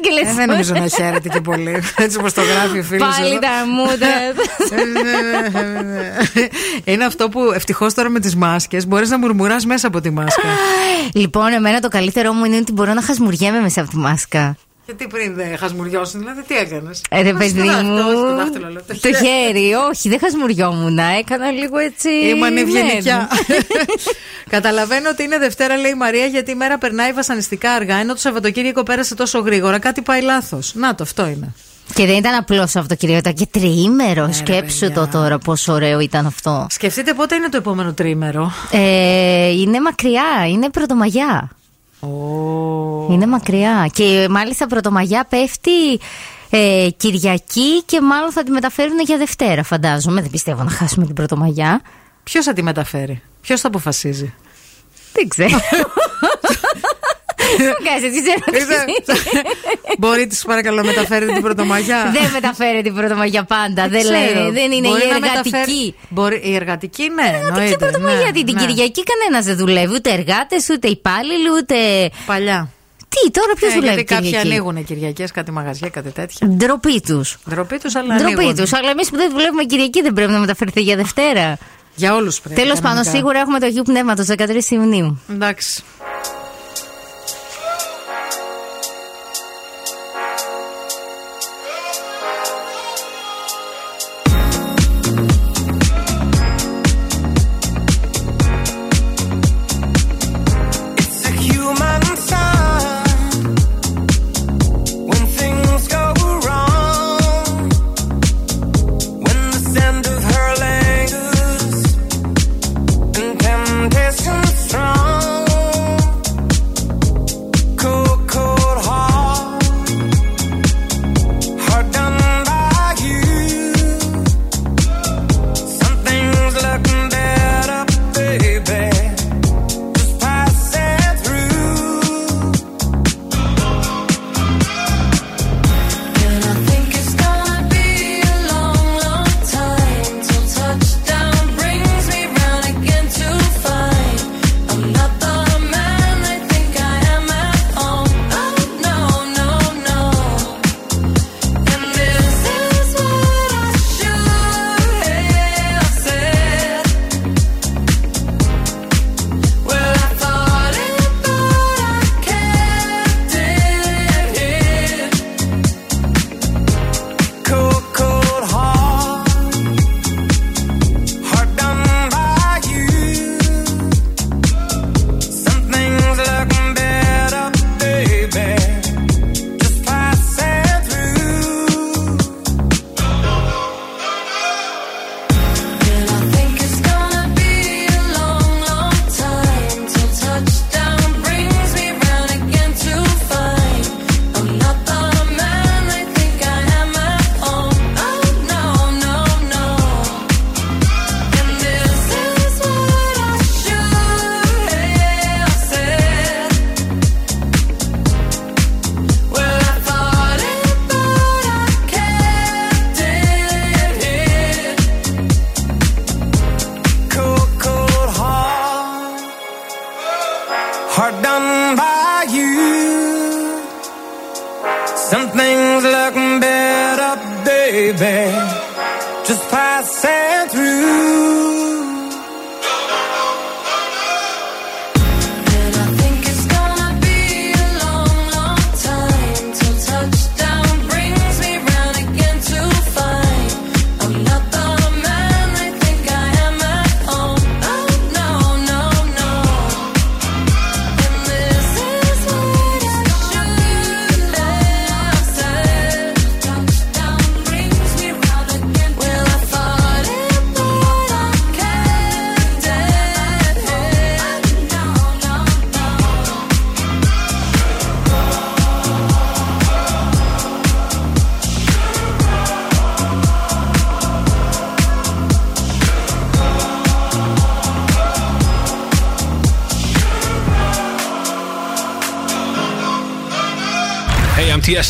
και 0.00 0.10
λες, 0.10 0.30
Ε, 0.30 0.34
δεν 0.34 0.48
νομίζω 0.48 0.72
να 0.72 0.88
χαίρεται 0.88 1.28
και 1.28 1.40
πολύ. 1.40 1.82
Έτσι 2.04 2.18
όπως 2.18 2.32
το 2.32 2.42
γράφει 2.42 2.78
ο 2.78 2.82
φίλος. 2.82 3.16
Πάλι 3.16 3.38
τα 3.38 3.48
μούτρα. 3.68 4.08
Είναι 6.92 7.04
αυτό 7.04 7.28
που 7.28 7.52
ευτυχώς 7.54 7.94
τώρα 7.94 8.08
με 8.08 8.20
τις 8.20 8.36
μάσκες 8.36 8.86
μπορείς 8.86 9.10
να 9.10 9.18
μουρμουράς 9.18 9.64
μέσα 9.66 9.86
από 9.86 10.00
τη 10.00 10.10
μάσκα. 10.10 10.48
Λοιπόν, 11.36 11.52
εμένα 11.52 11.80
το 11.80 11.88
καλύτερό 11.88 12.32
μου 12.32 12.44
είναι 12.44 12.56
ότι 12.56 12.72
μπορώ 12.72 12.94
να 12.94 13.02
χασμουριέμαι 13.02 13.60
μέσα 13.60 13.80
από 13.80 13.90
τη 13.90 13.96
μάσκα. 13.96 14.56
Γιατί 14.84 15.06
πριν 15.06 15.34
δεν 15.34 15.58
χασμουριώσουν, 15.58 16.20
δηλαδή 16.20 16.42
τι 16.42 16.56
έκανες; 16.56 17.02
Ε, 17.10 17.22
ρε 17.22 17.32
παιδί 17.32 17.60
μου. 17.60 17.98
Το 18.86 19.00
Το 19.00 19.08
χέρι, 19.14 19.72
όχι, 19.90 20.08
δεν 20.08 20.18
χασμουριόμουν. 20.18 20.98
Έκανα 20.98 21.50
λίγο 21.50 21.78
έτσι. 21.78 22.08
Ήμαν 22.08 22.56
ευγενικιά. 22.56 23.28
ναι. 23.48 23.56
Καταλαβαίνω 24.56 25.08
ότι 25.08 25.22
είναι 25.22 25.38
Δευτέρα, 25.38 25.76
λέει 25.76 25.90
η 25.90 25.94
Μαρία, 25.94 26.26
γιατί 26.26 26.50
η 26.50 26.54
μέρα 26.54 26.78
περνάει 26.78 27.12
βασανιστικά 27.12 27.70
αργά, 27.72 27.96
ενώ 27.96 28.12
το 28.12 28.18
Σαββατοκύριακο 28.20 28.82
πέρασε 28.82 29.14
τόσο 29.14 29.38
γρήγορα. 29.38 29.78
Κάτι 29.78 30.02
πάει 30.02 30.22
λάθος. 30.22 30.72
Να 30.74 30.94
το, 30.94 31.02
αυτό 31.02 31.26
είναι. 31.26 31.54
Και 31.94 32.06
δεν 32.06 32.16
ήταν 32.16 32.34
απλός 32.34 32.76
αυτό, 32.76 32.94
κυρία, 32.94 33.16
ήταν 33.16 33.34
και 33.34 33.46
τριήμερος. 33.50 34.26
Ναι, 34.26 34.26
ρε, 34.26 34.32
Σκέψου 34.32 34.78
παιδιά. 34.78 34.94
το 34.94 35.06
τώρα, 35.06 35.38
πόσο 35.38 35.72
ωραίο 35.72 36.00
ήταν 36.00 36.26
αυτό. 36.26 36.66
Σκεφτείτε 36.70 37.14
πότε 37.14 37.34
είναι 37.34 37.48
το 37.48 37.56
επόμενο 37.56 37.92
τρίμερο. 37.92 38.52
Ε, 38.70 39.48
είναι 39.50 39.80
μακριά, 39.80 40.46
είναι 40.48 40.70
πρωτομαγιά. 40.70 41.50
Είναι 43.10 43.26
μακριά. 43.26 43.90
Και 43.92 44.26
μάλιστα 44.30 44.66
πρωτομαγιά 44.66 45.26
πέφτει 45.28 46.00
ε, 46.50 46.88
Κυριακή 46.96 47.82
και 47.86 48.00
μάλλον 48.00 48.32
θα 48.32 48.42
τη 48.42 48.50
μεταφέρουν 48.50 49.00
για 49.00 49.16
Δευτέρα, 49.18 49.62
φαντάζομαι. 49.62 50.20
Δεν 50.20 50.30
πιστεύω 50.30 50.62
να 50.62 50.70
χάσουμε 50.70 51.06
την 51.06 51.14
πρωτομαγιά. 51.14 51.80
Ποιος 52.22 52.44
θα 52.44 52.52
τη 52.52 52.62
μεταφέρει, 52.62 53.22
Ποιος 53.40 53.60
θα 53.60 53.68
αποφασίζει; 53.68 54.34
Δεν 55.12 55.28
ξέρω. 55.28 55.58
Μπορεί, 59.98 60.28
σα 60.30 60.46
παρακαλώ, 60.46 60.84
μεταφέρετε 60.84 61.32
την 61.32 61.42
πρωτομαγιά; 61.42 62.10
Δεν 62.12 62.30
μεταφέρετε 62.32 62.82
την 62.82 62.94
πρωτομαγιά 62.94 63.44
πάντα. 63.44 63.88
Δεν 63.88 64.04
λέει. 64.04 64.50
Δεν 64.52 64.72
είναι 64.72 64.88
η 64.88 64.92
εργατική. 65.14 65.94
Η 66.42 66.54
εργατική, 66.54 67.10
ναι. 67.14 67.64
Η 67.70 67.76
πρωτομαγιά. 67.76 68.30
Ναι, 68.34 68.42
την 68.42 68.54
ναι. 68.54 68.60
Κυριακή 68.60 69.02
κανένας 69.02 69.44
δεν 69.44 69.56
δουλεύει. 69.56 69.94
Ούτε 69.94 70.10
εργάτες, 70.10 70.68
ούτε 70.70 70.88
υπάλληλοι, 70.88 71.50
ούτε. 71.58 71.74
Παλιά. 72.26 72.70
Τι, 73.08 73.30
τώρα 73.30 73.52
ποιος 73.56 73.72
ε, 73.72 73.74
δουλεύει. 73.74 73.94
Γιατί 73.94 74.14
κάποιοι 74.14 74.36
ανοίγουν 74.36 74.84
Κυριακές, 74.84 75.30
κάτι 75.30 75.50
μαγαζιά, 75.50 75.88
κάτι 75.88 76.10
τέτοια. 76.10 76.46
Ντροπή 76.46 77.00
τους. 77.00 77.38
Ντροπή 77.50 77.78
τους, 77.78 77.94
αλλά. 77.94 78.16
Ντροπή 78.16 78.54
τους. 78.54 78.72
Αλλά 78.72 78.90
εμείς 78.90 79.10
που 79.10 79.16
δεν 79.16 79.30
δουλεύουμε 79.30 79.64
Κυριακή 79.64 80.02
δεν 80.02 80.12
πρέπει 80.12 80.32
να 80.32 80.38
μεταφερθεί 80.38 80.80
για 80.80 80.96
Δευτέρα. 80.96 81.58
Για 81.94 82.14
όλους 82.14 82.40
πρέπει. 82.40 82.60
Τέλος 82.60 82.80
πάνω 82.80 83.02
σίγουρα 83.02 83.38
έχουμε 83.38 83.58
το 83.58 83.66
Αγίου 83.66 83.82
Πνεύματος 83.82 84.26
13 84.26 84.70
Ιουνίου. 84.70 85.20
Εντάξει. 85.30 85.82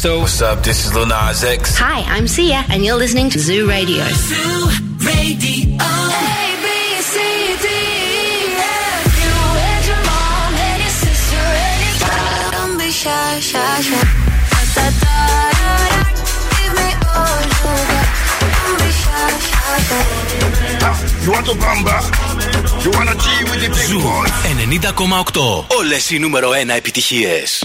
Tiesto. 0.07 0.21
What's 0.21 0.43
up? 0.43 0.63
This 0.63 0.87
is 0.87 0.95
Lil 0.95 1.07
Nas 1.07 1.43
X. 1.43 1.77
Hi, 1.79 2.01
I'm 2.07 2.29
Sia, 2.29 2.65
and 2.71 2.85
you're 2.85 2.97
listening 2.97 3.31
to 3.31 3.39
Zoo 3.39 3.69
Radio. 3.69 4.05
Zoo 4.05 4.71
Radio. 5.01 5.79
Shy, 13.07 13.41
shy, 13.41 13.81
shy. 13.87 14.03
Da, 14.51 14.75
da, 14.75 14.87
da, 15.03 15.17
da, 15.61 15.73
Give 16.57 16.73
me 16.79 16.89
all. 17.15 17.43
Don't 18.57 18.79
be 18.81 18.91
shy, 19.01 19.31
shy, 19.47 19.79
shy. 19.89 20.03
You 21.25 21.31
want 21.31 21.47
to 21.47 21.55
bamba? 21.63 21.97
You 22.83 22.91
want 22.97 23.09
to 23.11 23.17
G 23.23 23.27
with 23.51 23.61
the 23.63 23.69
big 23.75 23.91
boy? 24.03 24.27
90,8. 24.67 25.65
Όλες 25.79 26.11
οι 26.11 26.19
νούμερο 26.19 26.51
1 26.51 26.69
επιτυχίες. 26.77 27.65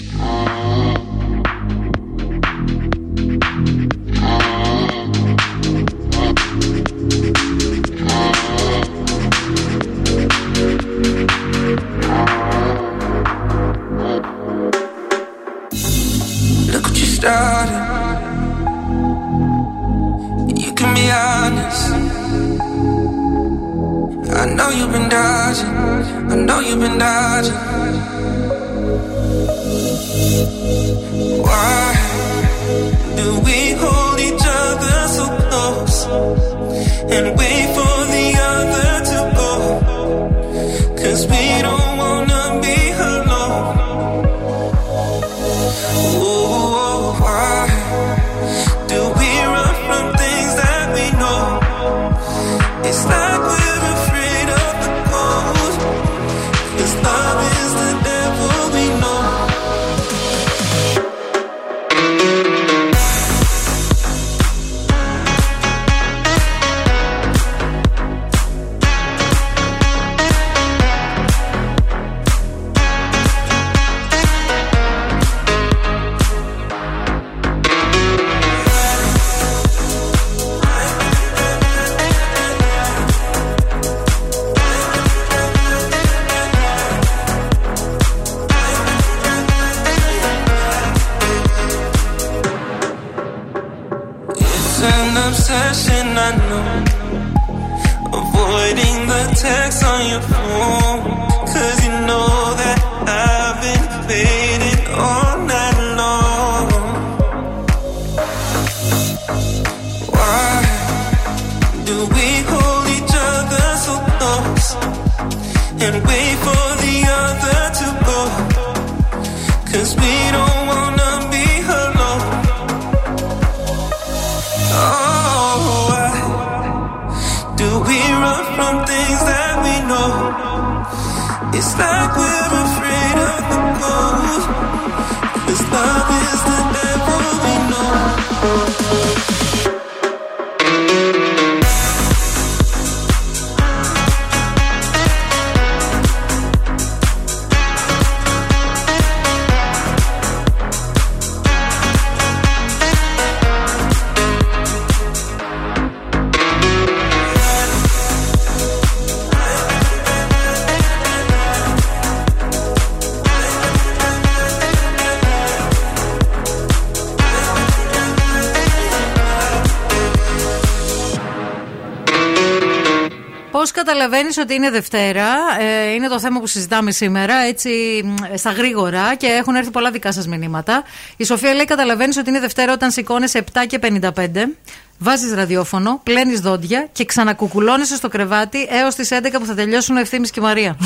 Καταλαβαίνεις 174.12 174.38
ότι 174.38 174.54
είναι 174.54 174.70
Δευτέρα, 174.70 175.28
ε, 175.60 175.92
είναι 175.94 176.08
το 176.08 176.20
θέμα 176.20 176.40
που 176.40 176.48
συζητάμε 176.48 176.92
σήμερα, 176.92 177.36
έτσι 177.36 178.02
μ, 178.06 178.38
στα 178.38 178.52
γρήγορα 178.52 179.16
και 179.16 179.28
έχουν 179.28 179.56
έρθει 179.56 179.72
πολλά 179.72 179.92
δικά 179.92 180.12
σας 180.12 180.28
μηνύματα. 180.28 180.84
Η 181.18 181.24
Σοφία 181.24 181.54
λέει: 181.54 181.66
Καταλαβαίνεις 181.66 182.18
ότι 182.18 182.30
είναι 182.30 182.40
Δευτέρα 182.40 182.74
όταν 182.74 182.92
σηκώνει 182.92 183.26
7 183.34 183.40
και 183.68 183.80
55, 183.80 184.58
βάζεις 184.98 185.34
ραδιόφωνο, 185.34 186.00
πλένεις 186.04 186.40
δόντια 186.40 186.88
και 186.92 187.06
ξανακουκουλώνεσαι 187.06 187.96
στο 187.96 188.08
κρεβάτι 188.08 188.68
έως 188.70 188.96
τις 188.96 189.10
11 189.12 189.40
που 189.40 189.46
θα 189.46 189.54
τελειώσουν 189.54 189.96
ο 189.96 190.00
ευθύνη 190.00 190.28
και 190.28 190.40
η 190.40 190.44
Μαρία. 190.44 190.78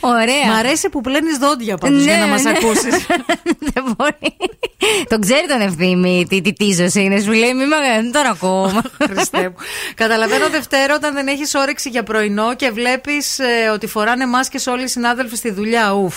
Ωραία. 0.00 0.46
Μ' 0.46 0.56
αρέσει 0.58 0.88
που 0.88 1.00
πλένεις 1.00 1.38
δόντια 1.38 1.76
πάντως 1.76 2.02
για 2.02 2.16
να 2.16 2.26
μας 2.26 2.42
ναι. 2.42 2.50
ακούσεις. 2.50 3.06
Δεν 3.72 3.84
μπορεί. 3.96 4.36
Τον 5.10 5.20
ξέρει 5.20 5.46
τον 5.48 5.60
ευθύμη 5.60 6.26
τι, 6.28 6.40
τι 6.40 6.52
τίζος 6.52 6.94
είναι. 6.94 7.20
Σου 7.20 7.32
λέει 7.32 7.54
μη 7.54 7.66
με 7.66 7.76
δεν 8.02 8.12
τον 8.12 8.26
ακόμα. 8.26 8.82
Χριστέ 9.10 9.42
μου. 9.42 9.54
Καταλαβαίνω 9.94 10.48
Δευτέρα 10.48 10.94
όταν 10.94 11.14
δεν 11.14 11.26
έχεις 11.28 11.54
όρεξη 11.54 11.88
για 11.88 12.02
πρωινό 12.02 12.54
και 12.54 12.70
βλέπεις 12.70 13.38
ότι 13.72 13.86
φοράνε 13.86 14.26
μάσκες 14.26 14.66
όλοι 14.66 14.82
οι 14.82 14.88
συνάδελφοι 14.88 15.36
στη 15.36 15.50
δουλειά. 15.50 15.92
Ουφ. 15.92 16.14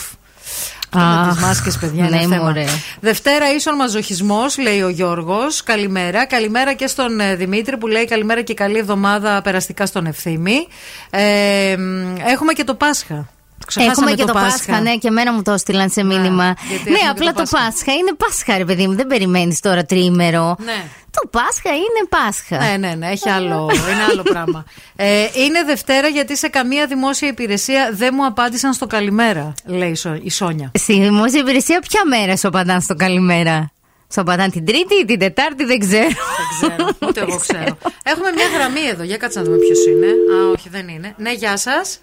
Με 0.95 1.01
Αχ, 1.01 1.33
τις 1.33 1.41
μάσκες, 1.41 1.77
παιδιά, 1.77 2.05
είναι 2.05 2.15
ναι, 2.15 2.21
θέμα. 2.21 2.43
μωρέ. 2.43 2.65
Δευτέρα 2.99 3.53
ίσον 3.53 3.75
μαζοχισμός, 3.75 4.57
λέει 4.57 4.81
ο 4.81 4.89
Γιώργος. 4.89 5.63
Καλημέρα. 5.63 6.25
Καλημέρα 6.25 6.73
και 6.73 6.87
στον 6.87 7.19
ε, 7.19 7.35
Δημήτρη 7.35 7.77
που 7.77 7.87
λέει 7.87 8.05
καλημέρα 8.05 8.41
και 8.41 8.53
καλή 8.53 8.77
εβδομάδα 8.77 9.41
περαστικά 9.41 9.85
στον 9.85 10.05
Ευθύμη. 10.05 10.67
Ε, 11.09 11.75
μ, 11.77 12.15
έχουμε 12.25 12.53
και 12.53 12.63
το 12.63 12.75
Πάσχα. 12.75 13.29
Ξεχάσαμε 13.67 14.11
Έχουμε 14.11 14.11
και 14.11 14.23
το, 14.25 14.33
Πάσχα. 14.33 14.81
ναι, 14.81 14.95
και 14.97 15.07
εμένα 15.07 15.33
μου 15.33 15.41
το 15.41 15.51
έστειλαν 15.51 15.89
σε 15.89 16.03
μήνυμα. 16.03 16.55
γιατί 16.69 16.89
ναι, 16.89 16.95
έχουμε 16.95 17.09
απλά 17.09 17.31
και 17.31 17.37
το 17.37 17.43
το 17.43 17.49
Πάσχα. 17.51 17.65
Πάσχα. 17.69 17.93
είναι 17.93 18.13
Πάσχα, 18.17 18.57
ρε 18.57 18.65
παιδί 18.65 18.87
μου. 18.87 18.95
Δεν 18.95 19.07
περιμένεις 19.07 19.59
τώρα 19.59 19.83
τριήμερο. 19.83 20.55
Ναι. 20.65 20.83
Το 21.11 21.27
Πάσχα 21.29 21.69
είναι 21.69 22.07
Πάσχα. 22.09 22.57
Ναι, 22.57 22.87
ναι, 22.87 22.93
ναι, 22.95 23.07
έχει 23.11 23.29
άλλο, 23.29 23.69
είναι 23.91 24.03
άλλο 24.11 24.21
πράγμα. 24.21 24.65
Ε, 24.95 25.21
είναι 25.33 25.63
Δευτέρα 25.65 26.07
γιατί 26.07 26.37
σε 26.37 26.47
καμία 26.47 26.87
δημόσια 26.87 27.27
υπηρεσία 27.27 27.89
δεν 27.93 28.13
μου 28.17 28.25
απάντησαν 28.25 28.73
στο 28.73 28.87
καλημέρα, 28.87 29.53
λέει 29.65 29.89
η 29.89 29.95
Σο- 29.95 30.19
η 30.23 30.29
Σόνια. 30.31 30.71
Στη 30.79 30.93
δημόσια 31.01 31.39
υπηρεσία, 31.39 31.79
ποια 31.79 32.01
μέρα 32.07 32.37
σου 32.37 32.47
απαντάνε 32.47 32.79
στο 32.79 32.95
καλημέρα; 32.95 33.71
Σου 34.13 34.21
απαντάνε 34.21 34.49
την 34.49 34.65
Τρίτη 34.65 34.95
ή 35.01 35.05
την 35.05 35.19
Τετάρτη, 35.19 35.65
δεν 35.65 35.79
ξέρω. 35.79 36.07
Δεν 36.07 36.69
ξέρω, 36.77 36.89
ούτε 37.07 37.19
εγώ 37.21 37.37
ξέρω. 37.47 37.77
Έχουμε 38.03 38.31
μια 38.35 38.45
γραμμή 38.57 38.81
εδώ, 38.91 39.03
για 39.03 39.17
κάτσε 39.17 39.39
να 39.39 39.45
δούμε 39.45 39.57
ποιος 39.57 39.85
είναι. 39.85 40.07
Α, 40.07 40.49
όχι, 40.49 40.69
δεν 40.69 40.87
είναι. 40.87 41.13
Ναι, 41.17 41.31
γεια 41.33 41.57
σας. 41.57 41.99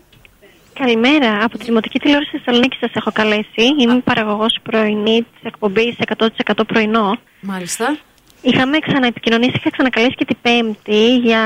Καλημέρα. 0.79 1.45
Από 1.45 1.59
τη 1.59 1.65
Δημοτική 1.65 1.99
Τηλεόραση 1.99 2.31
Θεσσαλονίκη 2.31 2.77
σας 2.81 2.91
έχω 2.95 3.11
καλέσει. 3.13 3.65
Είμαι 3.81 4.01
παραγωγός 4.05 4.59
πρωινή 4.63 5.23
της 5.23 5.43
εκπομπής 5.43 5.97
100% 6.19 6.29
πρωινό. 6.67 7.19
Μάλιστα. 7.41 7.97
Είχαμε 8.43 8.79
ξαναεπικοινωνήσει, 8.79 9.53
είχα 9.55 9.71
ξανακαλέσει 9.71 10.15
και 10.15 10.25
την 10.25 10.37
Πέμπτη 10.43 11.17
για 11.17 11.41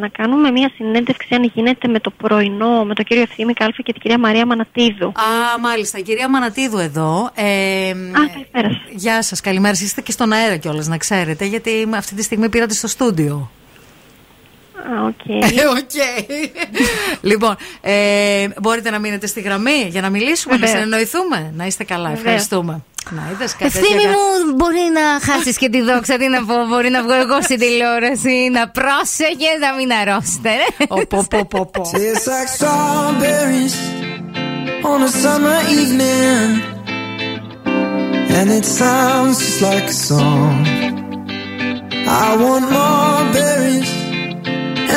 να 0.00 0.08
κάνουμε 0.08 0.50
μια 0.50 0.70
συνέντευξη, 0.76 1.34
αν 1.34 1.50
γίνεται, 1.54 1.88
με 1.88 2.00
το 2.00 2.10
πρωινό, 2.10 2.84
με 2.84 2.94
τον 2.94 3.04
κύριο 3.04 3.22
Ευθύμη 3.22 3.52
Κάλφα 3.52 3.82
και 3.82 3.92
την 3.92 4.00
κυρία 4.00 4.18
Μαρία 4.18 4.46
Μανατίδου. 4.46 5.06
Α, 5.06 5.58
μάλιστα. 5.60 5.98
Η 5.98 6.02
κυρία 6.02 6.28
Μανατίδου 6.28 6.78
εδώ. 6.78 7.30
Ε, 7.34 7.90
Α, 7.90 8.28
καλησπέρα 8.32 8.68
σας. 8.68 8.82
Γεια 8.90 9.22
σας, 9.22 9.40
καλημέρα. 9.40 9.74
Είστε 9.80 10.00
και 10.00 10.12
στον 10.12 10.32
αέρα 10.32 10.56
κιόλας, 10.56 10.86
να 10.86 10.96
ξέρετε, 10.96 11.44
γιατί 11.44 11.88
αυτή 11.94 12.14
τη 12.14 12.22
στιγμή 12.22 12.48
πήρατε 12.48 12.74
στο 12.74 12.86
στούντιο. 12.86 13.50
Α, 14.76 15.06
οκ. 15.06 15.26
Ε, 15.28 15.66
Οκ. 15.66 15.90
λοιπόν, 17.20 17.56
ε, 17.80 18.46
μπορείτε 18.60 18.90
να 18.90 18.98
μείνετε 18.98 19.26
στη 19.26 19.40
γραμμή 19.40 19.86
για 19.90 20.00
να 20.00 20.10
μιλήσουμε, 20.10 20.54
να 20.54 20.60
Βεβαίως. 20.60 20.82
συνεννοηθούμε. 20.82 21.52
Να 21.56 21.66
είστε 21.66 21.84
καλά, 21.84 22.02
Βεβαίως. 22.08 22.24
ευχαριστούμε. 22.24 22.82
Να 23.10 23.22
είδες 23.32 23.52
κάτι 23.56 23.64
Ευθύμη 23.78 24.00
τέτοια- 24.02 24.10
μου, 24.10 24.54
μπορεί 24.56 24.78
να 24.92 25.32
χάσεις 25.32 25.56
και 25.58 25.68
τη 25.68 25.80
δόξα. 25.82 26.16
Τι 26.16 26.28
να 26.28 26.44
πω, 26.44 26.54
μπορεί 26.68 26.88
να 26.90 27.02
βγω 27.02 27.14
εγώ 27.14 27.42
στην 27.42 27.58
τηλεόραση. 27.58 28.48
Να 28.52 28.68
πρόσεχε 28.68 29.50
να 29.60 29.74
μην 29.74 29.92
αρρώστε. 29.92 30.50
Tastes 31.92 32.26
like 32.32 32.48
strawberries 32.58 33.74
on 34.92 34.98
a 35.08 35.12
summer 35.22 35.58
evening, 35.80 36.48
and 38.36 38.48
it 38.58 38.66
sounds 38.80 39.36
just 39.44 39.60
like 39.68 39.86
a 39.96 39.98
song. 40.10 40.56
I 42.26 42.28
want 42.44 42.64
more 42.78 43.20
berries 43.34 43.52
and 43.52 43.53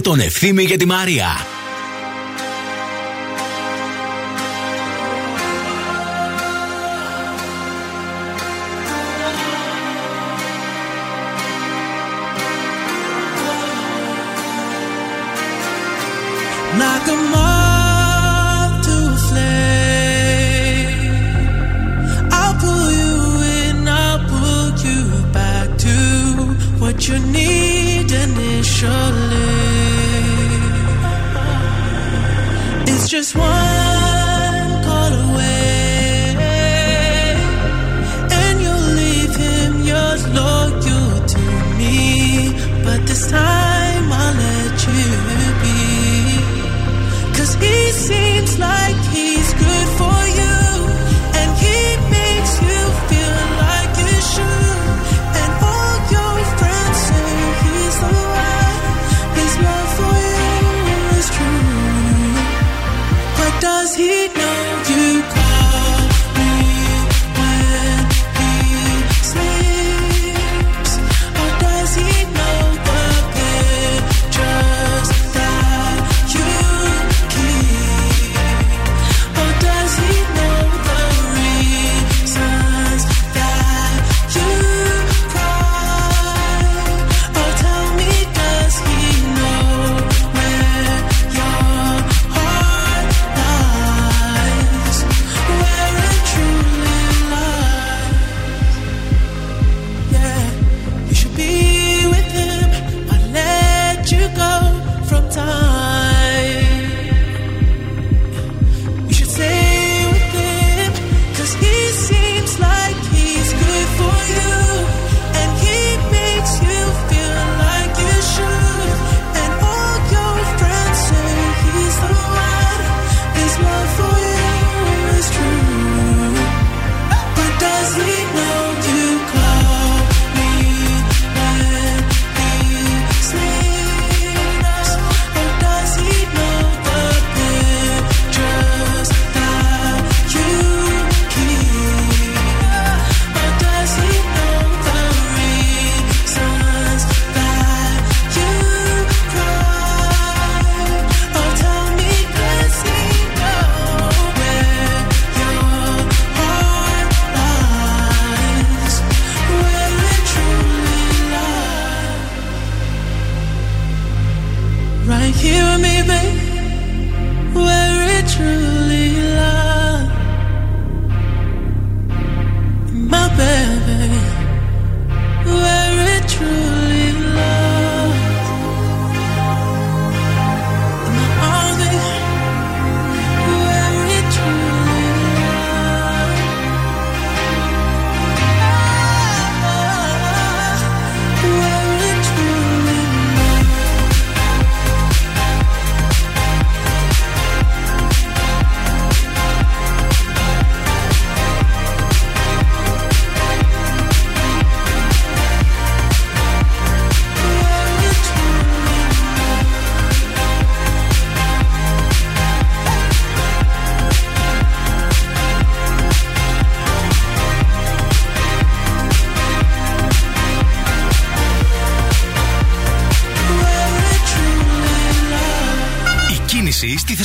τον 0.00 0.20
Ευθύμη 0.20 0.64
τη 0.76 0.86
Μαρία. 0.86 1.57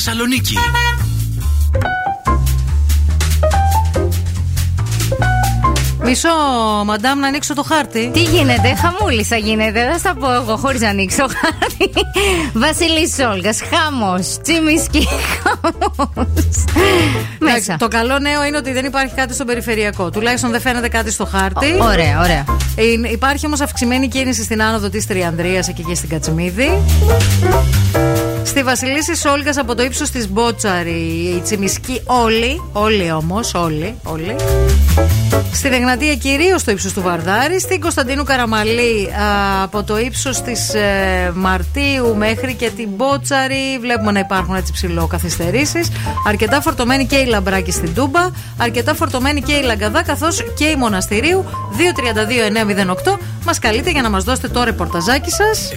Θεσσαλονίκη. 0.04 0.54
Μισό, 6.04 6.28
μαντάμ, 6.84 7.18
να 7.18 7.26
ανοίξω 7.26 7.54
το 7.54 7.62
χάρτη. 7.62 8.10
Τι 8.12 8.22
γίνεται, 8.22 8.74
χαμούλησα 8.74 9.36
γίνεται. 9.36 9.86
Δεν 9.86 9.98
θα 9.98 10.14
πω 10.14 10.32
εγώ 10.32 10.56
χωρίς 10.56 10.80
να 10.80 10.88
ανοίξω 10.88 11.16
το 11.26 11.32
χάρτη. 11.34 11.90
Βασιλής 12.52 13.14
Σόλγα, 13.14 13.54
χάμο. 13.70 14.14
Τσιμισκή, 14.42 15.08
χάμο. 15.42 16.12
Μέσα. 17.38 17.76
Το 17.76 17.88
καλό 17.88 18.18
νέο 18.18 18.44
είναι 18.44 18.56
ότι 18.56 18.72
δεν 18.72 18.84
υπάρχει 18.84 19.14
κάτι 19.14 19.34
στο 19.34 19.44
περιφερειακό. 19.44 20.10
Τουλάχιστον 20.10 20.50
δεν 20.50 20.60
φαίνεται 20.60 20.88
κάτι 20.88 21.10
στο 21.10 21.24
χάρτη. 21.24 21.66
Ωραία, 21.80 22.20
ωραία. 22.20 22.44
Ε, 22.76 23.10
υπάρχει 23.12 23.46
όμως 23.46 23.60
αυξημένη 23.60 24.08
κίνηση 24.08 24.42
στην 24.42 24.62
άνοδο 24.62 24.88
της 24.88 25.06
Τριανδρίας 25.06 25.68
εκεί 25.68 25.82
και 25.82 25.94
στην 25.94 26.08
Κατσμίδη. 26.08 26.82
Στη 28.64 28.72
Βασιλίση 28.72 29.28
Όλγας 29.28 29.56
από 29.56 29.74
το 29.74 29.82
ύψος 29.82 30.10
της 30.10 30.28
Μπότσαρη, 30.28 30.90
η 31.36 31.40
Τσιμισκή, 31.44 32.02
όλοι, 32.04 32.62
όλοι 32.72 33.12
όμως, 33.12 33.54
όλοι, 33.54 33.94
όλοι. 34.02 34.36
Στην 35.52 35.72
Εγνατία 35.72 36.14
κυρίως 36.14 36.60
στο 36.60 36.70
ύψος 36.70 36.92
του 36.92 37.02
Βαρδάρη. 37.02 37.60
Στην 37.60 37.80
Κωνσταντίνου 37.80 38.24
Καραμαλή 38.24 39.08
α, 39.12 39.62
από 39.62 39.82
το 39.82 39.98
ύψος 39.98 40.40
της 40.40 40.72
Μαρτίου 41.34 42.16
μέχρι 42.16 42.54
και 42.54 42.70
την 42.70 42.88
Μπότσαρη. 42.96 43.78
Βλέπουμε 43.80 44.12
να 44.12 44.18
υπάρχουν 44.18 44.54
έτσι 44.54 44.72
ψηλό 44.72 45.06
καθυστερήσεις. 45.06 45.88
Αρκετά 46.26 46.60
φορτωμένη 46.60 47.06
και 47.06 47.16
η 47.16 47.24
Λαμπράκη 47.26 47.70
στην 47.70 47.94
Τούμπα. 47.94 48.30
Αρκετά 48.56 48.94
φορτωμένη 48.94 49.42
και 49.42 49.52
η 49.52 49.62
Λαγκαδά 49.62 50.02
καθώς 50.02 50.44
και 50.56 50.64
η 50.64 50.76
Μοναστηρίου. 50.76 51.44
232-908. 53.12 53.18
Μας 53.44 53.58
καλείτε 53.58 53.90
για 53.90 54.02
να 54.02 54.10
μας 54.10 54.24
δώσετε 54.24 54.48
το 54.48 54.64
ρεπορταζάκι 54.64 55.30
σας. 55.30 55.72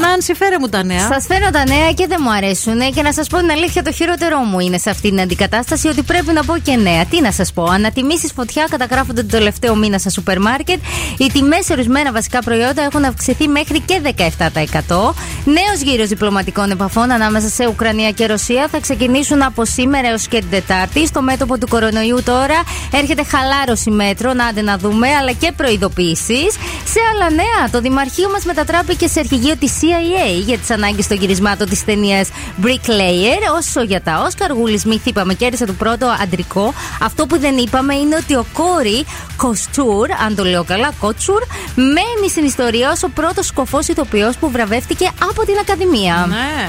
Νάνση, 0.00 0.34
φέρε 0.34 0.58
μου 0.60 0.68
τα 0.68 0.84
νέα. 0.84 1.08
Σας 1.12 1.26
φέρω 1.26 1.50
τα 1.50 1.64
νέα 1.66 1.92
και 1.92 2.06
δεν 2.06 2.18
μου 2.22 2.30
αρέσουν. 2.30 2.92
Και 2.94 3.02
να 3.02 3.12
σας 3.12 3.26
πω 3.26 3.38
την 3.38 3.50
αλήθεια, 3.50 3.82
το 3.82 3.92
χειρότερό 3.92 4.38
μου 4.38 4.60
είναι 4.60 4.78
σε 4.78 4.90
αυτή 4.90 5.08
την 5.08 5.20
αντικατάσταση 5.20 5.88
ότι 5.88 6.02
πρέπει 6.02 6.32
να 6.32 6.44
πω 6.44 6.58
και 6.58 6.76
νέα. 6.76 7.04
Τι 7.04 7.20
να 7.20 7.32
σας 7.32 7.52
πω. 7.52 7.64
Ανατιμήσεις 7.64 8.32
φωτιά 8.32 8.66
καταγράφονται 8.70 9.20
τον 9.20 9.30
τελευταίο 9.30 9.76
μήνα 9.76 9.98
στα 9.98 10.10
σούπερ 10.10 10.40
μάρκετ. 10.40 10.78
Οι 11.18 11.26
τιμές 11.32 11.64
σε 11.64 11.72
ορισμένα 11.72 12.12
βασικά 12.12 12.42
προϊόντα 12.42 12.82
έχουν 12.82 13.04
αυξηθεί 13.04 13.48
μέχρι 13.48 13.80
και 13.80 14.00
17%. 14.88 15.14
Νέος 15.44 15.80
γύρος 15.82 16.08
διπλωματικών 16.08 16.70
επαφών 16.70 17.10
ανάμεσα 17.10 17.48
σε 17.48 17.66
Ουκρανία 17.66 18.10
και 18.10 18.26
Ρωσία 18.26 18.68
θα 18.70 18.80
ξεκινήσουν 18.80 19.42
από 19.42 19.64
σήμερα 19.64 20.08
έως 20.08 20.26
και 20.26 20.38
την 20.38 20.50
Τετάρτη. 20.50 21.06
Στο 21.06 21.22
μέτωπο 21.22 21.58
του 21.58 21.68
κορονοϊού 21.68 22.22
τώρα 22.24 22.62
έρχεται 22.92 23.24
χαλάρωση 23.24 23.90
μέτρων, 23.90 24.40
άντε 24.40 24.62
να 24.62 24.78
δούμε, 24.78 25.08
αλλά 25.08 25.32
και 25.32 25.52
προειδοποιήσεις. 25.56 26.52
Σε 26.84 27.00
άλλα 27.12 27.30
νέα, 27.30 27.70
το 27.70 27.80
Δημαρχείο 27.80 28.30
μας 28.30 28.44
μετατράπηκε 28.44 29.06
σε 29.06 29.18
αρχηγείο 29.18 29.56
της 29.56 29.72
CIA 29.80 30.42
για 30.44 30.58
τις 30.58 30.70
ανάγκες 30.70 31.06
των 31.06 31.16
γυρισμάτων 31.16 31.68
της 31.68 31.84
ταινίας 31.84 32.28
Bricklayer. 32.62 33.56
Όσο 33.56 33.82
για 33.82 34.02
τα 34.02 34.22
Όσκαρ, 34.26 34.52
Γούλη 34.52 34.78
Σμιθ 34.78 35.06
είπαμε 35.06 35.34
κέρδισε 35.34 35.64
το 35.64 35.72
πρώτο 35.72 36.06
αντρικό. 36.22 36.74
Αυτό 37.02 37.26
που 37.26 37.38
δεν 37.38 37.56
είπαμε 37.56 37.94
είναι 37.94 38.16
ότι 38.16 38.34
ο 38.34 38.46
Κόρη 38.52 39.04
Κοστούρ, 39.36 40.10
αν 40.26 40.34
το 40.34 40.44
λέω 40.44 40.64
καλά, 40.64 40.92
Κότσουρ, 41.00 41.42
μένει 41.74 42.30
στην 42.30 42.44
ιστορία 42.44 42.90
ως 42.90 43.02
ο 43.02 43.08
πρώτος 43.08 43.46
σκοφός 43.46 43.88
ηθοποιός 43.88 44.36
που 44.36 44.50
βραβεύτηκε 44.50 45.10
από 45.29 45.45
την 45.45 45.55
Ακαδημία. 45.61 46.25
Ναι. 46.29 46.67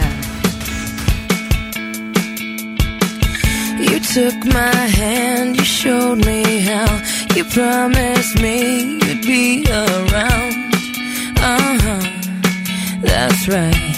You 3.88 4.00
took 4.00 4.38
my 4.60 4.80
hand, 5.00 5.56
you 5.58 5.66
showed 5.80 6.18
me 6.28 6.42
how. 6.68 6.90
You 7.36 7.44
promised 7.44 8.34
me 8.44 8.56
you'd 9.04 9.22
be 9.32 9.64
around. 9.82 10.54
Uh 11.52 11.74
huh, 11.84 12.04
that's 13.02 13.42
right. 13.56 13.96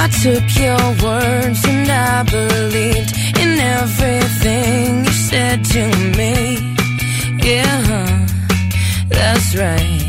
I 0.00 0.02
took 0.24 0.46
your 0.64 0.84
words 1.06 1.60
and 1.72 1.88
I 2.12 2.24
believed 2.36 3.12
in 3.42 3.52
everything 3.78 5.04
you 5.06 5.12
said 5.30 5.58
to 5.74 5.82
me. 6.18 6.34
Yeah, 7.48 7.76
huh, 7.90 8.26
that's 9.08 9.54
right. 9.56 10.03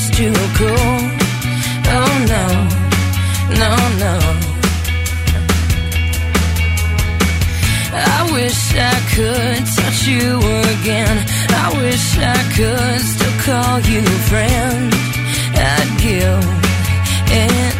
Just 0.00 0.14
too 0.14 0.32
cool? 0.58 0.96
Oh 1.96 2.12
no, 2.32 2.46
no, 3.60 3.72
no. 4.04 4.14
I 7.92 8.30
wish 8.32 8.62
I 8.76 8.96
could 9.14 9.62
touch 9.76 10.06
you 10.06 10.38
again. 10.74 11.16
I 11.50 11.66
wish 11.82 12.18
I 12.18 12.40
could 12.56 13.00
still 13.12 13.36
call 13.46 13.80
you 13.80 14.02
friend. 14.28 14.92
I'd 15.54 15.90
give 16.00 16.44
anything. 17.30 17.79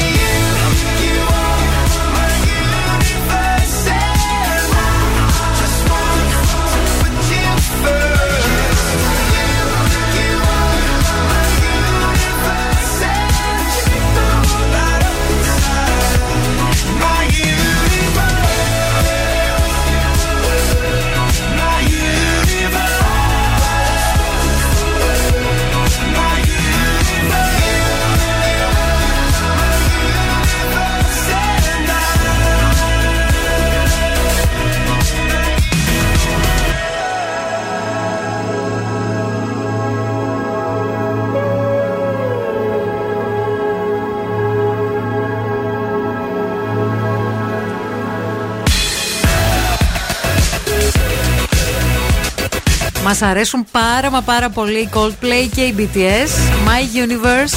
Μας 53.11 53.21
αρέσουν 53.21 53.65
πάρα 53.71 54.09
μα 54.09 54.21
πάρα 54.21 54.49
πολύ 54.49 54.79
οι 54.79 54.89
Coldplay 54.93 55.49
και 55.55 55.61
οι 55.61 55.75
BTS. 55.77 56.29
My 56.67 57.05
Universe. 57.05 57.53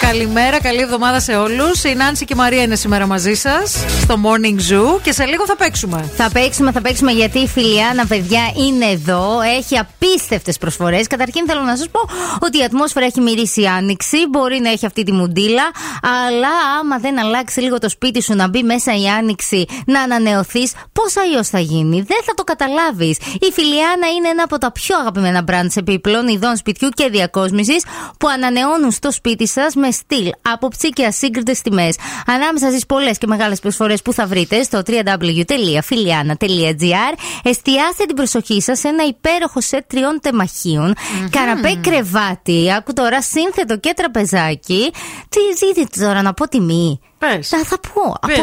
Καλημέρα, 0.00 0.60
καλή 0.60 0.80
εβδομάδα 0.80 1.20
σε 1.20 1.36
όλους. 1.36 1.84
Η 1.84 1.94
Νάνση 1.94 2.24
και 2.24 2.32
η 2.32 2.36
Μαρία 2.36 2.62
είναι 2.62 2.76
σήμερα 2.76 3.06
μαζί 3.06 3.34
σας 3.34 3.84
στο 4.00 4.14
Morning 4.24 4.72
Zoo 4.72 5.00
και 5.02 5.12
σε 5.12 5.24
λίγο 5.24 5.46
θα 5.46 5.56
παίξουμε. 5.56 6.10
Θα 6.16 6.30
παίξουμε, 6.32 6.72
θα 6.72 6.80
παίξουμε 6.80 7.12
γιατί 7.12 7.38
η 7.38 7.48
Φιλιάνα, 7.48 8.06
παιδιά, 8.06 8.40
είναι 8.66 8.84
εδώ. 8.84 9.40
Έχει 9.40 9.78
απίστευτες 9.78 10.58
προσφορές. 10.58 11.06
Καταρχήν 11.06 11.46
θέλω 11.46 11.60
να 11.60 11.76
σας 11.76 11.88
πω 11.88 12.00
ότι 12.40 12.58
η 12.58 12.62
ατμόσφαιρα 12.62 13.06
έχει 13.06 13.20
μυρίσει 13.20 13.64
άνοιξη. 13.64 14.16
Μπορεί 14.30 14.60
να 14.60 14.70
έχει 14.70 14.86
αυτή 14.86 15.02
τη 15.02 15.12
μουντίλα. 15.12 15.70
Αλλά 16.08 16.48
άμα 16.80 16.98
δεν 16.98 17.18
αλλάξει 17.18 17.60
λίγο 17.60 17.78
το 17.78 17.88
σπίτι 17.88 18.22
σου 18.22 18.34
να 18.34 18.48
μπει 18.48 18.62
μέσα 18.62 18.96
η 18.96 19.08
άνοιξη, 19.08 19.66
να 19.86 20.00
ανανεωθείς, 20.00 20.72
πώς 20.92 21.16
αλλιώς 21.16 21.48
θα 21.48 21.58
γίνει; 21.58 21.96
Δεν 21.96 22.18
θα 22.24 22.34
το 22.34 22.44
καταλάβεις. 22.44 23.18
Η 23.18 23.52
Φιλιάνα 23.52 24.08
είναι 24.16 24.28
ένα 24.28 24.42
από 24.42 24.58
τα 24.58 24.72
πιο 24.72 24.98
αγαπημένα 24.98 25.42
μπραντ 25.42 25.70
επίπλων 25.74 26.28
ειδών 26.28 26.56
σπιτιού 26.56 26.88
και 26.88 27.08
διακόσμησης 27.08 27.84
που 28.18 28.28
ανανεώνουν 28.28 28.90
στο 28.90 29.12
σπίτι 29.12 29.48
σας 29.48 29.74
με 29.74 29.90
στυλ, 29.90 30.30
άποψη 30.52 30.88
και 30.88 31.04
ασύγκριτες 31.04 31.60
τιμές. 31.60 31.96
Ανάμεσα 32.26 32.68
στις 32.68 32.86
πολλές 32.86 33.18
και 33.18 33.26
μεγάλες 33.26 33.60
προσφορές 33.60 34.02
που 34.02 34.12
θα 34.12 34.26
βρείτε 34.26 34.62
στο 34.62 34.82
www.filiana.gr, 34.86 37.14
εστιάστε 37.42 38.04
την 38.06 38.16
προσοχή 38.16 38.62
σας 38.62 38.78
σε 38.78 38.88
ένα 38.88 39.04
υπέροχο 39.04 39.60
σετ 39.60 39.84
τριών 39.86 40.18
τεμαχίων, 40.22 40.94
καναπέ 41.30 41.78
κρεβάτι, 41.82 42.72
άκου 42.72 42.92
τώρα 42.92 43.22
σύνθετο 43.22 43.78
και 43.78 43.92
τραπεζάκι. 43.96 44.92
Τι 45.28 45.40
ζείτε 45.66 45.86
τώρα 46.00 46.22
να 46.22 46.34
πω 46.34 46.48
τιμή. 46.48 47.00
Πες. 47.18 47.48
Θα, 47.48 47.58
θα 47.64 47.78
πω. 47.78 48.14
Από 48.20 48.42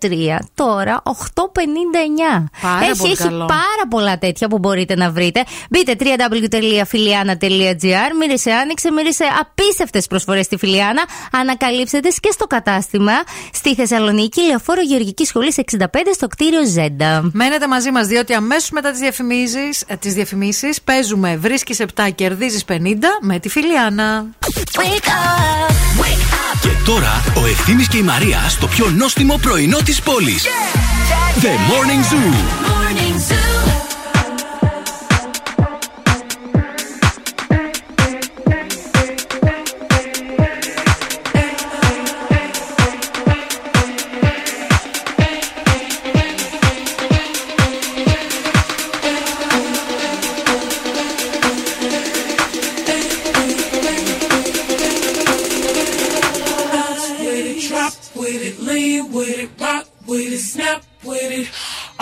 1503 0.00 0.38
τώρα 0.54 1.02
859. 1.04 1.10
Πάρα 2.62 2.84
έχει, 2.84 2.96
πολύ 2.98 3.12
έχει 3.12 3.22
καλό. 3.22 3.46
πάρα 3.46 3.84
πολλά 3.90 4.18
τέτοια 4.18 4.48
που 4.48 4.58
μπορείτε 4.58 4.94
να 4.94 5.10
βρείτε. 5.10 5.44
Μπείτε 5.70 5.96
www.filiana.gr. 6.00 8.10
Μύρισε 8.18 8.52
άνοιξε, 8.52 8.92
μύρισε 8.92 9.24
απίστευτες 9.40 10.06
προσφορές 10.06 10.44
στη 10.44 10.56
Φιλιάνα. 10.56 11.02
Ανακαλύψτε 11.32 12.00
τις 12.00 12.20
και 12.20 12.30
στο 12.30 12.46
κατάστημα 12.46 13.12
στη 13.52 13.74
Θεσσαλονίκη, 13.74 14.42
Λεωφόρο 14.42 14.80
Γεωργικής 14.80 15.28
Σχολής 15.28 15.56
65 15.56 16.14
στο 16.14 16.26
κτίριο 16.26 16.66
Ζέντα. 16.66 17.30
Μένετε 17.32 17.66
μαζί 17.66 17.90
μας, 17.90 18.06
διότι 18.06 18.34
αμέσως 18.34 18.70
μετά 18.70 18.90
τις 18.90 19.00
διαφημίσεις 19.00 19.84
τις 19.98 20.14
διαφημίσεις, 20.14 20.82
παίζουμε 20.82 21.36
Βρίσκεις 21.36 21.80
7, 21.80 22.10
κερδίζεις 22.14 22.64
50 22.64 23.18
με 23.20 23.38
τη 23.38 23.48
Φιλιάνα. 23.48 24.26
Και 26.60 26.68
τώρα 26.84 27.22
ο 27.34 27.46
Ευθύμης 27.46 27.88
και 27.88 27.96
η 27.96 28.02
Μαρία 28.02 28.48
στο 28.48 28.66
πιο 28.66 28.90
νόστιμο 28.90 29.38
πρωινό 29.42 29.78
της 29.84 30.00
πόλης. 30.00 30.46
The 31.40 31.46
Morning 31.46 32.12
Zoo. 32.12 32.32
Morning 32.32 32.96
Zoo. 32.96 32.99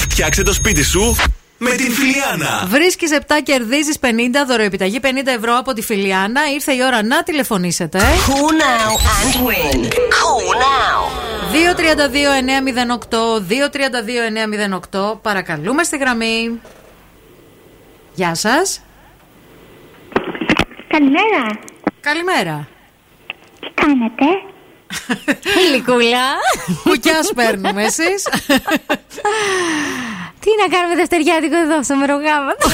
Φτιάξε 0.00 0.42
το 0.42 0.52
σπίτι 0.52 0.84
σου 0.84 1.16
με 1.58 1.70
την 1.70 1.92
Φιλιάνα. 1.92 2.66
Βρίσκεις 2.66 3.10
7, 3.12 3.22
κερδίζεις 3.42 3.98
50, 4.00 4.06
δωροεπιταγή 4.46 5.00
50 5.02 5.06
ευρώ 5.26 5.56
από 5.58 5.72
τη 5.72 5.82
Φιλιάνα. 5.82 6.50
Ήρθε 6.52 6.72
η 6.72 6.78
ώρα 6.84 7.02
να 7.02 7.22
τηλεφωνήσετε. 7.22 7.98
Call 7.98 8.52
now 8.62 8.90
and 9.18 9.46
win. 9.46 9.84
Call 9.84 10.46
now. 10.54 10.98
232-908, 13.12 13.40
232-908. 15.12 15.18
Παρακαλούμε 15.22 15.82
στη 15.82 15.96
γραμμή. 15.96 16.60
Γεια 18.14 18.34
σας. 18.34 18.80
Καλημέρα. 20.88 21.58
Καλημέρα. 22.00 22.68
Τι 23.60 23.68
κάνετε; 23.74 24.24
Λικούλα. 25.72 26.26
Κουκιά 26.82 27.20
παίρνουμε 27.34 27.84
εσείς. 27.84 28.28
Τι 30.58 30.70
να 30.70 30.76
κάνουμε 30.76 30.94
δευτεριάτικο 30.94 31.56
εδώ 31.56 31.82
στο 31.82 31.96
μερογάματο. 31.96 32.68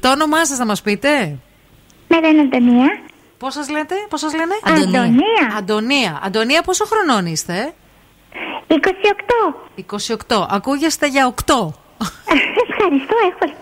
Το 0.00 0.10
όνομά 0.10 0.46
σας 0.46 0.56
θα 0.56 0.64
μας 0.64 0.82
πείτε. 0.82 1.36
Με 2.08 2.20
λένε 2.20 2.40
Αντωνία. 2.40 3.00
Πώς 3.38 3.52
σας 3.52 3.70
λέτε, 3.70 3.94
πώς 4.08 4.20
σας 4.20 4.34
λένε, 4.34 4.54
Αντωνία. 4.64 5.56
Αντωνία. 5.58 6.20
Αντωνία, 6.24 6.62
πόσο 6.62 6.84
χρονών 6.84 7.26
είστε, 7.26 7.72
28. 8.66 8.74
28. 10.28 10.46
Ακούγεστε 10.50 11.06
για 11.06 11.26
8. 11.26 11.72
Ευχαριστώ, 12.68 13.14
έχω. 13.30 13.54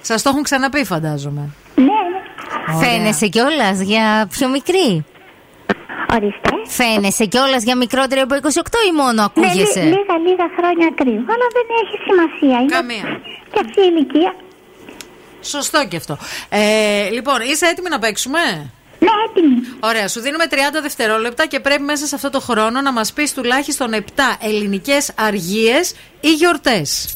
Σας 0.00 0.22
το 0.22 0.28
έχουν 0.28 0.42
ξαναπεί, 0.42 0.84
φαντάζομαι. 0.84 1.48
Ναι, 1.74 1.84
ναι. 1.84 1.90
Ωραία. 2.76 2.90
Φαίνεσαι 2.90 3.26
κιόλας 3.26 3.80
για 3.80 4.26
πιο 4.30 4.48
μικρή. 4.48 5.04
Ορίστε. 6.14 6.50
Φαίνεσαι 6.66 7.24
κιόλας 7.24 7.62
για 7.62 7.76
μικρότερη 7.76 8.20
από 8.20 8.34
28 8.34 8.38
ή 8.90 8.92
μόνο 8.96 9.12
Ναι, 9.12 9.22
ακούγεσαι; 9.24 9.80
λί- 9.82 9.88
λίγα, 9.96 10.16
λίγα 10.26 10.46
χρόνια 10.56 10.88
κρύβω, 10.94 11.30
αλλά 11.34 11.46
δεν 11.56 11.66
έχει 11.82 11.96
σημασία. 12.08 12.56
Είναι 12.62 12.72
Καμία. 12.76 13.20
Και 13.52 13.60
αυτή 13.64 13.80
η 13.80 13.88
ηλικία. 13.92 14.34
Σωστό 15.42 15.86
και 15.88 15.96
αυτό. 15.96 16.18
Ε, 16.48 17.08
λοιπόν, 17.10 17.40
είσαι 17.40 17.66
έτοιμη 17.66 17.88
να 17.88 17.98
παίξουμε; 17.98 18.38
Ναι, 18.98 19.08
έτοιμη. 19.28 19.56
Ωραία, 19.80 20.08
σου 20.08 20.20
δίνουμε 20.20 20.44
30 20.50 20.54
δευτερόλεπτα 20.82 21.46
και 21.46 21.60
πρέπει 21.60 21.82
μέσα 21.82 22.06
σε 22.06 22.14
αυτό 22.14 22.30
το 22.30 22.40
χρόνο 22.40 22.80
να 22.80 22.92
μας 22.92 23.12
πεις 23.12 23.34
τουλάχιστον 23.34 23.92
7 23.94 24.00
ελληνικές 24.40 25.12
αργίες 25.16 25.94
ή 26.20 26.32
γιορτές. 26.32 27.14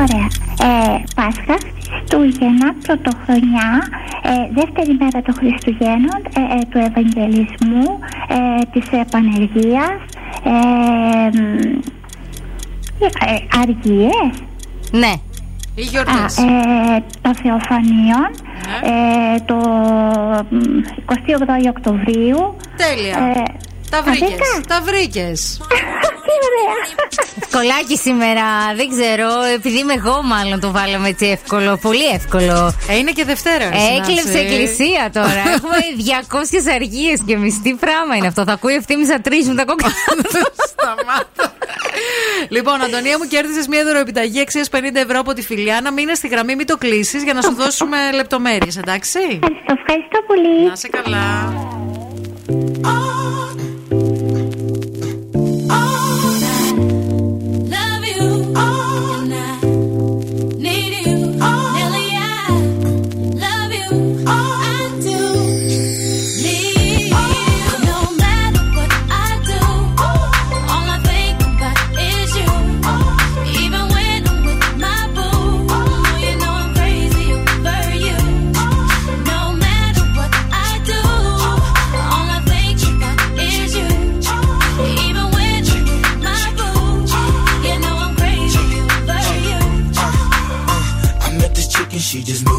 Ωραία. 0.00 0.26
Ε, 0.70 1.02
Πάσχα, 1.16 1.56
Χριστούγεννα, 1.88 2.74
Πρωτοχρονιά, 2.86 3.82
ε, 4.22 4.30
δεύτερη 4.54 4.96
μέρα 5.00 5.22
των 5.22 5.34
Χριστουγέννων, 5.34 6.20
ε, 6.36 6.40
ε, 6.58 6.60
του 6.70 6.78
Ευαγγελισμού, 6.78 7.98
ε, 8.28 8.62
της 8.72 8.86
Επανεργίας, 9.00 10.00
ε, 10.44 11.38
μ, 11.38 11.62
ε, 13.00 13.58
αργίες. 13.60 14.32
Ναι. 14.92 15.12
Ή 15.74 15.80
Α, 15.82 15.84
γιορτές. 15.90 16.36
ε, 16.38 17.02
των 17.20 17.34
Θεοφανίων, 17.34 18.30
Ναι. 18.30 18.88
ε, 19.34 19.40
το 19.46 19.56
μ, 20.50 20.58
28 21.04 21.68
Οκτωβρίου. 21.68 22.56
Τέλεια. 22.76 23.16
Ε, 23.92 23.96
Τα 23.96 24.02
βρήκες. 24.02 24.28
βρήκα; 24.28 24.60
Τα 24.68 24.80
βρήκες. 24.84 25.60
Τι 26.26 26.34
ωραία. 26.48 26.76
Ευκολάκι 27.42 27.96
σήμερα, 27.96 28.44
δεν 28.76 28.88
ξέρω. 28.94 29.28
Επειδή 29.54 29.78
είμαι 29.78 29.92
εγώ, 29.92 30.22
μάλλον 30.22 30.60
το 30.60 30.70
βάλαμε 30.70 31.08
έτσι 31.08 31.26
εύκολο. 31.26 31.78
Πολύ 31.82 32.04
εύκολο. 32.14 32.74
Ε, 32.88 32.96
είναι 32.98 33.10
και 33.10 33.24
Δευτέρα. 33.24 33.58
ρε, 33.58 33.76
Έκλεψε 33.96 34.10
συνάψη. 34.12 34.38
εκκλησία 34.38 35.10
τώρα. 35.12 35.42
Έχουμε 35.56 35.76
200 36.30 36.74
αργίες 36.74 37.18
και 37.26 37.32
εμεί. 37.32 37.60
Τι 37.62 37.74
πράγμα 37.74 38.16
είναι 38.16 38.26
αυτό. 38.26 38.44
Θα 38.44 38.52
ακούει 38.52 38.74
ευθύνη 38.74 39.06
να 39.06 39.20
τρίζουν 39.20 39.56
τα 39.56 39.64
κόκκινα. 39.64 39.92
Σταμάτα. 40.72 41.54
λοιπόν, 42.48 42.80
Αντωνία 42.82 43.18
μου, 43.18 43.24
κέρδισες 43.28 43.66
μια 43.66 43.84
δωροεπιταγή 43.84 44.40
αξίας 44.40 44.68
50 44.72 44.76
ευρώ 44.94 45.18
από 45.18 45.32
τη 45.32 45.42
Φιλιάνα. 45.42 45.92
Μείνε 45.92 46.14
στη 46.14 46.28
γραμμή, 46.28 46.56
μην 46.56 46.66
το 46.66 46.76
κλείσεις 46.76 47.22
για 47.22 47.32
να 47.34 47.42
σου 47.42 47.54
δώσουμε 47.54 47.96
λεπτομέρειες, 48.14 48.76
εντάξει; 48.76 49.18
Ευχαριστώ, 49.18 49.74
ευχαριστώ 49.80 50.18
πολύ. 50.26 50.68
Να 50.68 50.76
σε 50.76 50.88
καλά. 50.88 51.52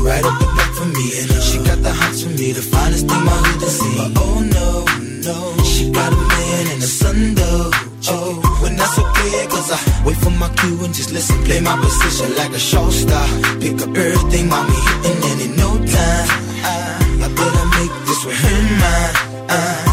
Right 0.04 0.24
up 0.24 0.38
the 0.40 0.46
block 0.46 0.72
for 0.76 0.86
me. 0.86 1.06
And 1.20 1.32
uh, 1.32 1.42
she 1.42 1.58
got 1.64 1.80
the 1.82 1.92
hots 1.92 2.24
for 2.24 2.30
me, 2.30 2.52
the 2.52 2.62
finest 2.62 3.08
thing 3.08 3.24
my 3.24 3.38
hood 3.46 3.62
has 3.64 3.80
seen. 3.80 3.96
But 3.98 4.12
oh 4.20 4.40
no, 4.58 4.70
no, 5.28 5.64
She 5.64 5.90
got 5.92 6.12
a 6.12 6.16
man 6.16 6.64
and 6.74 6.84
a 6.84 6.90
son 7.02 7.36
though. 7.36 7.72
Oh, 8.12 8.66
and 8.68 8.78
that's 8.78 8.98
okay, 9.00 9.48
cause 9.48 9.72
I 9.72 9.80
wait 10.06 10.18
for 10.18 10.32
my 10.32 10.50
cue 10.60 10.84
and 10.84 10.94
just 10.94 11.12
listen. 11.12 11.42
Play 11.46 11.62
my 11.62 11.78
position 11.80 12.36
like 12.36 12.52
a 12.52 12.60
show 12.60 12.90
star. 12.90 13.28
Pick 13.60 13.82
up 13.82 13.96
everything, 13.96 14.50
mommy, 14.50 14.80
hitting 14.88 15.24
and 15.32 15.42
in 15.46 15.52
no 15.56 15.70
time. 15.80 16.28
I, 16.68 17.26
I 17.26 17.28
better 17.40 17.66
make 17.80 17.94
this 18.06 18.26
with 18.26 18.38
her 18.44 18.62
mine. 18.82 19.93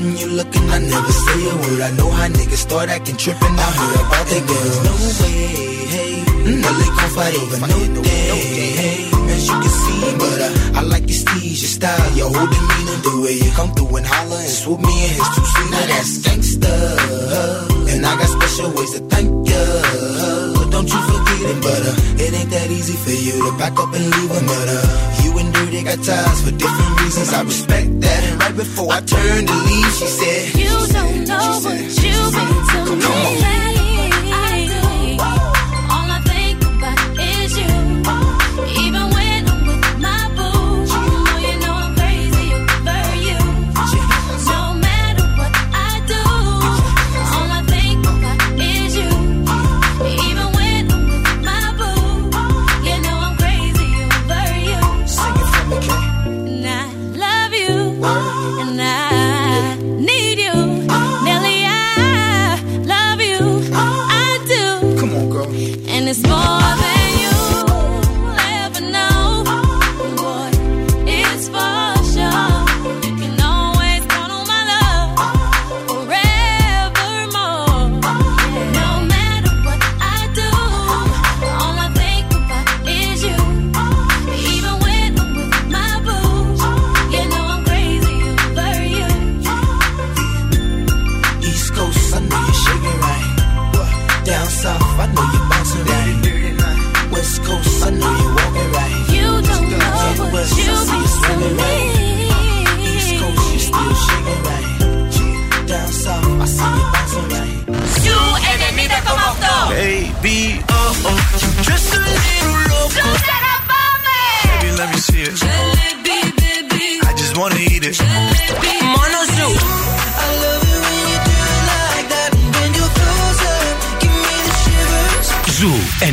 See 0.00 0.20
all 0.20 0.20
out 0.20 0.20
and 0.20 0.20
you 0.20 0.26
looking, 0.36 0.70
I 0.70 0.78
never 0.78 1.12
say 1.12 1.48
a 1.48 1.54
word. 1.56 1.80
I 1.80 1.90
know 1.96 2.10
how 2.10 2.28
niggas 2.28 2.56
start 2.56 2.88
acting 2.88 3.16
tripping. 3.16 3.58
I 3.58 3.70
heard 3.70 4.00
about 4.06 4.26
that 4.26 4.46
girls. 4.46 4.76
No 4.84 4.92
way, 5.24 5.44
hey. 5.86 6.24
No, 6.60 6.68
they 6.72 6.88
gon' 6.88 7.10
fight 7.10 7.34
over 7.36 7.60
no 7.60 8.02
day, 8.02 8.70
hey. 8.80 9.10
As 9.30 9.46
you 9.46 9.54
can 9.54 9.68
see, 9.68 10.18
but 10.18 10.40
uh, 10.40 10.78
I 10.78 10.82
like 10.82 11.08
your 11.08 11.18
steez, 11.18 11.60
your 11.60 11.72
style, 11.78 12.16
your 12.16 12.28
whole 12.28 12.46
demeanor, 12.46 12.98
the 13.02 13.20
way 13.22 13.34
you 13.34 13.50
come 13.52 13.72
through 13.74 13.96
and 13.96 14.06
holler 14.06 14.36
and 14.36 14.48
swoop 14.48 14.80
me 14.80 15.04
in 15.04 15.10
his 15.10 15.28
two 15.34 15.44
seater. 15.44 15.70
Now 15.70 15.86
that's 15.86 16.18
gangsta, 16.24 16.74
and 17.94 18.06
I 18.06 18.16
got 18.16 18.28
special 18.28 18.70
ways 18.72 18.92
to 18.92 19.00
thank 19.08 19.28
ya. 19.48 19.62
But 20.56 20.70
don't 20.70 20.88
you 20.88 21.00
forget 21.12 21.40
it, 21.50 21.62
but 21.62 21.82
uh, 21.86 22.24
it 22.24 22.34
ain't 22.34 22.50
that 22.50 22.70
easy 22.70 22.96
for 22.96 23.10
you 23.10 23.50
to 23.50 23.58
back 23.58 23.78
up 23.78 23.94
and 23.94 24.04
leave 24.10 24.30
him. 24.30 24.50
You 25.60 25.66
and 25.78 25.86
got 25.86 26.02
ties 26.02 26.40
for 26.42 26.52
different 26.52 27.00
reasons. 27.02 27.34
I 27.34 27.42
respect 27.42 28.00
that. 28.00 28.24
And 28.24 28.40
right 28.40 28.56
before 28.56 28.92
I 28.92 29.00
turned 29.00 29.46
to 29.46 29.54
leave, 29.54 29.92
she 29.92 30.06
said, 30.06 30.54
You 30.58 30.70
don't 30.88 31.28
know 31.28 31.60
what 31.60 31.76
you 32.02 32.16
mean 32.32 32.88
to 32.88 33.54
me. 33.54 33.59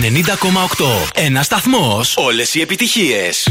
90,8. 0.09 1.09
Ένας 1.13 1.45
σταθμός. 1.45 2.13
Όλες 2.17 2.53
οι 2.55 2.61
επιτυχίες. 2.61 3.47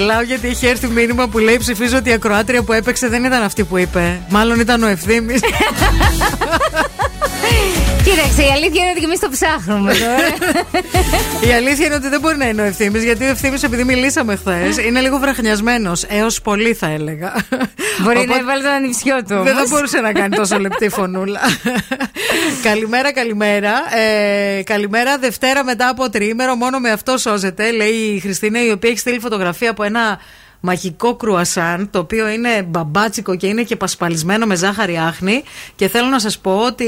Γελάω 0.00 0.22
γιατί 0.22 0.48
έχει 0.48 0.66
έρθει 0.66 0.86
μήνυμα 0.86 1.28
που 1.28 1.38
λέει 1.38 1.56
ψηφίζω 1.56 1.96
ότι 1.96 2.08
η 2.08 2.12
ακροάτρια 2.12 2.62
που 2.62 2.72
έπαιξε 2.72 3.08
δεν 3.08 3.24
ήταν 3.24 3.42
αυτή 3.42 3.64
που 3.64 3.78
είπε. 3.78 4.20
Μάλλον 4.28 4.60
ήταν 4.60 4.82
ο 4.82 4.86
ευθύνη. 4.86 5.34
Κοίταξε, 8.04 8.42
η 8.42 8.50
αλήθεια 8.50 8.82
είναι 8.82 8.90
ότι 8.90 9.00
και 9.00 9.04
εμείς 9.06 9.18
το 9.18 9.28
ψάχνουμε 9.28 9.92
τώρα. 9.94 10.16
η 11.48 11.52
αλήθεια 11.52 11.86
είναι 11.86 11.94
ότι 11.94 12.08
δεν 12.08 12.20
μπορεί 12.20 12.36
να 12.36 12.48
είναι 12.48 12.62
ο 12.62 12.64
ευθύνη, 12.64 12.98
γιατί 12.98 13.24
ο 13.24 13.28
ευθύνη, 13.28 13.56
επειδή 13.64 13.84
μιλήσαμε 13.84 14.36
χθες, 14.36 14.78
είναι 14.78 15.00
λίγο 15.00 15.18
βραχνιασμένος. 15.18 16.04
Έως 16.04 16.40
πολύ 16.40 16.74
θα 16.74 16.86
έλεγα. 16.86 17.32
Μπορεί 18.02 18.26
να 18.26 18.36
έβαλε 18.36 18.62
τον 18.62 18.72
ανιψιό 18.72 19.16
του. 19.16 19.26
Δεν 19.28 19.38
όμως. 19.38 19.52
θα 19.52 19.66
μπορούσε 19.68 20.00
να 20.00 20.12
κάνει 20.12 20.36
τόσο 20.36 20.58
λεπτή 20.64 20.88
φωνούλα. 20.88 21.40
καλημέρα, 22.62 23.12
καλημέρα. 23.12 23.72
Ε, 23.96 24.62
καλημέρα, 24.62 25.18
Δευτέρα 25.18 25.64
μετά 25.64 25.88
από 25.88 26.10
τριήμερο. 26.10 26.54
Μόνο 26.54 26.78
με 26.78 26.90
αυτό 26.90 27.18
σώζεται, 27.18 27.70
λέει 27.70 27.94
η 28.14 28.20
Χριστίνα, 28.20 28.64
η 28.64 28.70
οποία 28.70 28.90
έχει 28.90 28.98
στείλει 28.98 29.18
φωτογραφία 29.18 29.70
από 29.70 29.82
ένα 29.82 30.20
μαγικό 30.60 31.14
κρουασάν, 31.14 31.90
το 31.90 31.98
οποίο 31.98 32.28
είναι 32.28 32.62
μπαμπάτσικο 32.62 33.36
και 33.36 33.46
είναι 33.46 33.62
και 33.62 33.76
πασπαλισμένο 33.76 34.46
με 34.46 34.56
ζάχαρη 34.56 34.98
άχνη. 34.98 35.42
Και 35.76 35.88
θέλω 35.88 36.08
να 36.08 36.18
σας 36.18 36.38
πω 36.38 36.56
ότι 36.56 36.86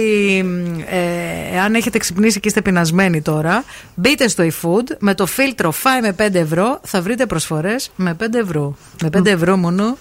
ε, 0.91 1.61
αν 1.61 1.75
έχετε 1.75 1.99
ξυπνήσει 1.99 2.41
και 2.41 2.49
είστε 2.49 2.61
πεινασμένοι 2.63 3.23
τώρα, 3.23 3.65
μπείτε 3.95 4.29
στο 4.29 4.45
eFood 4.45 4.97
με 4.99 5.15
το 5.15 5.27
φίλτρο 5.27 5.71
φάει 5.71 6.01
με 6.01 6.15
5 6.19 6.35
ευρώ, 6.35 6.81
θα 6.83 7.03
βρείτε 7.03 7.27
προσφορές 7.27 7.91
με 7.97 8.17
5 8.21 8.35
ευρώ. 8.35 8.77
Με 9.03 9.09
5 9.19 9.27
ευρώ 9.27 9.57
μόνο, 9.57 9.97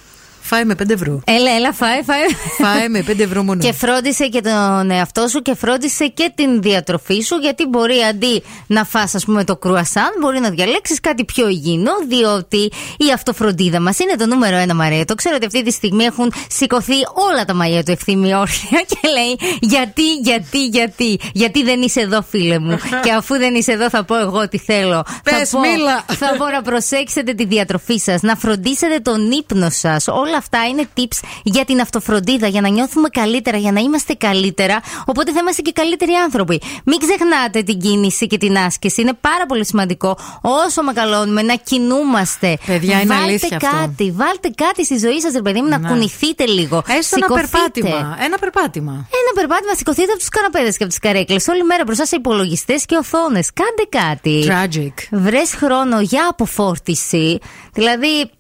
φάει 0.51 0.65
με 0.65 0.75
5 0.83 0.89
ευρώ. 0.89 1.21
Έλα, 1.25 1.51
έλα, 1.51 1.73
φάει, 1.73 2.01
φάει. 2.03 2.25
Φάει 2.57 2.89
με 2.89 3.03
5 3.07 3.19
ευρώ 3.19 3.43
μόνο. 3.43 3.61
Και 3.61 3.73
φρόντισε 3.73 4.27
και 4.27 4.41
τον 4.41 4.91
εαυτό 4.91 5.27
σου 5.27 5.41
και 5.41 5.55
φρόντισε 5.55 6.07
και 6.07 6.31
την 6.35 6.61
διατροφή 6.61 7.21
σου, 7.21 7.35
γιατί 7.35 7.65
μπορεί 7.65 7.99
αντί 8.09 8.43
να 8.67 8.83
φας 8.85 9.15
ας 9.15 9.25
πούμε 9.25 9.43
το 9.43 9.55
κρουασάν, 9.55 10.09
μπορεί 10.19 10.39
να 10.39 10.49
διαλέξεις 10.49 10.99
κάτι 10.99 11.25
πιο 11.25 11.47
υγιεινό, 11.49 11.91
διότι 12.07 12.71
η 12.97 13.11
αυτοφροντίδα 13.13 13.81
μας 13.81 13.99
είναι 13.99 14.15
το 14.15 14.25
νούμερο 14.25 14.55
ένα 14.55 14.75
Μαρία. 14.75 15.05
Το 15.05 15.15
ξέρω 15.15 15.35
ότι 15.35 15.45
αυτή 15.45 15.63
τη 15.63 15.71
στιγμή 15.71 16.03
έχουν 16.03 16.33
σηκωθεί 16.49 16.93
όλα 17.31 17.45
τα 17.45 17.53
μαλλιά 17.53 17.83
του 17.83 17.91
ευθύμη 17.91 18.35
όρθια 18.35 18.81
και 18.89 18.99
λέει 19.13 19.57
γιατί, 19.59 20.13
γιατί, 20.23 20.65
γιατί, 20.65 21.19
γιατί 21.33 21.63
δεν 21.63 21.81
είσαι 21.81 21.99
εδώ 21.99 22.21
φίλε 22.21 22.59
μου. 22.59 22.77
και 23.03 23.11
αφού 23.11 23.37
δεν 23.37 23.55
είσαι 23.55 23.71
εδώ 23.71 23.89
θα 23.89 24.03
πω 24.03 24.17
εγώ 24.17 24.47
τι 24.47 24.57
θέλω. 24.57 25.03
Πες, 25.23 25.49
θα 25.49 25.57
πω, 25.57 25.59
μίλα. 25.59 26.05
θα 26.07 26.35
πω 26.37 26.45
να 26.45 26.61
προσέξετε 26.61 27.33
τη 27.33 27.45
διατροφή 27.45 27.97
σας, 27.97 28.21
να 28.21 28.35
φροντίσετε 28.35 28.99
τον 28.99 29.31
ύπνο 29.31 29.69
σας. 29.69 30.07
Όλα 30.07 30.40
αυτά 30.41 30.67
είναι 30.67 30.87
tips 30.97 31.19
για 31.43 31.65
την 31.65 31.79
αυτοφροντίδα, 31.81 32.47
για 32.47 32.61
να 32.61 32.69
νιώθουμε 32.69 33.09
καλύτερα, 33.09 33.57
για 33.57 33.71
να 33.71 33.79
είμαστε 33.79 34.13
καλύτερα. 34.13 34.79
Οπότε 35.05 35.31
θα 35.31 35.39
είμαστε 35.41 35.61
και 35.61 35.71
καλύτεροι 35.71 36.11
άνθρωποι. 36.13 36.61
Μην 36.85 36.97
ξεχνάτε 36.99 37.61
την 37.63 37.79
κίνηση 37.79 38.27
και 38.27 38.37
την 38.37 38.57
άσκηση. 38.57 39.01
Είναι 39.01 39.13
πάρα 39.21 39.45
πολύ 39.45 39.65
σημαντικό 39.65 40.17
όσο 40.41 40.83
μεγαλώνουμε 40.83 41.41
να 41.41 41.55
κινούμαστε. 41.55 42.57
Παιδιά, 42.65 42.95
είναι 43.01 43.13
βάλτε 43.13 43.23
αλήθεια 43.23 43.57
αυτό. 43.57 43.69
κάτι, 43.77 44.11
βάλτε 44.11 44.49
κάτι 44.55 44.85
στη 44.85 44.97
ζωή 44.97 45.19
σας, 45.21 45.33
ρε 45.33 45.41
παιδί 45.41 45.61
μου, 45.61 45.67
να 45.67 45.77
Ναι. 45.77 45.87
κουνηθείτε 45.87 46.45
λίγο. 46.45 46.77
Έστω 46.77 47.15
ένα 47.17 47.25
Σηκωθείτε. 47.25 47.47
περπάτημα. 47.51 48.17
Ένα 48.25 48.37
περπάτημα. 48.37 48.91
Ένα 48.91 49.31
περπάτημα, 49.35 49.73
σηκωθείτε 49.77 50.09
από 50.11 50.19
τους 50.19 50.29
καναπέδες 50.29 50.77
και 50.77 50.83
από 50.83 50.91
τις 50.91 51.01
καρέκλες. 51.01 51.47
Όλη 51.47 51.63
μέρα 51.63 51.83
μπροστά 51.85 52.05
σε 52.05 52.15
υπολογιστές 52.15 52.85
και 52.85 52.95
οθόνες. 52.95 53.49
Κάντε 53.53 53.97
κάτι. 54.05 54.35
Tragic. 54.49 54.93
Βρες 55.11 55.53
χρόνο 55.53 56.01
για 56.01 56.27
αποφόρτιση. 56.29 57.39
Δηλαδή, 57.73 58.31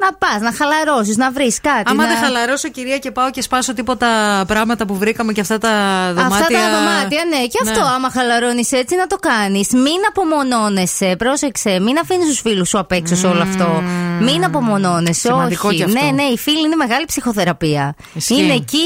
να 0.00 0.12
πας, 0.12 0.40
να 0.40 0.52
χαλαρώσεις, 0.52 1.16
να 1.16 1.30
βρεις 1.30 1.60
κάτι. 1.60 1.90
Άμα 1.90 2.02
να... 2.02 2.08
δεν 2.08 2.18
χαλαρώσω, 2.18 2.68
κυρία, 2.68 2.98
και 2.98 3.10
πάω 3.10 3.30
και 3.30 3.42
σπάσω 3.42 3.74
τίποτα 3.74 4.08
πράγματα 4.46 4.86
που 4.86 4.96
βρήκαμε 4.96 5.32
και 5.32 5.40
αυτά 5.40 5.58
τα 5.58 5.68
δωμάτια. 6.14 6.36
Αυτά 6.36 6.46
τα 6.46 6.70
δωμάτια, 6.78 7.22
ναι. 7.28 7.46
Και 7.46 7.58
αυτό, 7.62 7.80
άμα 7.94 8.10
χαλαρώνεις 8.10 8.72
έτσι, 8.72 8.96
να 8.96 9.06
το 9.06 9.16
κάνεις. 9.16 9.68
Μην 9.72 10.00
απομονώνεσαι. 10.08 11.14
Πρόσεξε. 11.18 11.80
Μην 11.80 11.98
αφήνεις 11.98 12.26
τους 12.26 12.40
φίλους 12.40 12.68
σου 12.68 12.78
απ' 12.78 12.92
έξω 12.92 13.16
σε 13.16 13.26
όλο 13.26 13.42
αυτό. 13.42 13.82
Μην 14.20 14.44
απομονώνεσαι. 14.44 15.20
Σημαντικό 15.20 15.68
Όχι. 15.68 15.76
κι 15.76 15.82
αυτό. 15.82 16.04
Ναι, 16.04 16.10
ναι, 16.10 16.22
οι 16.22 16.38
φίλοι 16.38 16.60
είναι 16.64 16.76
μεγάλη 16.76 17.04
ψυχοθεραπεία. 17.04 17.94
Ισχύει. 18.14 18.34
Είναι 18.34 18.52
εκεί 18.52 18.78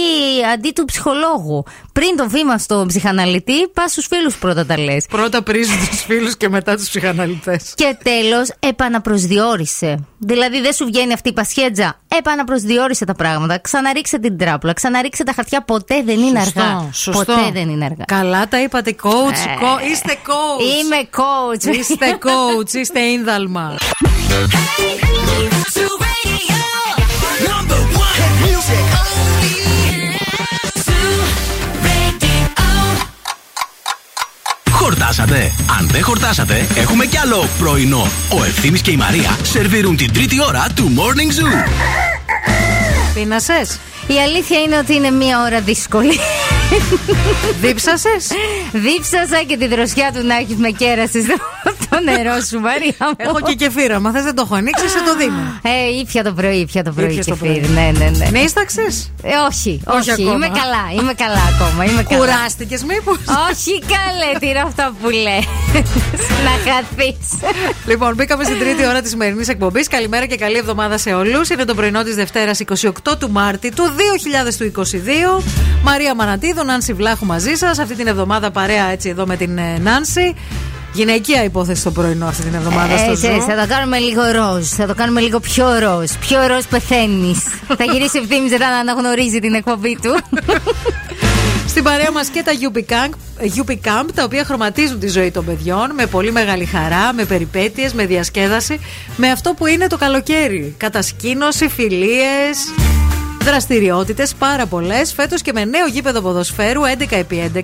αντί 0.55 0.73
του 0.73 0.85
ψυχολόγου. 0.85 1.65
Πριν 1.93 2.17
το 2.17 2.29
βήμα 2.29 2.59
στον 2.59 2.87
ψυχαναλυτή, 2.87 3.69
πας 3.69 3.91
στους 3.91 4.07
φίλους 4.07 4.37
πρώτα 4.37 4.67
τα 4.67 4.79
λες. 4.79 5.07
Πρώτα 5.11 5.43
πρίζουν 5.43 5.89
τους 5.89 6.05
φίλους 6.05 6.37
και 6.37 6.49
μετά 6.49 6.77
τους 6.77 6.89
ψυχαναλυτές. 6.89 7.73
Και 7.75 7.97
τέλος, 8.03 8.53
επαναπροσδιορίσε. 8.59 10.05
Δηλαδή, 10.19 10.61
δεν 10.61 10.73
σου 10.73 10.85
βγαίνει 10.85 11.04
αυτή 11.13 11.29
η 11.29 11.33
πασχέτζα. 11.33 11.99
Επαναπροσδιορίσε 12.09 13.05
τα 13.05 13.15
πράγματα. 13.15 13.59
Ξαναρίξε 13.59 14.19
την 14.19 14.39
τράπουλα. 14.39 14.73
Ξαναρίξε 14.73 15.25
τα 15.25 15.33
χαρτιά. 15.33 15.63
Ποτέ 15.65 16.03
δεν 16.03 16.19
είναι 16.19 16.41
Σωστό, 16.45 16.61
αργά. 16.61 16.89
σωστό. 16.93 17.25
Ποτέ 17.25 17.51
δεν 17.53 17.69
είναι 17.69 17.85
αργά. 17.85 18.05
Καλά 18.07 18.49
τα 18.49 18.61
είπατε, 18.63 18.95
coach. 19.03 19.09
Ε, 19.47 19.55
co- 19.61 19.91
είστε 19.91 20.13
coach. 20.27 20.63
Είμαι 20.81 21.09
coach. 21.17 21.75
Είστε 21.77 22.19
coach, 22.23 22.73
είστε 22.75 23.01
ίνδαλμα. 23.01 23.77
Χορτάσατε. 35.05 35.53
Αν 35.79 35.89
δεν 35.89 36.03
χορτάσατε, 36.03 36.67
έχουμε 36.75 37.05
κι 37.07 37.19
άλλο 37.19 37.49
πρωινό. 37.59 38.11
Ο 38.29 38.45
Ευθύμης 38.45 38.83
και 38.83 38.91
η 38.91 38.97
Μαρία 38.97 39.39
σερβίρουν 39.43 39.97
την 39.97 40.13
τρίτη 40.13 40.43
ώρα 40.43 40.67
του 40.75 40.93
Morning 40.97 41.41
Zoo. 41.41 41.69
Πείνασε. 43.15 43.67
Η 44.07 44.21
αλήθεια 44.21 44.59
είναι 44.61 44.77
ότι 44.77 44.95
είναι 44.95 45.11
μία 45.11 45.43
ώρα 45.43 45.61
δύσκολη. 45.61 46.19
Δίψασες; 47.61 48.31
Δίψασα 48.73 49.43
και 49.47 49.57
τη 49.57 49.67
δροσιά 49.67 50.13
του 50.15 50.27
να 50.27 50.37
έχει 50.37 50.57
με 50.59 50.71
κέρασε 50.71 51.19
το 51.91 51.99
νερό 52.05 52.41
σου, 52.49 52.61
Μαρία 52.61 52.95
μου. 53.01 53.15
Έχω 53.17 53.41
και 53.41 53.55
κεφύρα. 53.55 54.01
Μα 54.01 54.11
θες 54.11 54.23
δεν 54.25 54.35
το 54.35 54.43
έχω 54.47 54.55
ανοίξει, 54.55 54.89
σε 54.89 54.99
το 55.07 55.17
δίνω. 55.17 55.61
Ε, 55.63 55.99
ήπια 56.01 56.25
το 56.25 56.33
πρωί, 56.33 56.57
ήπια 56.57 56.83
το 56.85 56.93
πρωί. 56.93 57.05
Ήπιες 57.11 57.27
το 57.27 57.37
κεφίρ. 57.37 57.61
πρωί. 57.61 57.71
Ναι, 57.75 57.91
ναι, 57.99 58.11
ναι. 58.19 58.29
Με 58.31 58.39
ίσταξες; 58.39 59.13
Ε, 59.23 59.29
όχι, 59.51 59.81
Όχι 59.87 60.11
όχι, 60.11 60.23
ακόμα. 60.23 60.33
είμαι 60.35 60.47
καλά, 60.61 60.85
είμαι 61.03 61.13
καλά 61.15 61.43
ακόμα. 61.55 61.85
Είμαι 61.85 62.03
καλά. 62.03 62.19
Κουράστηκες, 62.19 62.83
μήπως; 62.85 63.17
Όχι 63.51 63.73
καλέ, 63.95 64.39
τι 64.39 64.47
είναι 64.49 64.59
αυτά 64.59 64.93
που 65.03 65.09
λες. 65.09 65.45
να 66.47 66.73
χαθείς. 66.73 67.51
Λοιπόν, 67.87 68.15
μπήκαμε 68.15 68.45
στην 68.45 68.59
τρίτη 68.59 68.87
ώρα 68.87 69.01
της 69.01 69.11
σημερινής 69.11 69.49
εκπομπής. 69.49 69.89
Καλημέρα 69.89 70.27
και 70.27 70.37
καλή 70.37 70.57
εβδομάδα 70.57 70.99
σε 70.99 71.13
όλους. 71.15 71.49
Είναι 71.49 71.65
το 71.65 71.75
πρωινό 71.75 72.03
της 72.03 72.15
Δευτέρας 72.15 72.61
28 72.61 73.17
του 73.19 73.31
Μάρτη 73.31 73.69
του 73.75 73.83
2022. 73.97 75.43
Μαρία 75.83 76.15
Μανατίδου, 76.15 76.65
Νάνση 76.65 76.93
Βλάχου 76.93 77.27
μαζί 77.27 77.55
σας. 77.55 77.79
Αυτή 77.79 77.95
την 77.95 78.07
εβδομάδα 78.07 78.51
παρέα 78.51 78.91
έτσι 78.91 79.09
εδώ 79.09 79.27
με 79.27 79.37
την 79.37 79.59
ε, 79.59 79.79
Νάνση. 79.83 80.35
Γυναικεία 80.95 81.45
υπόθεση 81.45 81.83
το 81.85 81.91
πρωινό 81.91 82.27
αυτή 82.27 82.43
την 82.43 82.55
εβδομάδα 82.55 82.97
στο 82.99 83.11
Ε, 83.11 83.15
Zoom. 83.15 83.35
έτσι, 83.37 83.49
θα 83.51 83.57
το 83.61 83.67
κάνουμε 83.69 83.99
λίγο 83.99 84.23
ροζ. 84.23 84.67
Θα 84.69 84.87
το 84.87 84.95
κάνουμε 84.95 85.21
λίγο 85.21 85.41
πιο 85.41 85.67
ροζ. 85.79 86.11
Πιο 86.21 86.47
ροζ 86.47 86.65
πεθαίνεις. 86.65 87.39
θα 87.79 87.85
γυρίσει 87.85 88.19
ευθύνη 88.23 88.49
μετά 88.51 88.69
να 88.71 88.77
αναγνωρίζει 88.77 89.39
την 89.39 89.55
εκπομπή 89.55 89.99
του. 90.03 90.19
Στην 91.69 91.83
παρέα 91.83 92.11
μας 92.13 92.29
και 92.29 92.43
τα 92.43 92.53
UP 92.53 92.77
Camp, 92.79 93.11
UP 93.65 93.71
Camp, 93.73 94.09
τα 94.15 94.25
οποία 94.25 94.45
χρωματίζουν 94.45 94.99
τη 94.99 95.09
ζωή 95.09 95.31
των 95.31 95.45
παιδιών 95.45 95.91
με 95.95 96.07
πολύ 96.07 96.33
μεγάλη 96.33 96.65
χαρά, 96.65 97.13
με 97.13 97.25
περιπέτειες, 97.25 97.93
με 97.93 98.07
διασκέδαση, 98.07 98.81
με 99.17 99.31
αυτό 99.31 99.53
που 99.55 99.67
είναι 99.67 99.87
το 99.87 99.97
καλοκαίρι. 99.97 100.75
Κατασκήνωση, 100.79 101.69
φιλίες, 101.69 102.59
δραστηριότητες, 103.45 104.35
πάρα 104.39 104.67
πολλές. 104.67 105.13
Φέτος 105.13 105.43
και 105.43 105.53
με 105.53 105.65
νέο 105.65 105.87
γήπεδο 105.87 106.21
ποδοσφαίρου 106.21 106.81
11x11. 106.99 107.61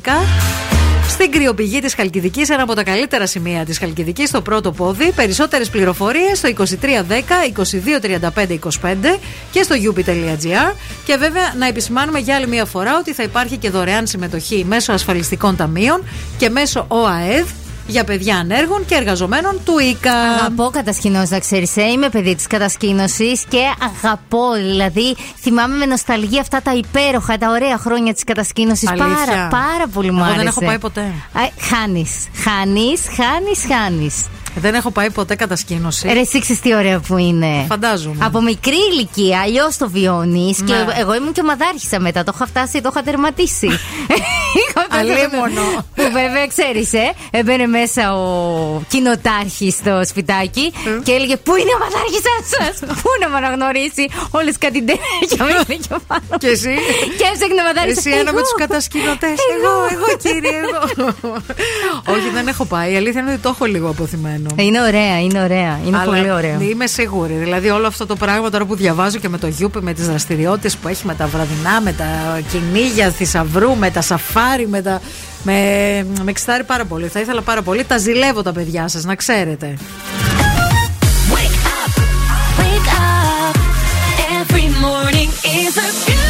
Στην 1.11 1.31
κρυοπηγή 1.31 1.81
της 1.81 1.95
Χαλκιδικής, 1.95 2.49
ένα 2.51 2.63
από 2.63 2.75
τα 2.75 2.83
καλύτερα 2.83 3.27
σημεία 3.27 3.65
της 3.65 3.79
Χαλκιδικής, 3.79 4.29
στο 4.29 4.41
πρώτο 4.41 4.73
πόδι. 4.73 5.13
Περισσότερες 5.13 5.71
πληροφορίες 5.71 6.39
στο 6.39 6.49
2310 6.49 7.45
2235 7.55 8.59
25 8.83 9.19
και 9.51 9.63
στο 9.63 9.75
up.gr. 9.75 10.75
Και 11.05 11.17
βέβαια 11.17 11.55
να 11.59 11.67
επισημάνουμε 11.67 12.19
για 12.19 12.35
άλλη 12.37 12.47
μια 12.47 12.65
φορά 12.65 12.97
ότι 12.99 13.13
θα 13.13 13.23
υπάρχει 13.23 13.57
και 13.57 13.71
δωρεάν 13.71 14.07
συμμετοχή 14.07 14.65
μέσω 14.69 14.93
ασφαλιστικών 14.93 15.57
ταμείων 15.57 16.05
και 16.39 16.49
μέσω 16.51 16.85
ΟΑΕΔ 16.89 17.47
για 17.91 18.05
παιδιά 18.05 18.37
ανέργων 18.37 18.87
και 18.87 18.95
εργαζομένων 18.95 19.61
του 19.65 19.79
ΙΚΑ. 19.79 20.13
Αγαπώ 20.13 20.71
κατασκηνώσεις, 20.73 21.31
να 21.31 21.39
ξέρεις. 21.39 21.77
Είμαι 21.77 22.09
παιδί 22.09 22.35
της 22.35 22.47
κατασκήνωσης 22.47 23.45
και 23.49 23.59
αγαπώ. 23.83 24.53
Δηλαδή, 24.53 25.17
θυμάμαι 25.41 25.77
με 25.77 25.87
νοσταλγία 25.87 26.41
αυτά 26.41 26.63
τα 26.63 26.75
υπέροχα, 26.75 27.39
τα 27.39 27.51
ωραία 27.51 27.79
χρόνια 27.79 28.13
της 28.15 28.25
κατασκήνωσης. 28.25 28.89
Αλήθεια. 28.89 29.07
Πάρα, 29.27 29.49
πάρα 29.49 29.87
πολύ 29.93 30.11
μου 30.11 30.17
Εγώ 30.17 30.25
άρεσε. 30.25 30.39
δεν 30.39 30.47
έχω 30.47 30.65
πάει 30.65 30.79
ποτέ. 30.79 31.13
Χάνεις. 31.61 32.29
Χάνεις, 32.35 33.01
χάνεις, 33.17 33.67
χάνεις. 33.75 34.27
Δεν 34.55 34.75
έχω 34.75 34.91
πάει 34.91 35.11
ποτέ 35.11 35.35
κατασκήνωση. 35.35 36.09
Ρε, 36.13 36.21
εσύ 36.21 36.41
ξέρεις 36.41 36.63
τι 36.63 36.75
ωραία 36.75 37.01
που 37.01 37.17
είναι. 37.17 37.65
Φαντάζομαι. 37.69 38.25
Από 38.25 38.41
μικρή 38.41 38.77
ηλικία, 38.93 39.41
αλλιώς 39.41 39.77
το 39.77 39.89
βιώνεις. 39.91 40.59
Ναι. 40.59 40.67
Και 40.67 40.75
εγώ 41.01 41.15
ήμουν 41.15 41.33
και 41.33 41.41
ομαδάρχησα 41.41 42.01
μετά. 42.01 42.25
Το 42.25 42.33
είχα 42.35 42.47
φτάσει, 42.47 42.81
το 42.81 42.89
είχα 42.93 43.03
τερματίσει. 43.03 43.67
είχα 44.61 44.87
Αλίμονο. 44.99 45.85
Που 45.95 46.03
βέβαια 46.13 46.47
ξέρεις, 46.47 46.93
ε, 46.93 47.13
έμπαινε 47.31 47.67
μέσα 47.67 48.15
ο 48.17 48.83
κοινοτάρχης 48.89 49.75
στο 49.75 50.01
σπιτάκι 50.05 50.73
και 51.03 51.13
έλεγε 51.13 51.37
Πού 51.37 51.57
είναι 51.57 51.71
ο 51.77 51.79
παθάρχη 51.79 52.21
σας, 52.25 52.79
Πού 53.03 53.09
να 53.21 53.29
με 53.29 53.37
αναγνωρίσει; 53.37 54.05
Όλες 54.31 54.59
κάτι 54.59 54.85
τέτοια 54.85 55.45
με 55.69 55.75
και 55.75 55.95
πάνω. 56.07 56.23
Και 56.39 56.47
εσύ; 56.47 56.75
Και 57.19 57.25
έψαχνε 57.33 57.61
ο 57.63 57.67
παθάρχη 57.67 57.99
Εσύ 57.99 58.11
ένα 58.11 58.33
με 58.33 58.41
τους 58.41 58.55
κατασκηνωτές. 58.57 59.37
Εγώ, 59.55 59.75
εγώ 59.95 60.09
κύριε, 60.23 60.59
εγώ. 60.65 60.83
Όχι, 62.15 62.29
δεν 62.33 62.49
έχω 62.49 62.65
πάει. 62.65 62.93
Η 62.93 62.97
αλήθεια 62.97 63.21
είναι 63.21 63.33
ότι 63.33 63.41
το 63.41 63.49
έχω 63.49 63.65
λίγο 63.65 63.89
αποθυμένο. 63.89 64.40
Είναι 64.57 64.81
ωραία, 64.81 65.21
είναι 65.21 65.43
ωραία. 65.43 65.79
Είναι 65.87 65.97
Αλλά 65.97 66.05
πολύ 66.05 66.31
ωραία. 66.31 66.59
Είμαι 66.61 66.87
σίγουρη. 66.87 67.33
Δηλαδή, 67.33 67.71
όλο 67.71 67.87
αυτό 67.87 68.07
το 68.07 68.17
πράγμα 68.17 68.51
τώρα 68.51 68.65
που 68.65 68.77
διαβάζω 68.77 69.19
και 69.19 69.29
με 69.29 69.39
το 69.39 69.47
Γιούπι, 69.47 69.79
με 69.83 69.93
τις 69.93 70.07
δραστηριότητες 70.07 70.77
που 70.77 70.89
έχει 70.89 71.07
με 71.07 71.15
τα 71.15 71.27
βραδινά, 71.27 71.81
με 71.81 71.93
τα 71.93 72.41
κυνήγια 72.51 73.11
θησαυρού, 73.11 73.77
με 73.77 73.91
τα 73.91 74.01
σαφάρι, 74.01 74.69
με 74.69 74.83
τα. 74.83 75.01
Με, 75.43 75.53
με 76.25 76.31
εξητάρει 76.31 76.65
πάρα 76.65 76.85
πολύ. 76.85 77.07
Θα 77.07 77.21
ήθελα 77.21 77.43
πάρα 77.43 77.63
πολύ. 77.63 77.85
Τα 77.85 77.99
ζηλεύω 77.99 78.43
τα 78.43 78.53
παιδιά 78.53 78.89
σας, 78.89 79.05
να 79.05 79.15
ξέρετε. 79.15 79.77
Wake 82.59 82.91
up. 82.99 83.57
Every 84.41 84.69
morning 84.87 85.31
is 85.61 85.75
a 85.77 85.89
beautiful 86.07 86.30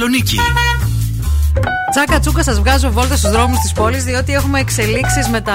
Θεσσαλονίκη. 0.00 0.38
Τσάκα 1.90 2.18
τσούκα, 2.20 2.42
σας 2.42 2.58
βγάζω 2.60 2.90
βόλτα 2.90 3.16
στους 3.16 3.30
δρόμους 3.30 3.58
της 3.58 3.72
πόλης, 3.72 4.04
διότι 4.04 4.32
έχουμε 4.32 4.60
εξελίξεις 4.60 5.28
με 5.28 5.40
τα, 5.40 5.54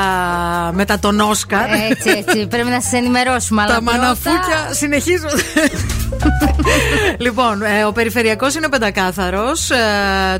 με 0.74 0.86
τα 0.86 1.00
τον 1.00 1.20
Όσκαρ. 1.20 1.70
Έτσι, 1.92 2.10
έτσι. 2.10 2.48
Πρέπει 2.48 2.70
να 2.70 2.82
σας 2.82 2.94
ενημερώσουμε. 2.94 3.62
Αλλά 3.62 3.74
Τα 3.76 3.82
πρώτα- 3.82 3.98
μαναφούκια 3.98 4.74
συνεχίζουν. 4.74 5.30
λοιπόν, 7.18 7.62
ε, 7.62 7.84
ο 7.84 7.92
περιφερειακός 7.92 8.56
είναι 8.56 8.70
πεντακάθαρος. 8.70 9.70
Ε, 9.70 9.76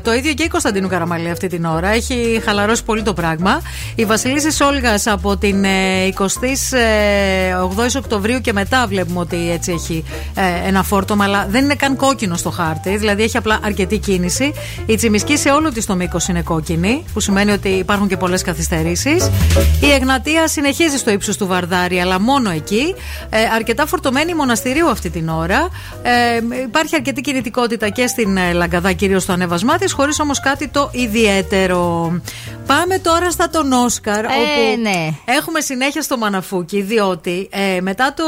το 0.02 0.12
ίδιο 0.12 0.32
και 0.34 0.42
η 0.42 0.48
Κωνσταντίνου 0.48 0.88
Καραμαλή 0.88 1.30
αυτή 1.30 1.46
την 1.48 1.64
ώρα. 1.64 1.88
Έχει 1.88 2.42
χαλαρώσει 2.44 2.84
πολύ 2.84 3.02
το 3.02 3.12
πράγμα. 3.14 3.62
Η 3.98 4.04
Βασιλίση 4.04 4.64
Όλγας 4.64 5.06
από 5.06 5.36
την 5.36 5.64
ε, 5.64 6.08
28 6.18 6.24
Οκτωβρίου 7.96 8.40
και 8.40 8.52
μετά 8.52 8.86
βλέπουμε 8.86 9.20
ότι 9.20 9.50
έτσι 9.50 9.72
έχει 9.72 10.04
ε, 10.34 10.68
ένα 10.68 10.82
φόρτωμα, 10.82 11.24
αλλά 11.24 11.46
δεν 11.50 11.64
είναι 11.64 11.74
καν 11.74 11.96
κόκκινο 11.96 12.36
στο 12.36 12.50
χάρτη. 12.50 12.96
Δηλαδή 12.96 13.22
έχει 13.22 13.36
απλά 13.36 13.58
αρκετή 13.62 13.98
κίνηση. 13.98 14.52
Η 14.86 14.96
Τσιμισκή 14.96 15.36
σε 15.36 15.50
όλο 15.50 15.72
της 15.72 15.86
το 15.86 15.94
μήκος 15.94 16.28
είναι 16.28 16.42
κόκκινη, 16.42 17.04
που 17.12 17.20
σημαίνει 17.20 17.50
ότι 17.50 17.68
υπάρχουν 17.68 18.08
και 18.08 18.16
πολλές 18.16 18.42
καθυστερήσεις. 18.42 19.30
Η 19.80 19.90
Εγνατία 19.92 20.48
συνεχίζει 20.48 20.96
στο 20.96 21.10
ύψος 21.10 21.36
του 21.36 21.46
Βαρδάρη, 21.46 22.00
αλλά 22.00 22.20
μόνο 22.20 22.50
εκεί. 22.50 22.94
Ε, 23.30 23.38
αρκετά 23.54 23.86
φορτωμένη 23.86 24.30
η 24.30 24.34
μοναστηρίου 24.34 24.88
αυτή 24.88 25.10
την 25.10 25.28
ώρα. 25.28 25.68
Ε, 26.02 26.62
υπάρχει 26.64 26.94
αρκετή 26.94 27.20
κινητικότητα 27.20 27.88
και 27.88 28.06
στην 28.06 28.36
ε, 28.36 28.52
Λαγκαδά, 28.52 28.92
κυρίως 28.92 29.22
στο 29.22 29.32
ανέβασμά 29.32 29.76
της, 29.76 29.92
χωρίς 29.92 30.20
όμως 30.20 30.40
κάτι 30.40 30.68
το 30.68 30.90
ιδιαίτερο. 30.92 32.12
Πάμε 32.66 32.98
τώρα 32.98 33.30
στα 33.30 33.48
τον 33.48 33.72
Όσκαρ, 33.72 34.24
Ε, 34.24 34.28
όπου 34.28 34.80
ναι. 34.80 35.10
έχουμε 35.24 35.60
συνέχεια 35.60 36.02
στο 36.02 36.16
Μαναφούκι, 36.16 36.82
διότι 36.82 37.48
ε, 37.52 37.80
μετά 37.80 38.14
το 38.14 38.24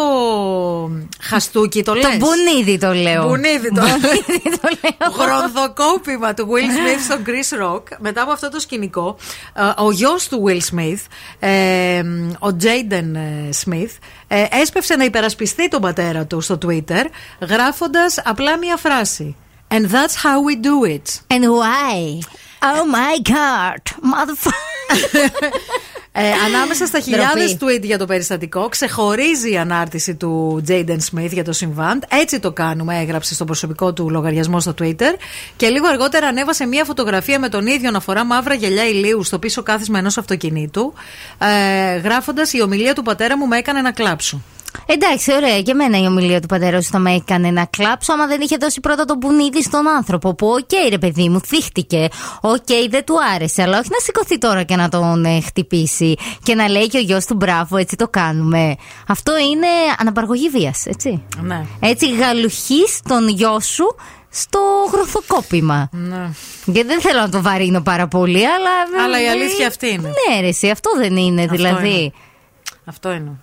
χαστούκι, 1.20 1.82
το 1.82 1.94
λες; 1.94 2.04
Το 2.04 2.16
μπουνίδι 2.16 2.78
το 2.78 2.92
λέω. 2.92 3.26
Μπουνίδι 3.26 3.72
το, 3.74 3.80
Μπουνίδι 3.80 4.58
το 4.60 4.68
λέω. 4.80 5.12
Γρονδοκόπημα 5.18 6.34
του 6.34 6.48
Will 6.50 6.66
Smith 6.66 7.00
στο 7.04 7.16
Chris 7.26 7.64
Rock. 7.64 7.82
Μετά 7.98 8.22
από 8.22 8.32
αυτό 8.32 8.50
το 8.50 8.60
σκηνικό, 8.60 9.16
ε, 9.54 9.82
ο 9.82 9.90
γιος 9.90 10.28
του 10.28 10.44
Will 10.46 10.74
Smith, 10.74 11.00
ε, 11.38 12.02
ο 12.38 12.56
Jaden 12.62 13.14
ε, 13.14 13.48
Smith, 13.64 13.96
ε, 14.28 14.44
έσπευσε 14.50 14.96
να 14.96 15.04
υπερασπιστεί 15.04 15.68
τον 15.68 15.80
πατέρα 15.80 16.26
του 16.26 16.40
στο 16.40 16.58
Twitter, 16.66 17.04
γράφοντας 17.48 18.22
απλά 18.24 18.58
μία 18.58 18.76
φράση. 18.76 19.36
And 19.70 19.84
that's 19.86 20.16
how 20.24 20.40
we 20.48 20.54
do 20.56 20.76
it. 20.96 21.20
And 21.34 21.44
why? 21.60 22.20
Oh 22.60 22.84
my 22.84 23.18
god, 23.22 23.82
motherfucker. 24.12 24.78
Ε, 26.12 26.30
ανάμεσα 26.46 26.86
στα 26.86 27.00
χιλιάδες 27.00 27.56
Ντροπή. 27.56 27.78
tweet 27.78 27.82
για 27.82 27.98
το 27.98 28.06
περιστατικό, 28.06 28.68
ξεχωρίζει 28.68 29.52
η 29.52 29.56
ανάρτηση 29.56 30.14
του 30.14 30.62
Jaden 30.68 30.98
Smith 31.10 31.30
για 31.30 31.44
το 31.44 31.52
συμβάν. 31.52 32.04
Έτσι 32.08 32.40
το 32.40 32.52
κάνουμε, 32.52 32.98
έγραψε 32.98 33.34
στο 33.34 33.44
προσωπικό 33.44 33.92
του 33.92 34.10
λογαριασμό 34.10 34.60
στο 34.60 34.74
Twitter. 34.80 35.14
Και 35.56 35.68
λίγο 35.68 35.86
αργότερα 35.88 36.26
ανέβασε 36.26 36.66
μια 36.66 36.84
φωτογραφία 36.84 37.38
με 37.38 37.48
τον 37.48 37.66
ίδιο 37.66 37.90
να 37.90 38.00
φορά 38.00 38.24
μαύρα 38.24 38.54
γυαλιά 38.54 38.88
ηλίου 38.88 39.22
στο 39.22 39.38
πίσω 39.38 39.62
κάθισμα 39.62 39.98
ενός 39.98 40.18
αυτοκινήτου, 40.18 40.92
ε, 41.38 41.96
γράφοντας 41.96 42.52
Η 42.52 42.62
ομιλία 42.62 42.94
του 42.94 43.02
πατέρα 43.02 43.38
μου 43.38 43.46
με 43.46 43.56
έκανε 43.56 43.80
να 43.80 43.92
κλάψω. 43.92 44.42
Εντάξει, 44.86 45.34
ωραία. 45.34 45.62
Και 45.62 45.70
εμένα 45.70 45.98
η 46.00 46.06
ομιλία 46.06 46.40
του 46.40 46.46
πατέρα 46.46 46.80
σου 46.80 46.90
θα 46.90 46.98
με 46.98 47.14
έκανε 47.14 47.50
να 47.50 47.64
κλάψω 47.64 48.12
άμα 48.12 48.26
δεν 48.26 48.40
είχε 48.40 48.56
δώσει 48.56 48.80
πρώτα 48.80 49.04
τον 49.04 49.18
μπουνίδι 49.18 49.62
στον 49.62 49.88
άνθρωπο. 49.88 50.34
Που, 50.34 50.46
οκ, 50.46 50.90
ρε 50.90 50.98
παιδί 50.98 51.28
μου, 51.28 51.40
θίχτηκε. 51.40 52.08
Οκ, 52.40 52.66
δεν 52.90 53.04
του 53.04 53.14
άρεσε. 53.34 53.62
Αλλά 53.62 53.78
όχι 53.78 53.88
να 53.92 53.98
σηκωθεί 53.98 54.38
τώρα 54.38 54.62
και 54.62 54.76
να 54.76 54.88
τον 54.88 55.24
ε, 55.24 55.40
χτυπήσει 55.40 56.16
και 56.42 56.54
να 56.54 56.68
λέει 56.68 56.88
και 56.88 56.98
ο 56.98 57.00
γιος 57.00 57.24
του 57.24 57.34
μπράβο, 57.34 57.76
έτσι 57.76 57.96
το 57.96 58.08
κάνουμε. 58.08 58.74
Αυτό 59.08 59.38
είναι 59.38 59.66
αναπαραγωγή 59.98 60.48
βίας, 60.48 60.86
έτσι. 60.86 61.22
Ναι. 61.42 61.64
Έτσι, 61.80 62.14
γαλουχείς 62.14 63.00
τον 63.08 63.28
γιο 63.28 63.60
σου 63.60 63.96
στο 64.30 64.60
γροθοκόπημα. 64.92 65.88
Ναι. 65.92 66.30
Και 66.72 66.84
δεν 66.84 67.00
θέλω 67.00 67.20
να 67.20 67.28
το 67.28 67.42
βαρύνω 67.42 67.80
πάρα 67.80 68.08
πολύ, 68.08 68.46
αλλά. 68.46 69.04
Αλλά 69.04 69.22
η 69.22 69.28
αλήθεια 69.28 69.66
αυτή 69.66 69.88
είναι. 69.88 70.08
Ναι, 70.08 70.40
ρε, 70.40 70.48
εσύ, 70.48 70.70
αυτό 70.70 70.90
δεν 70.96 71.16
είναι, 71.16 71.42
Αυτό 71.42 71.56
δηλαδή. 71.56 71.88
είναι. 71.88 72.12
Αυτό 72.84 73.12
είναι. 73.12 73.40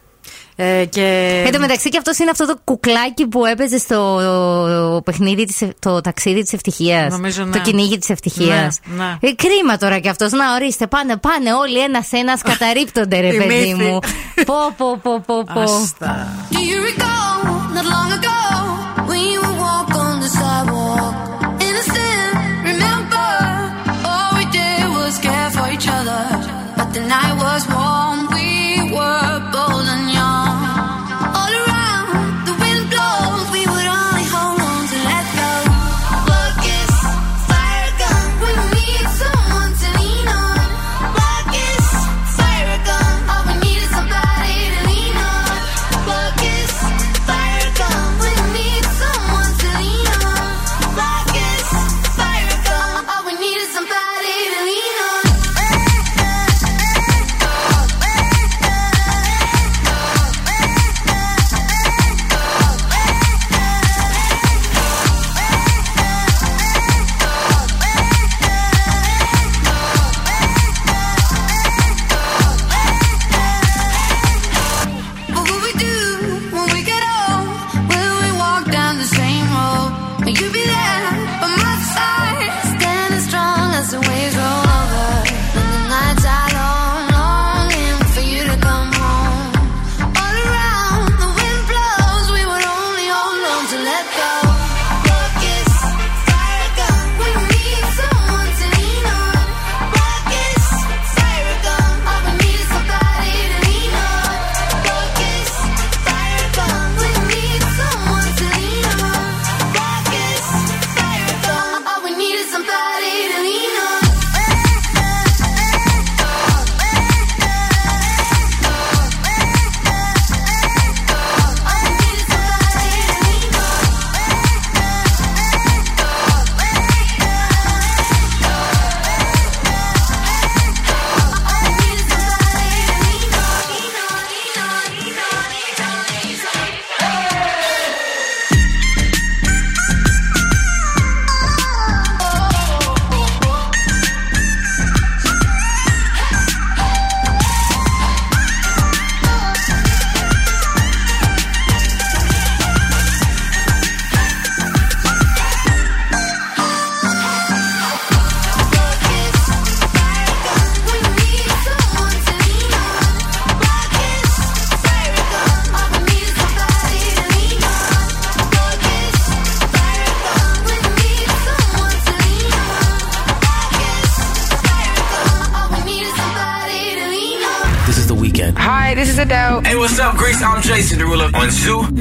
Ε, 0.57 0.85
και... 0.85 1.41
Εν 1.45 1.51
τω 1.51 1.59
μεταξύ 1.59 1.89
και 1.89 1.97
αυτός 1.97 2.17
είναι 2.17 2.29
αυτό 2.29 2.45
το 2.45 2.55
κουκλάκι 2.63 3.27
που 3.27 3.45
έπαιζε 3.45 3.77
στο 3.77 5.01
παιχνίδι, 5.05 5.45
της, 5.45 5.61
ευ- 5.61 5.79
το 5.79 6.01
ταξίδι 6.01 6.41
της 6.43 6.53
ευτυχίας. 6.53 7.11
Νομίζω, 7.11 7.43
ναι. 7.43 7.51
Το 7.51 7.59
κυνήγι 7.59 7.97
της 7.97 8.09
ευτυχίας. 8.09 8.79
Ναι, 8.85 9.03
ναι. 9.03 9.29
Ε, 9.29 9.33
κρίμα 9.33 9.77
τώρα 9.77 9.99
κι 9.99 10.09
αυτός. 10.09 10.31
Να 10.31 10.53
ορίστε, 10.53 10.87
πάνε, 10.87 11.17
πάνε 11.17 11.53
όλοι 11.53 11.79
ένα-ένα, 11.79 12.39
καταρρύπτονται, 12.51 13.19
ρε 13.19 13.27
Η 13.27 13.37
παιδί 13.37 13.73
μύθη. 13.73 13.73
μου. 13.73 13.99
πω, 14.49 14.55
πω, 14.77 14.99
πω, 15.03 15.19
πω, 15.25 15.43
πω. 15.53 15.61
Άστα. 15.61 16.27
Do 16.51 16.55
you 16.55 16.79
recall 16.89 17.37
not 17.75 17.85
long 17.95 18.11
ago 18.19 18.39
when 19.07 19.19
you 19.31 19.39
would 19.41 19.59
walk 19.65 19.89
on 20.05 20.19
the 20.23 20.29
sidewalk? 20.39 21.15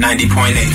90.8. 0.05 0.74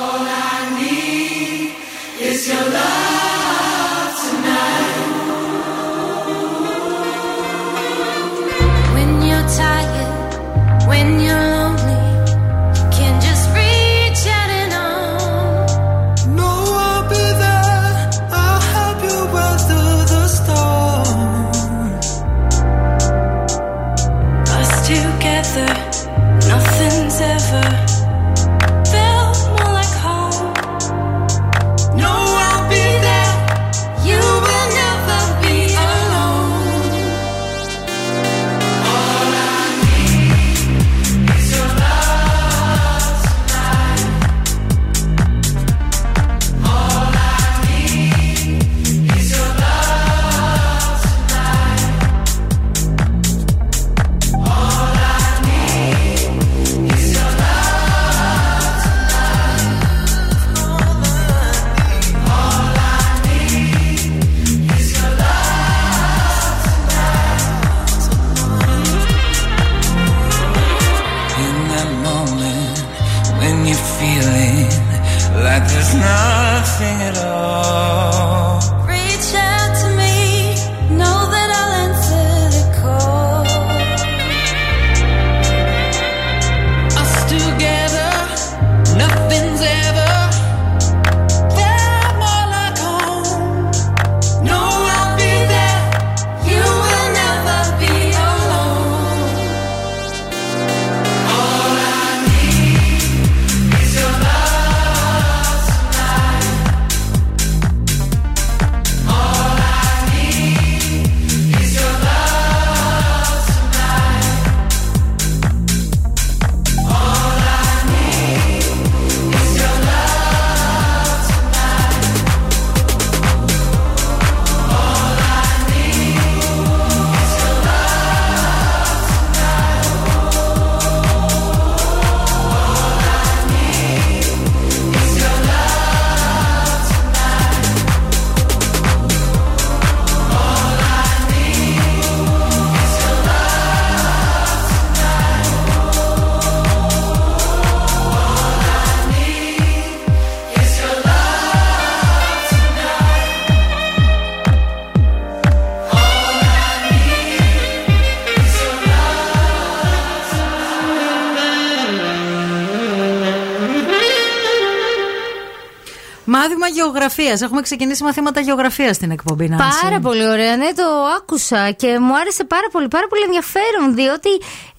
Γεωγραφίας. 166.73 167.41
Έχουμε 167.41 167.61
ξεκινήσει 167.61 168.03
μαθήματα 168.03 168.39
γεωγραφίας 168.39 168.95
στην 168.95 169.11
εκπομπή, 169.11 169.49
Νάνση. 169.49 169.79
Πάρα 169.81 169.99
πολύ 169.99 170.27
ωραία. 170.27 170.55
Ναι, 170.57 170.73
το 170.73 170.83
άκουσα 171.17 171.71
και 171.71 171.99
μου 171.99 172.17
άρεσε 172.17 172.43
πάρα 172.43 172.67
πολύ, 172.71 172.87
πάρα 172.87 173.07
πολύ 173.07 173.23
ενδιαφέρον, 173.23 173.95
διότι 173.95 174.29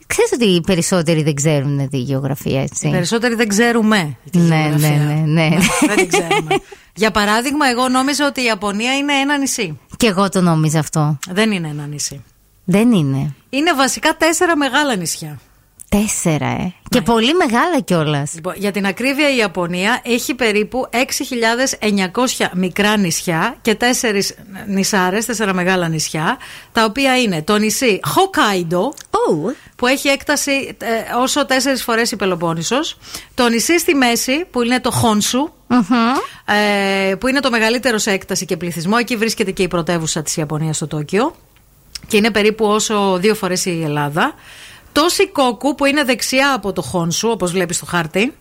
ξέρεις 0.06 0.32
ότι 0.32 0.44
οι 0.44 0.60
περισσότεροι 0.60 1.22
δεν 1.22 1.34
ξέρουν 1.34 1.88
τη 1.88 1.98
γεωγραφία, 1.98 2.62
έτσι. 2.62 2.88
Οι 2.88 2.90
περισσότεροι 2.90 3.34
δεν 3.34 3.48
ξέρουμε. 3.48 4.16
τη 4.30 4.38
Ναι, 4.38 4.54
γεωγραφία. 4.56 4.88
ναι, 4.88 5.14
ναι, 5.14 5.48
ναι. 5.48 5.56
δεν 5.88 5.96
την 5.96 6.08
ξέρουμε. 6.08 6.54
Για 6.94 7.10
παράδειγμα, 7.10 7.66
εγώ 7.68 7.88
νόμιζα 7.88 8.26
ότι 8.26 8.40
η 8.40 8.44
Ιαπωνία 8.44 8.96
είναι 8.96 9.12
ένα 9.12 9.38
νησί. 9.38 9.78
Και 9.96 10.06
εγώ 10.06 10.28
το 10.28 10.40
νόμιζα 10.40 10.78
αυτό. 10.78 11.18
Δεν 11.30 11.50
είναι 11.52 11.68
ένα 11.68 11.86
νησί. 11.86 12.24
Δεν 12.64 12.92
είναι. 12.92 13.34
Είναι 13.50 13.74
βασικά 13.74 14.16
τέσσερα 14.16 14.56
μεγάλα 14.56 14.96
νησιά. 14.96 15.38
Τέσσερα, 16.00 16.46
ε. 16.46 16.72
Και 16.88 17.02
πολύ 17.02 17.34
μεγάλα 17.34 17.80
κιόλας. 17.80 18.34
Λοιπόν, 18.34 18.54
για 18.56 18.70
την 18.70 18.86
ακρίβεια, 18.86 19.30
η 19.30 19.36
Ιαπωνία 19.36 20.00
έχει 20.04 20.34
περίπου 20.34 20.88
6.900 20.90 22.48
μικρά 22.54 22.96
νησιά 22.96 23.56
και 23.62 23.74
τέσσερις 23.74 24.34
νησάρες, 24.66 25.24
τέσσερα 25.24 25.54
μεγάλα 25.54 25.88
νησιά, 25.88 26.38
τα 26.72 26.84
οποία 26.84 27.20
είναι 27.20 27.42
το 27.42 27.56
νησί 27.56 28.00
Χοκάιντο, 28.02 28.94
που 29.76 29.86
έχει 29.86 30.08
έκταση 30.08 30.76
ε, 30.78 30.86
όσο 31.20 31.46
τέσσερις 31.46 31.82
φορές 31.82 32.10
η 32.10 32.16
Πελοπόννησος, 32.16 32.98
το 33.34 33.48
νησί 33.48 33.78
στη 33.78 33.94
μέση, 33.94 34.44
που 34.50 34.62
είναι 34.62 34.80
το 34.80 34.90
Χόνσου, 34.90 35.48
ε, 36.44 37.14
που 37.14 37.28
είναι 37.28 37.40
το 37.40 37.50
μεγαλύτερο 37.50 37.98
σε 37.98 38.10
έκταση 38.10 38.44
και 38.44 38.56
πληθυσμό. 38.56 38.96
Εκεί 38.98 39.16
βρίσκεται 39.16 39.50
και 39.50 39.62
η 39.62 39.68
πρωτεύουσα 39.68 40.22
της 40.22 40.36
Ιαπωνίας 40.36 40.76
στο 40.76 40.86
Τόκιο 40.86 41.34
και 42.06 42.16
είναι 42.16 42.30
περίπου 42.30 42.66
όσο 42.66 43.18
δύο 43.18 43.34
φορές 43.34 43.64
η 43.64 43.82
Ελλάδα. 43.84 44.34
Το 44.92 45.08
Σικόκου 45.08 45.74
που 45.74 45.84
είναι 45.84 46.04
δεξιά 46.04 46.52
από 46.54 46.72
το 46.72 46.82
Χόνσου, 46.82 47.28
όπως 47.28 47.52
βλέπεις 47.52 47.76
στο 47.76 47.86
χάρτη. 47.86 48.32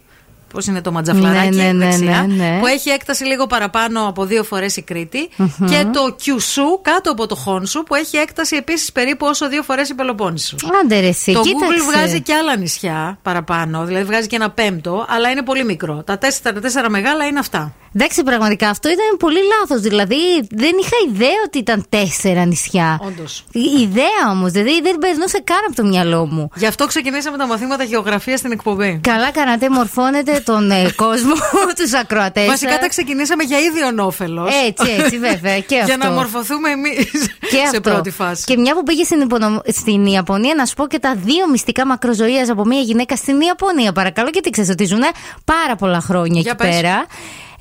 Πώς 0.54 0.66
είναι 0.66 0.82
το 0.82 0.92
ματζαφλαράκι 0.92 1.50
Ναι, 1.56 1.64
ναι, 1.64 1.72
ναι, 1.72 1.86
δεξιά. 1.86 2.26
ναι, 2.28 2.34
ναι. 2.36 2.60
Που 2.60 2.66
έχει 2.68 2.90
έκταση 2.90 3.24
λίγο 3.24 3.48
παραπάνω 3.48 4.08
από 4.08 4.26
δύο 4.26 4.44
φορές 4.44 4.76
η 4.78 4.82
κρητη 4.82 5.30
Μμμ. 5.36 5.68
Και 5.68 5.86
το 5.94 6.16
Κιουσού 6.16 6.82
κάτω 6.82 7.12
από 7.12 7.28
το 7.28 7.36
Χόνσου 7.36 7.84
που 7.84 7.96
έχει 7.96 8.18
έκταση 8.18 8.56
επίσης 8.56 8.92
περίπου 8.92 9.26
όσο 9.28 9.50
δύο 9.50 9.64
φορές 9.64 9.90
η 9.90 9.94
Πελοπόννησο. 9.96 10.56
Άντε 10.84 11.00
ρε 11.00 11.08
εσύ, 11.08 11.34
Το 11.34 11.42
κοίταξε. 11.42 11.66
Google 11.68 11.94
βγάζει 11.94 12.22
και 12.22 12.34
άλλα 12.34 12.56
νησιά 12.58 13.18
παραπάνω, 13.22 13.86
δηλαδή 13.86 14.06
βγάζει 14.06 14.28
και 14.28 14.36
ένα 14.36 14.50
πέμπτο, 14.52 15.06
αλλά 15.10 15.30
είναι 15.30 15.44
πολύ 15.44 15.64
μικρό. 15.66 16.04
Τα 16.06 16.18
τέσσερα, 16.18 16.54
τα 16.54 16.60
τέσσερα 16.62 16.90
μεγάλα 16.90 17.26
είναι 17.26 17.40
αυτά. 17.40 17.74
Εντάξει, 17.96 18.24
πραγματικά 18.24 18.70
αυτό 18.70 18.90
ήταν 18.90 19.18
πολύ 19.20 19.40
λάθος. 19.60 19.82
Δηλαδή, 19.82 20.16
δεν 20.52 20.72
είχα 20.82 20.96
ιδέα 21.14 21.40
ότι 21.46 21.58
ήταν 21.58 21.86
τέσσερα 21.90 22.46
νησιά. 22.46 23.00
Όντως. 23.04 23.44
Η 23.52 23.82
ιδέα 23.82 24.30
όμως, 24.32 24.52
δηλαδή 24.52 24.82
δεν 24.82 24.98
περνούσε 24.98 25.42
καν 25.44 25.58
από 25.68 25.76
το 25.76 25.84
μυαλό 25.84 26.26
μου. 26.26 26.50
Γι' 26.56 26.66
αυτό 26.66 26.86
ξεκινήσαμε 26.88 27.38
τα 27.38 27.48
μαθήματα 27.48 27.84
γεωγραφίας 27.84 28.40
στην 28.40 28.52
εκπομπή. 28.52 29.00
Καλά 29.04 29.32
κάνατε, 29.32 29.70
μορφώνετε 29.70 30.42
τον 30.46 30.72
ε, 30.72 30.92
κόσμο, 31.04 31.34
τους 31.78 31.94
ακροατές. 31.94 32.46
Βασικά 32.48 32.78
τα 32.80 32.88
ξεκινήσαμε 32.88 33.44
για 33.44 33.60
ίδιον 33.60 34.00
όφελο. 34.00 34.48
Έτσι, 34.68 34.92
έτσι, 35.00 35.18
βέβαια. 35.18 35.60
Και 35.60 35.76
Για 35.86 35.96
αυτό. 35.96 35.98
να 36.08 36.12
μορφωθούμε 36.12 36.70
εμείς 36.70 37.12
Και 37.40 37.48
σε 37.56 37.62
αυτό. 37.66 37.82
πρώτη 37.82 38.10
φάση. 38.10 38.44
Και 38.46 38.58
μια 38.58 38.74
που 38.76 38.84
πήγε 38.84 39.04
στην, 39.04 39.22
Ιππονο- 39.22 39.62
στην 39.68 40.06
Ιαπωνία, 40.06 40.54
να 40.56 40.66
σου 40.66 40.74
πω 40.76 40.88
και 40.88 41.00
τα 41.00 41.16
δύο 41.16 41.48
μυστικά 41.50 41.86
μακροζωίας 41.86 42.50
από 42.50 42.66
μια 42.66 42.80
γυναίκα 42.80 43.16
στην 43.16 43.42
Ιαπωνία. 43.42 43.92
Παρακαλώ, 43.92 44.30
γιατί 44.34 44.50
ξέρεις 44.50 44.70
ότι 44.70 44.86
ζουν 44.86 45.02
πάρα 45.46 45.76
πολλά 45.76 46.00
χρόνια 46.02 46.42
Για 46.42 46.56
εκεί 46.60 46.64
πες. 46.68 46.76
πέρα. 46.76 47.06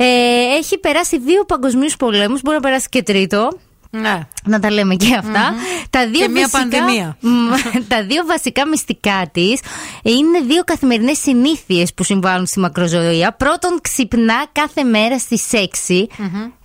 Ε, 0.03 0.57
έχει 0.57 0.79
περάσει 0.79 1.19
δύο 1.19 1.45
παγκοσμίους 1.45 1.97
πολέμους, 1.97 2.41
μπορεί 2.43 2.57
να 2.57 2.63
περάσει 2.63 2.89
και 2.89 3.03
τρίτο. 3.03 3.51
Ναι. 3.91 4.21
Να 4.45 4.61
τα 4.61 4.71
λέμε 4.71 4.95
και 4.95 5.15
αυτα 5.15 5.55
Τα 5.91 6.07
δύο 6.09 6.21
Και 6.21 6.29
μια 6.29 6.49
βασικά, 6.53 6.79
πανδημία. 6.79 7.17
Μ, 7.21 7.29
τα 7.89 8.03
δύο 8.05 8.25
βασικά 8.27 8.67
μυστικά 8.69 9.29
της 9.33 9.61
είναι 10.03 10.41
δύο 10.47 10.63
καθημερινές 10.65 11.19
συνήθειες 11.19 11.95
που 11.95 12.03
συμβάλλουν 12.05 12.47
στη 12.47 12.61
μακροζωία. 12.61 13.33
Πρώτον, 13.33 13.79
ξυπνά 13.83 14.45
κάθε 14.53 14.83
μέρα 14.83 15.19
στις 15.19 15.47
6. 15.53 16.07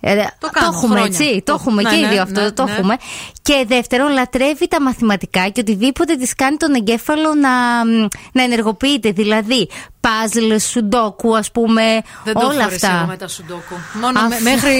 Ε, 0.00 0.14
το, 0.38 0.48
κάνω 0.52 0.66
έχουμε 0.76 0.94
χρόνια. 1.00 1.04
έτσι; 1.04 1.42
Το, 1.44 1.52
Το- 1.52 1.58
έχουμε 1.60 1.82
ναι, 1.82 1.90
και 1.90 1.96
οι 1.96 2.00
ναι, 2.00 2.08
δύο 2.08 2.22
αυτό. 2.22 2.40
ναι, 2.40 2.50
το 2.50 2.64
ναι. 2.64 2.72
έχουμε. 2.72 2.96
Και 3.42 3.64
δεύτερον, 3.66 4.12
λατρεύει 4.12 4.68
τα 4.68 4.80
μαθηματικά 4.82 5.48
και 5.48 5.60
οτιδήποτε 5.60 6.14
της 6.16 6.34
κάνει 6.34 6.56
τον 6.56 6.74
εγκέφαλο 6.74 7.34
να, 7.34 7.50
μ, 7.86 8.06
να 8.32 8.42
ενεργοποιείται. 8.42 9.10
Δηλαδή, 9.10 9.68
puzzle, 10.00 10.56
σουντόκου, 10.70 11.36
ας 11.36 11.50
πούμε. 11.50 11.82
Δεν 12.24 12.34
το 12.34 12.40
όλα 12.40 12.48
έχω 12.52 12.62
φορέσει 12.62 12.80
εγώ 12.86 12.94
αυτά. 12.94 13.06
με 13.06 13.16
τα 13.16 13.28
σουντόκου. 13.28 13.74
Μόνο 14.00 14.18
Αυτό. 14.18 14.28
με- 14.42 14.50
μέχρι 14.50 14.72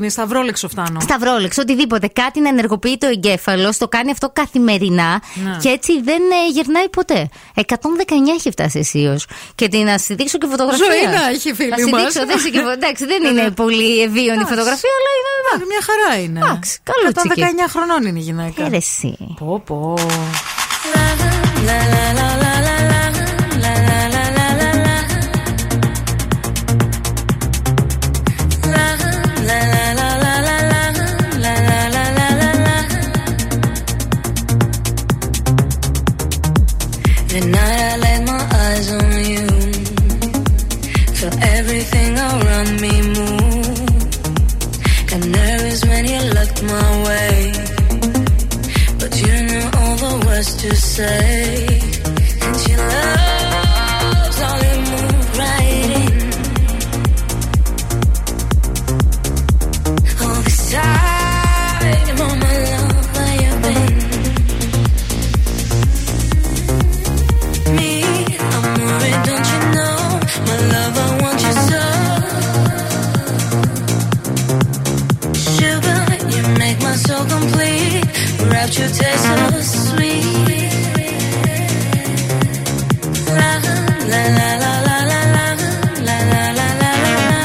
με 0.00 0.08
σταυρόλεξο 0.08 0.68
φτάνω. 0.68 1.00
Σταυρόλεξ, 1.00 1.58
οτιδήποτε. 1.58 1.80
Κάτι 2.12 2.40
να 2.40 2.48
ενεργοποιεί 2.48 2.98
το 2.98 3.06
εγκέφαλο, 3.06 3.72
το 3.78 3.88
κάνει 3.88 4.10
αυτό 4.10 4.30
καθημερινά 4.32 5.22
Ναι. 5.44 5.56
και 5.60 5.68
έτσι 5.68 6.00
δεν 6.02 6.22
ε, 6.30 6.50
γερνάει 6.52 6.88
ποτέ. 6.88 7.28
119 7.54 7.62
έχει 8.38 8.50
φτάσει 8.50 8.78
αισίω. 8.78 9.18
Και 9.54 9.68
την 9.68 9.84
να 9.84 9.98
στη 9.98 10.14
δείξω 10.14 10.38
και 10.38 10.46
φωτογραφία. 10.46 10.86
Ζωή 10.86 11.14
να 11.14 11.28
έχει, 11.28 11.54
φίλη 11.54 11.68
Να 11.68 11.76
στη 11.76 11.90
μας. 11.90 12.02
δείξω, 12.02 12.26
δεν, 12.26 12.38
σε- 12.38 12.72
εντάξει, 12.72 13.04
δεν 13.06 13.22
είναι 13.24 13.50
πολύ 13.50 14.02
ευίωνη 14.02 14.28
η 14.28 14.32
Εντάξει. 14.32 14.46
φωτογραφία, 14.54 14.90
αλλά 14.98 15.10
είναι. 15.18 15.30
Εντάξει, 15.44 15.66
Μια 15.72 15.82
χαρά 15.88 16.22
είναι. 16.22 16.38
Εντάξει, 16.44 16.78
καλό 16.82 17.08
Ήταν 17.10 17.24
τσίκι. 17.28 17.42
19 17.64 17.68
χρονών 17.74 18.02
είναι 18.06 18.18
η 18.18 18.22
γυναίκα. 18.22 18.64
Ε, 18.64 18.68
ρε 18.68 18.76
εσύ. 18.76 19.16
Πω, 19.38 19.62
πω. 19.66 19.94
My 46.62 47.04
way, 47.06 47.52
but 48.98 49.12
you 49.20 49.32
knew 49.48 49.66
all 49.78 49.96
the 49.96 50.26
words 50.26 50.54
to 50.56 50.74
say. 50.76 51.66
And 52.40 52.68
your 52.68 52.78
love 52.78 53.21
Rapture 78.62 78.86
taste 78.86 79.26
so 79.26 79.60
sweet. 79.60 80.22
La 83.38 83.50
la 83.58 83.74
la 84.10 84.22
la 84.38 84.50
la 84.64 84.74
la 84.86 85.00
la 85.02 85.20
la 85.26 85.56
la 86.06 86.16
la 86.30 86.44
la 86.58 86.68
la 86.78 87.00
la. 87.30 87.40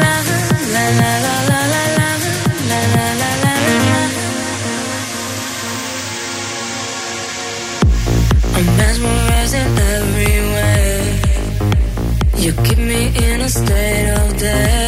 La 0.00 0.12
la 0.28 1.18
la 1.24 1.44
every 9.92 10.36
way. 10.54 10.92
You 12.38 12.52
keep 12.64 12.78
me 12.78 13.00
in 13.08 13.40
a 13.42 13.48
state 13.50 14.08
of 14.16 14.38
daze. 14.38 14.83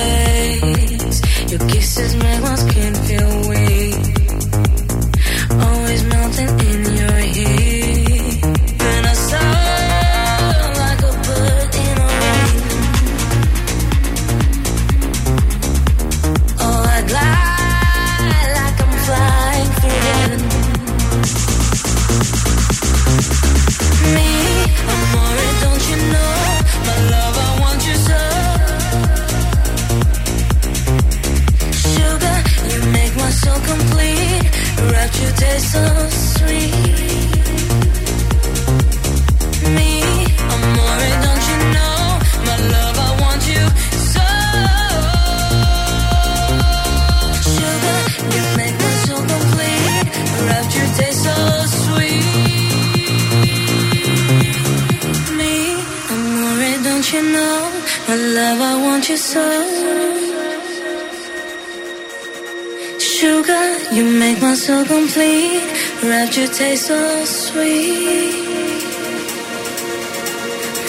Complete. 66.07 66.11
Rapture 66.11 66.47
taste 66.47 66.87
so 66.87 67.25
sweet. 67.25 68.35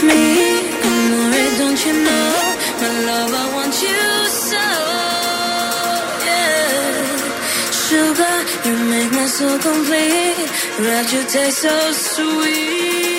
Me, 0.03 0.59
I'm 0.83 1.11
don't 1.57 1.85
you 1.85 1.93
know? 1.93 2.55
My 2.81 2.89
love, 3.05 3.33
I 3.33 3.55
want 3.55 3.81
you 3.81 4.27
so. 4.27 4.67
Yeah. 6.25 6.71
Sugar, 7.71 8.37
you 8.65 8.75
make 8.89 9.11
my 9.11 9.27
soul 9.27 9.57
complete. 9.59 10.49
Rapture 10.79 11.23
taste 11.23 11.61
so 11.61 11.91
sweet. 11.91 13.16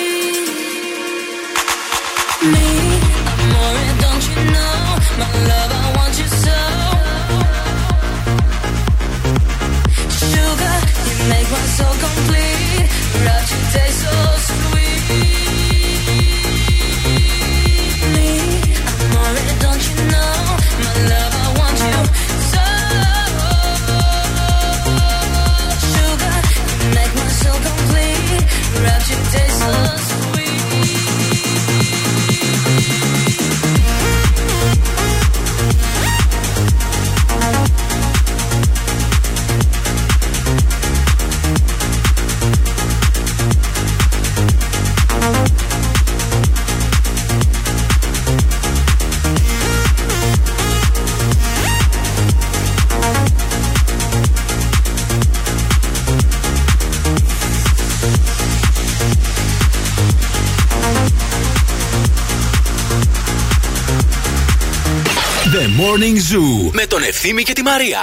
Zoo 66.28 66.70
με 66.72 66.86
τον 66.86 67.02
Ευθύμη 67.02 67.42
και 67.42 67.52
τη 67.52 67.62
Μαρία. 67.62 68.00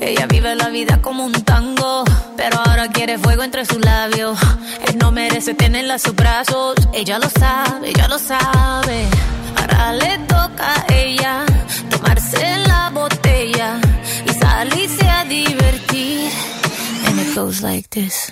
Ella 0.00 0.26
vive 0.26 0.54
la 0.54 0.68
vida 0.78 0.94
como 1.06 1.24
un 1.24 1.36
tango, 1.52 2.04
pero 2.36 2.54
ahora 2.64 2.88
quiere 2.96 3.18
fuego 3.18 3.42
entre 3.42 3.64
sus 3.64 3.80
labios. 3.92 4.38
Él 4.86 4.96
no 4.98 5.10
merece 5.12 5.54
tenerla 5.54 5.94
a 5.94 5.98
sus 5.98 6.14
brazos, 6.14 6.74
ella 6.92 7.18
lo 7.18 7.28
sabe, 7.28 7.90
ella 7.90 8.06
lo 8.08 8.18
sabe. 8.18 8.98
Ahora 9.58 9.92
le 9.92 10.12
toca 10.34 10.66
a 10.76 10.94
ella 11.06 11.34
tomarse 11.90 12.44
la 12.70 12.90
botella 12.90 13.68
y 14.28 14.30
salirse 14.42 15.04
a 15.18 15.24
divertir. 15.24 16.30
And 17.06 17.18
it 17.20 17.34
goes 17.34 17.60
like 17.62 17.88
this. 17.90 18.23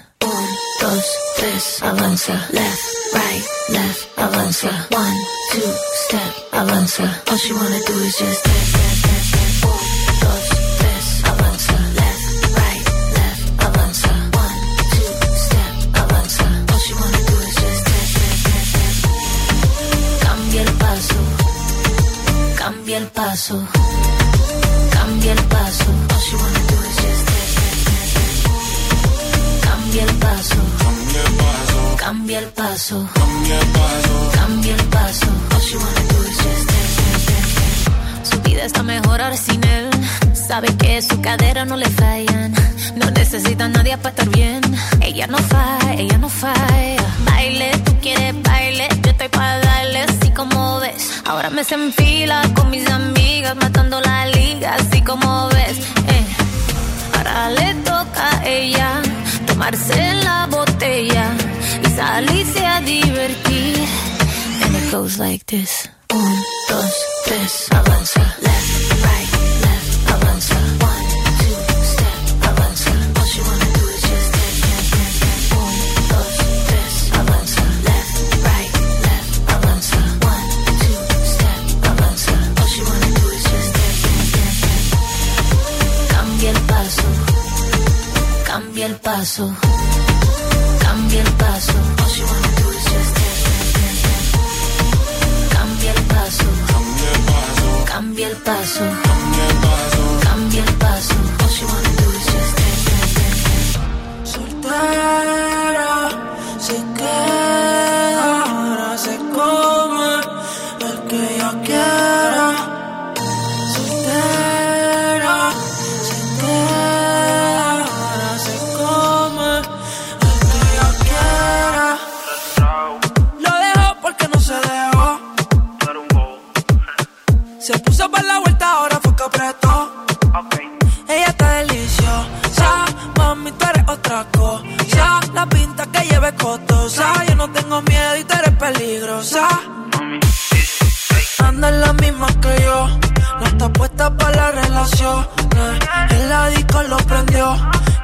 Eh. 146.10 146.16
En 146.16 146.30
la 146.30 146.48
disco 146.50 146.84
lo 146.84 146.98
prendió, 146.98 147.56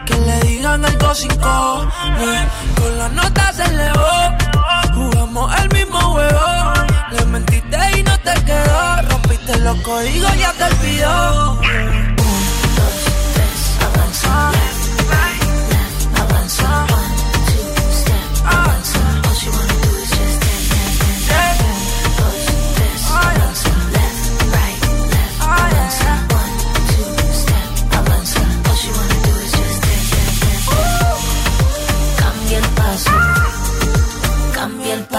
que 0.06 0.16
le 0.16 0.40
digan 0.48 0.86
algo 0.86 1.16
sin 1.16 1.36
cojones. 1.36 2.48
Con 2.76 2.98
la 2.98 3.10
nota 3.10 3.54
se 3.54 3.64
elevó, 3.64 4.38
jugamos 4.94 5.62
el 5.62 5.70
mismo 5.70 6.00
juego. 6.00 6.74
Le 7.12 7.26
mentiste 7.26 7.78
y 7.98 8.04
no 8.04 8.18
te 8.20 8.34
quedó, 8.44 9.02
rompiste 9.10 9.58
los 9.60 9.78
códigos, 9.82 10.38
ya 10.38 10.54
te 10.54 10.64
olvidó. 10.64 12.09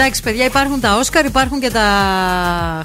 Εντάξει, 0.00 0.22
παιδιά, 0.22 0.44
υπάρχουν 0.44 0.80
τα 0.80 0.96
Όσκαρ, 0.96 1.24
υπάρχουν 1.24 1.60
και 1.60 1.70
τα 1.70 1.82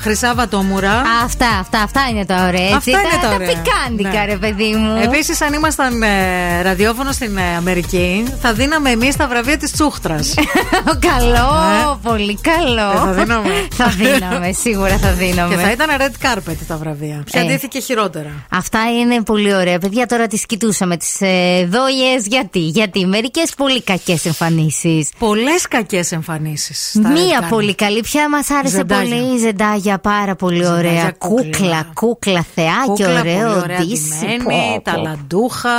χρυσά 0.02 0.34
βατόμουρα. 0.36 1.02
Αυτά, 1.24 1.48
αυτά, 1.60 1.80
αυτά 1.82 2.02
είναι 2.10 2.26
τα 2.26 2.36
ωραία. 2.48 2.62
έτσι. 2.76 2.76
Αυτά 2.76 2.92
είναι 2.92 3.22
τα 3.22 3.34
ωραία. 3.34 3.48
πικάντικα, 3.48 4.10
Ναι. 4.20 4.26
ρε 4.26 4.38
παιδί 4.38 4.72
μου. 4.74 5.02
Επίσης, 5.04 5.42
αν 5.42 5.54
ήμασταν 5.54 6.02
ε, 6.04 6.62
ραδιόφωνο 6.62 7.12
στην 7.12 7.38
ε, 7.38 7.56
Αμερική, 7.58 8.26
θα 8.42 8.54
δίναμε 8.54 8.90
εμείς 8.90 9.16
τα 9.16 9.28
βραβεία 9.28 9.58
της 9.58 9.72
Τσούχτρας. 9.72 10.34
καλό, 11.10 12.00
πολύ 12.04 12.40
καλό. 12.42 12.92
Ε, 12.92 12.96
θα 13.06 13.12
δίναμε. 13.14 13.68
θα 13.80 13.88
δίναμε, 13.88 14.52
σίγουρα 14.52 14.98
θα 14.98 15.12
δίναμε. 15.12 15.56
Και 15.56 15.62
θα 15.62 15.72
ήταν 15.72 15.88
red 16.00 16.26
carpet 16.28 16.56
τα 16.68 16.78
βραβεία. 16.78 17.24
Ποια 17.26 17.42
Ε. 17.42 17.44
ντύθηκε 17.44 17.80
χειρότερα. 17.80 18.30
Αυτά 18.50 18.80
είναι 19.02 19.22
πολύ 19.22 19.56
ωραία. 19.56 19.80
Παιδιά, 19.80 20.06
τώρα 20.06 20.28
τις 20.28 20.46
κοιτούσαμε 20.46 20.98
τις 20.98 21.22
ε, 21.22 21.66
δόλιε. 21.70 22.18
Γιατί, 22.26 22.60
γιατί 22.60 23.06
μερικές 23.06 23.54
πολύ 23.58 23.82
κακές 23.84 24.26
εμφανίσεις. 24.26 25.10
Πολλές 25.20 25.68
κακές 25.68 26.12
εμφανίσεις. 26.12 27.00
Μία 27.12 27.48
πολύ 27.50 27.76
καλή. 27.76 28.02
Ποια 28.02 28.30
μας 28.30 28.50
άρεσε 28.50 28.76
Ζεντάγια. 28.76 29.16
πολύ 29.18 29.36
η 29.36 29.38
Ζεντάγια, 29.38 30.00
πάρα 30.00 30.36
πολύ 30.36 30.64
Ζεντάγια 30.64 30.78
ωραία. 30.90 31.12
κούκλα. 31.18 31.44
Κούκλα, 31.50 31.86
κούκλα, 31.94 32.46
θεάκι, 32.56 32.86
Κούκλα, 32.88 33.20
ωραίο 33.20 33.48
πολύ 33.50 33.60
ωραία 33.64 33.80
ντύσι. 33.80 34.20
ντυμένη, 34.20 34.44
πω, 34.44 34.82
πω. 34.84 34.92
ταλαντούχα. 34.92 35.70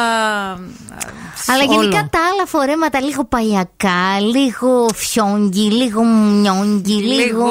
Αλλά 1.46 1.62
όλο. 1.68 1.72
γενικά 1.80 2.08
τα 2.10 2.18
άλλα 2.32 2.46
φορέματα 2.46 3.00
λίγο 3.00 3.24
παλιακά, 3.24 4.20
λίγο 4.20 4.88
φιόγγι, 4.94 5.70
λίγο 5.70 6.02
μνιόγγι, 6.02 6.94
λίγο. 7.02 7.22
Λίγο. 7.24 7.46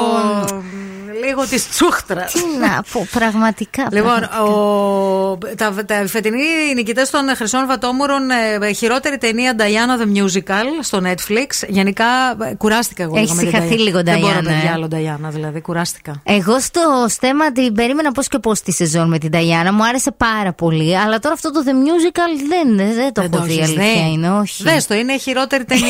Λίγο 1.24 1.42
της 1.46 1.68
τσούχτρας. 1.68 2.32
Τι 2.32 2.40
να 2.60 2.82
πω, 2.92 3.06
πραγματικά. 3.12 3.88
Λοιπόν, 3.92 4.12
πραγματικά. 4.12 4.42
ο, 4.42 5.38
τα, 5.56 5.74
τα 5.86 6.06
φετινοί 6.06 6.38
νικητές 6.74 7.10
των 7.10 7.36
Χρυσών 7.36 7.66
Βατόμουρων, 7.66 8.22
ε, 8.60 8.72
χειρότερη 8.72 9.18
ταινία 9.18 9.54
Diana 9.58 10.02
the 10.02 10.18
Musical 10.22 10.64
στο 10.80 11.00
Netflix. 11.04 11.68
Γενικά 11.68 12.04
ε, 12.42 12.54
κουράστηκα 12.54 13.02
εγώ 13.02 13.16
Έχεις 13.16 13.30
λίγο 13.30 13.42
με 13.42 13.42
την 13.42 13.50
συγχαθεί 13.50 13.74
Diana. 13.80 13.84
λίγο, 13.84 14.02
Δεν 14.02 14.18
μπορώ, 14.18 14.32
Diana, 14.38 14.44
παιδιά, 14.44 14.70
ε. 14.70 14.72
άλλο 14.72 14.88
Diana, 14.92 15.28
δηλαδή 15.30 15.60
κουράστηκα. 15.60 16.20
Εγώ 16.24 16.60
στο 16.60 17.06
στέμα 17.08 17.52
την 17.52 17.74
περίμενα 17.74 18.12
πώς 18.12 18.28
και 18.28 18.38
πώς 18.38 18.60
τη 18.60 18.72
σεζόν 18.72 19.08
με 19.08 19.18
την 19.18 19.30
Ταγιάννα. 19.30 19.72
Μου 19.72 19.84
άρεσε 19.84 20.10
πάρα 20.10 20.52
πολύ. 20.52 20.98
Αλλά 20.98 21.18
τώρα 21.18 21.34
αυτό 21.34 21.52
το 21.52 21.60
The 21.66 21.70
Musical 21.70 22.46
δεν, 22.48 22.76
δεν 22.94 23.12
το 23.12 23.20
Δεν 23.22 23.30
έχω 23.32 23.40
το 23.40 23.42
δει. 23.42 23.52
έχεις 23.58 23.68
Αλήθεια 23.68 24.02
δει. 24.04 24.10
είναι, 24.12 24.30
όχι. 24.30 24.62
Δες 24.62 24.86
το, 24.86 24.94
είναι 24.94 25.12
η 25.12 25.18
χειρότερη 25.18 25.64
ταινία. 25.64 25.84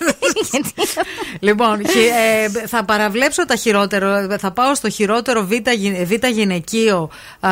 λοιπόν, 1.46 1.78
και, 1.78 2.10
ε, 2.62 2.66
θα 2.66 2.84
παραβλέψω 2.84 3.46
τα 3.46 3.56
χειρότερο. 3.56 4.26
Θα 4.38 4.50
πάω 4.52 4.74
στο 4.74 4.90
χειρότερο 4.90 5.44
β, 5.46 5.52
γυ- 5.70 6.04
β 6.04 6.26
γυναικείο 6.26 7.10
α, 7.40 7.50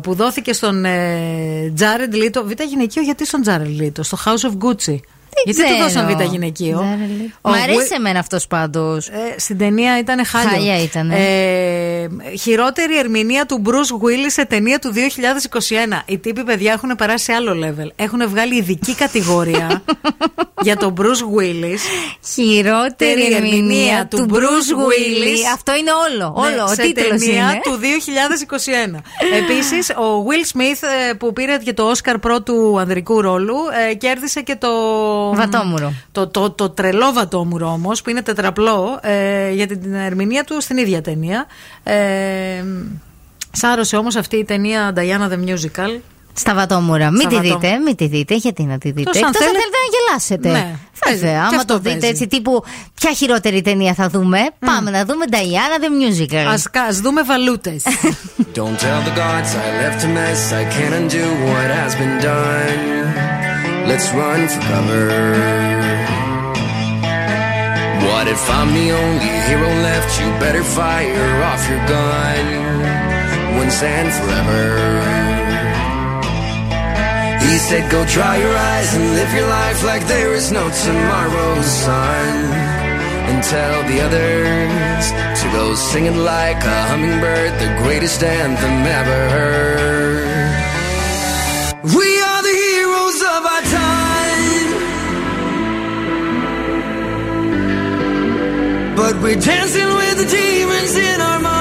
που 0.00 0.14
δόθηκε 0.14 0.52
στον 0.52 0.84
ε, 0.84 1.72
Τζάρεντ 1.74 2.14
Λίτο. 2.14 2.44
Β 2.44 2.50
γυναικείο 2.68 3.02
γιατί 3.02 3.26
στον 3.26 3.42
Τζάρεντ 3.42 3.80
Λίτο, 3.80 4.02
στο 4.02 4.18
House 4.24 4.50
of 4.50 4.68
Gucci. 4.68 4.96
Γιατί 5.44 5.60
του 5.60 5.66
ξέρω. 5.66 5.82
δώσαν 5.82 6.16
β 6.18 6.22
γυναικείο; 6.32 6.78
Jared 6.84 7.22
Leto. 7.22 7.30
Ο 7.40 7.50
Μ' 7.50 7.52
Will- 7.52 7.58
αρέσει 7.62 7.88
εμένα 7.94 8.18
αυτός 8.18 8.46
πάντως. 8.46 9.08
ε, 9.08 9.34
στην 9.38 9.58
ταινία 9.58 9.98
ήταν 9.98 10.24
χάλια. 10.26 10.50
Χάλια 10.50 10.82
ήτανε. 10.82 11.14
Ε, 11.16 12.36
χειρότερη 12.36 12.98
ερμηνεία 12.98 13.46
του 13.46 13.62
Bruce 13.66 14.04
Willis 14.06 14.26
σε 14.30 14.44
ταινία 14.44 14.78
του 14.78 14.92
2021. 14.92 16.02
Οι 16.06 16.18
τύποι, 16.18 16.42
παιδιά, 16.44 16.72
έχουν 16.72 16.94
περάσει 16.96 17.24
σε 17.24 17.32
άλλο 17.32 17.52
level. 17.66 17.88
Έχουν 17.96 18.28
βγάλει 18.28 18.56
ειδική 18.56 18.94
κατηγορία 18.94 19.82
για 20.66 20.76
τον 20.76 20.94
Bruce 21.00 21.40
Willis. 21.40 21.78
Χειρότερη 22.34 22.94
Τερή 23.20 23.34
ερμηνεία 23.34 24.06
του 24.10 24.26
Bruce 24.30 24.72
Willis. 24.80 25.38
Αυτό 25.54 25.74
είναι 25.74 25.90
όλο. 26.10 26.32
Όλο. 26.36 26.62
Ο 26.64 26.68
Ναι, 26.68 26.74
σε 26.74 26.82
τίτλος 26.82 27.20
ταινία 27.20 27.42
είναι. 27.50 27.60
του 27.62 27.78
2021. 28.94 29.00
Επίσης, 29.38 29.90
ο 29.90 30.24
Will 30.28 30.56
Smith 30.58 30.88
ε, 31.10 31.12
που 31.12 31.32
πήρε 31.32 31.56
και 31.64 31.72
το 31.72 31.92
Oscar 31.92 32.14
πρώτου 32.20 32.78
ανδρικού 32.80 33.20
ρόλου 33.20 33.56
ε, 33.90 33.94
κέρδισε 33.94 34.40
και 34.40 34.56
το. 34.56 34.68
Βατόμουρο. 35.34 35.92
Το, 36.12 36.26
το, 36.26 36.50
το 36.50 36.70
τρελό 36.70 37.12
βατόμουρο 37.12 37.66
όμως, 37.72 38.02
που 38.02 38.10
είναι 38.10 38.22
τετραπλό, 38.22 38.98
ε, 39.02 39.50
για 39.52 39.66
την 39.66 39.94
ερμηνεία 39.94 40.44
του 40.44 40.60
στην 40.60 40.76
ίδια 40.76 41.00
ταινία. 41.02 41.46
Ε, 41.82 41.94
σάρωσε 43.52 43.96
όμως 43.96 44.16
αυτή 44.16 44.36
η 44.36 44.44
ταινία 44.44 44.92
Diana 44.96 45.32
the 45.32 45.48
Musical. 45.48 45.98
Στα 46.36 46.54
βατόμουρα. 46.54 47.10
Μην 47.10 47.20
Στα 47.20 47.28
τη 47.28 47.34
βατόμουρα. 47.34 47.58
δείτε, 47.58 47.78
μην 47.78 47.96
τη 47.96 48.06
δείτε. 48.06 48.34
Γιατί 48.34 48.62
να 48.62 48.78
τη 48.78 48.90
δείτε; 48.90 49.00
Εκτός 49.10 49.22
αν 49.22 49.28
Εκτός 49.28 49.46
αν 49.46 49.52
θέλετε- 49.52 49.60
θέλετε 49.60 49.76
να 49.84 49.98
γελάσετε. 49.98 50.48
Ναι, 50.48 50.76
παίζει. 51.04 51.18
Βέβαια, 51.20 51.32
Και 51.32 51.38
άμα 51.46 51.56
αυτό 51.56 51.72
το 51.72 51.78
δείτε 51.78 51.90
παίζει. 51.90 52.06
έτσι 52.06 52.26
τύπου 52.26 52.64
ποια 52.94 53.12
χειρότερη 53.12 53.62
ταινία 53.62 53.94
θα 53.94 54.08
δούμε, 54.08 54.38
πάμε 54.58 54.90
να 54.90 55.04
δούμε 55.04 55.24
Diana 55.30 55.82
the 55.84 55.88
Musical. 56.02 56.46
Ας, 56.52 56.64
ας 56.88 57.00
δούμε 57.00 57.22
βαλούτες. 57.22 57.82
Don't 58.54 58.76
tell 58.82 59.00
the 59.08 59.14
gods 59.18 59.50
I 59.64 59.68
left 59.82 60.00
a 60.04 60.08
mess. 60.16 60.52
I 60.60 60.64
can't 60.74 60.94
undo 61.00 61.24
what 61.50 61.68
has 61.78 61.92
been 62.00 62.24
done. 62.24 63.33
Let's 63.86 64.08
run 64.12 64.48
for 64.48 64.60
cover. 64.72 65.08
What 68.08 68.26
if 68.28 68.50
I'm 68.50 68.72
the 68.72 68.90
only 68.92 69.30
hero 69.48 69.68
left? 69.88 70.20
You 70.20 70.26
better 70.40 70.64
fire 70.64 71.42
off 71.50 71.68
your 71.68 71.82
gun 71.86 72.44
once 73.58 73.82
and 73.82 74.08
forever. 74.18 74.64
He 77.44 77.58
said, 77.58 77.90
Go 77.90 78.04
dry 78.06 78.38
your 78.38 78.56
eyes 78.56 78.94
and 78.96 79.04
live 79.18 79.32
your 79.34 79.48
life 79.48 79.84
like 79.84 80.06
there 80.06 80.32
is 80.32 80.50
no 80.50 80.64
tomorrow, 80.84 81.62
son. 81.62 82.52
And 83.28 83.42
tell 83.44 83.82
the 83.90 84.00
others 84.06 85.04
to 85.40 85.46
go 85.52 85.74
singing 85.74 86.18
like 86.18 86.62
a 86.64 86.82
hummingbird, 86.88 87.52
the 87.60 87.82
greatest 87.82 88.22
anthem 88.22 88.86
ever 89.00 89.20
heard. 89.34 90.33
But 98.96 99.20
we're 99.20 99.34
dancing 99.34 99.88
with 99.88 100.18
the 100.18 100.26
demons 100.30 100.94
in 100.94 101.20
our 101.20 101.40
minds. 101.40 101.53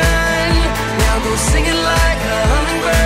Now 0.00 1.18
go 1.22 1.36
singing 1.36 1.80
like 1.92 2.20
a 2.34 2.46
hummingbird. 2.50 3.01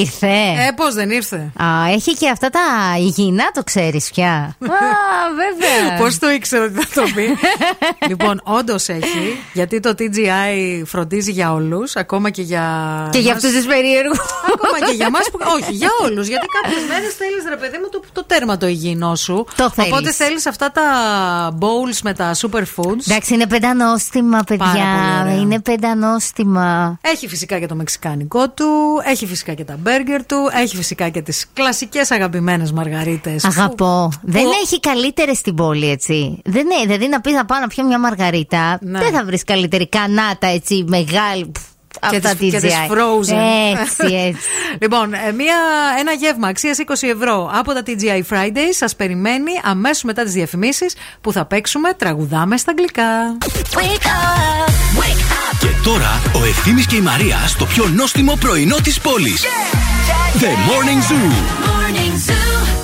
Ήρθε. 0.00 0.26
Ε, 0.66 0.70
πώς 0.76 0.94
δεν 0.94 1.10
ήρθε; 1.10 1.36
Α, 1.36 1.66
έχει 1.92 2.12
και 2.14 2.28
αυτά 2.28 2.48
τα 2.50 2.60
υγιεινά, 2.98 3.50
το 3.54 3.62
ξέρεις 3.64 4.10
πια. 4.10 4.56
Α, 4.60 4.76
βέβαια. 5.40 5.96
Πώς 6.00 6.18
το 6.18 6.30
ήξερα 6.30 6.64
ότι 6.64 6.74
θα 6.86 7.00
το 7.00 7.08
πει. 7.14 7.26
λοιπόν, 8.10 8.40
όντως 8.44 8.88
έχει, 8.88 9.38
γιατί 9.52 9.80
το 9.80 9.94
TGI 9.98 10.82
φροντίζει 10.86 11.30
για 11.32 11.52
όλους, 11.52 11.96
ακόμα 11.96 12.30
και 12.30 12.42
για. 12.42 12.64
Και 13.12 13.18
για 13.18 13.34
μας- 13.34 13.44
αυτούς 13.44 13.58
τους 13.58 13.66
περίεργους. 13.66 14.18
Ακόμα 14.54 14.86
και 14.88 14.94
για 14.94 15.06
εμά 15.06 15.18
που. 15.32 15.38
Όχι, 15.56 15.72
για 15.72 15.88
όλους. 16.04 16.26
Γιατί 16.26 16.46
κάποιες 16.62 16.82
μέρες 16.88 17.14
θέλεις, 17.14 17.42
ρε 17.48 17.56
παιδί 17.56 17.76
μου, 17.76 17.79
το, 17.79 17.79
το 17.79 17.79
τέρμα 18.40 18.56
το 18.56 18.66
υγιεινό 18.66 19.14
σου. 19.14 19.46
Το 19.56 19.70
θέλεις. 19.70 19.92
Οπότε 19.92 20.12
θέλεις 20.12 20.46
αυτά 20.46 20.70
τα 20.72 20.82
bowls 21.60 21.98
με 22.02 22.14
τα 22.14 22.34
superfoods. 22.34 23.08
Εντάξει, 23.08 23.34
είναι 23.34 23.46
πεντανόστιμα, 23.46 24.30
Πάρα 24.30 24.44
παιδιά. 24.44 24.66
πολύ 24.66 25.20
ωραία. 25.20 25.40
Είναι 25.40 25.60
πεντανόστιμα. 25.60 26.98
Έχει 27.00 27.28
φυσικά 27.28 27.58
και 27.58 27.66
το 27.66 27.74
μεξικάνικό 27.74 28.48
του, 28.50 28.66
έχει 29.04 29.26
φυσικά 29.26 29.54
και 29.54 29.64
τα 29.64 29.76
μπέργκερ 29.78 30.26
του, 30.26 30.36
έχει 30.52 30.76
φυσικά 30.76 31.08
και 31.08 31.22
τις 31.22 31.46
κλασικές 31.52 32.10
αγαπημένες 32.10 32.72
μαργαρίτες. 32.72 33.44
Αγαπώ. 33.44 34.10
Δεν 34.22 34.46
έχει 34.64 34.80
καλύτερες 34.80 35.38
στην 35.38 35.54
πόλη, 35.54 35.90
έτσι. 35.90 36.40
Δεν 36.44 36.66
είναι, 36.70 36.84
δηλαδή 36.86 37.08
να 37.08 37.20
πει 37.20 37.32
να 37.32 37.44
πάω 37.44 37.60
να 37.60 37.66
πιω 37.66 37.84
μια 37.84 37.98
μαργαρίτα. 37.98 38.78
Ναι. 38.80 38.98
Δεν 38.98 39.12
θα 39.12 39.24
βρεις 39.24 39.44
καλύτερη 39.44 39.88
κανάτα, 39.88 40.46
έτσι, 40.46 40.84
μεγάλη. 40.88 41.52
Πφ, 42.00 42.10
Και 42.10 42.16
Αυτά 42.16 42.34
τις, 42.34 42.50
και 42.52 42.60
τις 42.60 42.72
TGI. 42.74 42.92
frozen. 42.92 43.36
Έτσι, 43.80 44.14
έτσι. 44.14 44.40
λοιπόν, 44.82 45.14
ε, 45.14 45.32
μια, 45.32 45.56
ένα 45.98 46.12
γεύμα 46.12 46.48
αξίας 46.48 46.76
20 46.86 46.92
ευρώ 47.14 47.50
από 47.54 47.72
τα 47.72 47.82
TGI 47.86 48.22
Fridays 48.34 48.74
σας 48.78 48.96
περιμένει 48.96 49.52
αμέσως 49.62 50.02
μετά 50.02 50.22
τις 50.22 50.32
διαφημίσεις 50.32 50.94
που 51.20 51.32
θα 51.32 51.44
παίξουμε 51.44 51.92
τραγουδάμε 51.92 52.56
στα 52.56 52.70
αγγλικά. 52.70 53.38
Και 55.60 55.66
τώρα 55.84 56.20
ο 56.34 56.44
Ευθύμης 56.44 56.86
και 56.86 56.96
η 56.96 57.00
Μαρία 57.00 57.36
στο 57.46 57.64
πιο 57.66 57.86
νόστιμο 57.86 58.36
πρωινό 58.40 58.76
της 58.82 59.00
πόλης. 59.00 59.44
The 60.40 60.44
Morning 60.44 61.00
Zoo. 61.10 61.30
Morning 61.66 62.30
Zoo. 62.30 62.79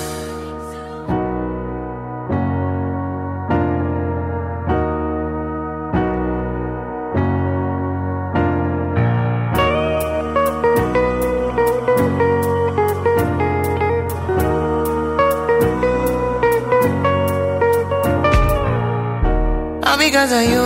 Because 20.07 20.31
of 20.31 20.43
you, 20.49 20.63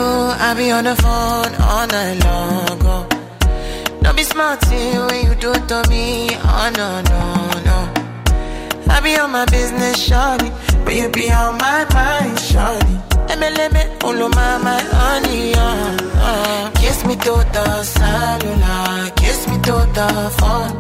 I 0.48 0.54
be 0.56 0.70
on 0.70 0.84
the 0.84 0.96
phone 0.96 1.54
all 1.70 1.88
night 1.88 2.18
long. 2.26 2.80
Oh. 2.94 3.04
Don't 4.04 4.16
be 4.16 4.24
smart 4.24 4.64
when 4.70 5.26
you 5.26 5.34
do 5.34 5.52
it 5.52 5.66
to 5.68 5.80
me. 5.90 6.30
Oh 6.54 6.68
no, 6.80 6.90
no, 7.12 7.22
no. 7.68 7.78
I 8.94 9.00
be 9.02 9.16
on 9.18 9.32
my 9.32 9.46
business, 9.46 9.98
shawty. 10.08 10.50
But 10.86 10.94
you 10.96 11.10
be 11.10 11.32
on 11.32 11.58
my 11.58 11.80
mind, 11.98 12.38
shawty. 12.50 12.96
MLM, 13.36 14.04
all 14.04 14.22
of 14.26 14.36
my, 14.36 14.58
my 14.68 14.80
honey, 15.00 15.54
uh, 15.56 15.98
uh. 16.30 16.72
Kiss 16.82 17.04
me 17.08 17.16
to 17.16 17.34
the 17.56 17.84
cellular, 17.84 19.10
kiss 19.22 19.48
me 19.48 19.56
to 19.68 19.76
the 19.98 20.10
phone. 20.38 20.72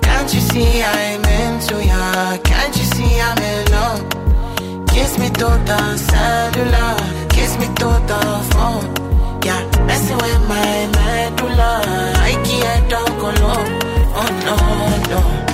Can't 0.00 0.32
you 0.32 0.40
see 0.40 0.82
I'm 0.82 1.24
into 1.40 1.84
ya? 1.84 2.38
Can't 2.48 2.74
you 2.78 2.86
see 2.94 3.20
I'm 3.20 3.42
in 3.52 3.72
love? 3.76 4.88
Kiss 4.88 5.18
me 5.18 5.28
to 5.28 5.48
the 5.68 5.96
cellular, 5.98 6.96
kiss 7.44 7.58
me 7.58 7.66
to 7.80 7.88
the 8.10 8.20
phone. 8.52 8.86
Yeah, 9.44 9.60
messing 9.86 10.16
with 10.16 10.42
my 10.48 10.70
medulla. 10.96 11.72
I 12.28 12.32
can't 12.46 12.90
talk 12.90 13.20
alone. 13.30 13.70
Oh 14.20 14.30
no, 14.46 14.56
no. 15.12 15.53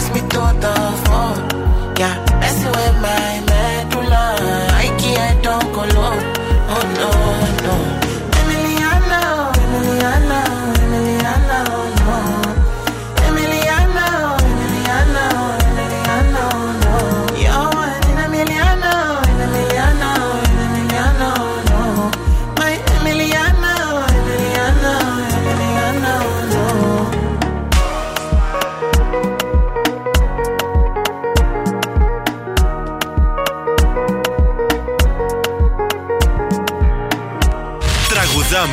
kiss 0.00 0.14
me 0.14 0.20
to 0.20 0.42
the 0.64 0.74
phone. 1.04 1.40
Yeah, 2.00 2.14
messing 2.40 2.72
with 2.78 2.96
my 3.06 3.32
medulla. 3.50 4.24
I 4.84 4.86
can't 4.98 5.42
don't 5.44 5.72
go 5.74 5.82
low. 6.00 6.29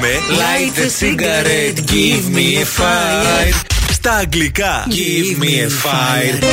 Τραγουδάμε 0.07 0.37
Light 0.41 0.77
a 0.77 0.89
cigarette, 0.89 1.79
give 1.85 2.25
me 2.35 2.61
a 2.61 2.65
fire 2.65 3.53
Στα 3.91 4.11
αγγλικά 4.11 4.87
Give 4.89 5.43
me 5.43 5.53
a 5.65 5.69
fire 5.85 6.43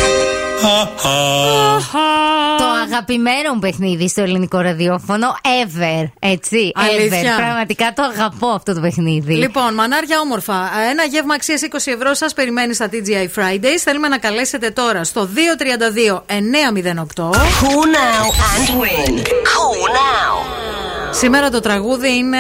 Το 2.58 2.64
αγαπημένο 2.84 3.52
μου 3.54 3.58
παιχνίδι 3.58 4.08
στο 4.08 4.22
ελληνικό 4.22 4.58
ραδιόφωνο 4.58 5.36
ever. 5.42 6.10
Έτσι. 6.18 6.72
Αλήθεια. 6.74 7.36
Ever. 7.36 7.36
Πραγματικά 7.36 7.92
το 7.92 8.02
αγαπώ 8.02 8.46
αυτό 8.46 8.74
το 8.74 8.80
παιχνίδι. 8.80 9.34
Λοιπόν, 9.34 9.74
μανάρια 9.74 10.20
όμορφα. 10.20 10.70
Ένα 10.90 11.04
γεύμα 11.04 11.34
αξίας 11.34 11.60
20 11.62 11.76
ευρώ 11.84 12.14
σας 12.14 12.32
περιμένει 12.32 12.74
στα 12.74 12.88
TGI 12.92 13.40
Fridays. 13.40 13.78
Θέλουμε 13.84 14.08
να 14.08 14.18
καλέσετε 14.18 14.70
τώρα 14.70 15.04
στο 15.04 15.28
232 15.34 16.24
908. 16.26 17.30
Call 17.30 17.86
now 18.00 18.24
and 18.50 18.80
win. 18.80 19.24
Call 19.52 19.80
now. 19.88 20.83
Σήμερα 21.14 21.50
το 21.50 21.60
τραγούδι 21.60 22.16
είναι. 22.16 22.38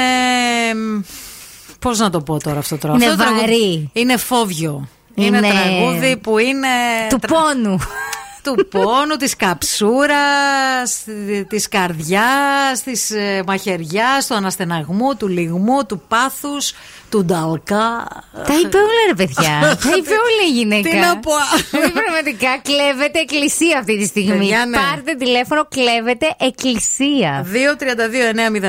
Πώς 1.78 1.98
να 1.98 2.10
το 2.10 2.20
πω 2.20 2.38
τώρα 2.38 2.58
αυτό 2.58 2.74
το 2.74 2.80
τραγούδι; 2.80 3.04
Είναι 3.04 3.12
Αυτό 3.12 3.24
το 3.24 3.30
τραγούδι 3.30 3.56
βαρύ. 3.58 3.90
Είναι 3.92 4.16
φόβιο. 4.16 4.88
Είναι, 5.14 5.36
Είναι- 5.36 5.48
τραγούδι 5.48 6.16
που 6.16 6.38
είναι. 6.38 6.68
Του 7.08 7.18
πόνου. 7.18 7.78
του 8.44 8.68
πόνου, 8.68 9.16
της 9.18 9.36
καψούρας, 9.36 11.04
της 11.48 11.68
καρδιάς, 11.68 12.82
της 12.84 13.10
ε, 13.10 13.42
μαχαιριάς, 13.46 14.26
του 14.26 14.34
αναστεναγμού, 14.34 15.16
του 15.16 15.28
λιγμού, 15.28 15.86
του 15.86 16.02
πάθους, 16.08 16.72
του 17.14 17.24
νταλκά. 17.24 18.06
Τα 18.32 18.54
είπε 18.62 18.76
όλα 18.76 19.02
ρε 19.08 19.14
παιδιά. 19.14 19.54
Τα 19.60 19.96
είπε 19.98 20.14
όλα 20.28 20.44
η 20.48 20.52
γυναίκα. 20.52 20.90
Τι 20.90 20.96
να 20.96 21.18
πω. 21.18 21.32
Δηλαδή, 21.70 21.92
Πραγματικά 21.92 22.50
κλέβεται 22.62 23.18
εκκλησία 23.18 23.78
αυτή 23.78 23.98
τη 23.98 24.04
στιγμή. 24.06 24.38
Παιδιά, 24.38 24.66
ναι. 24.66 24.76
Πάρτε 24.76 25.14
τηλέφωνο, 25.14 25.66
κλέβεται 25.68 26.34
εκκλησία. 26.38 27.46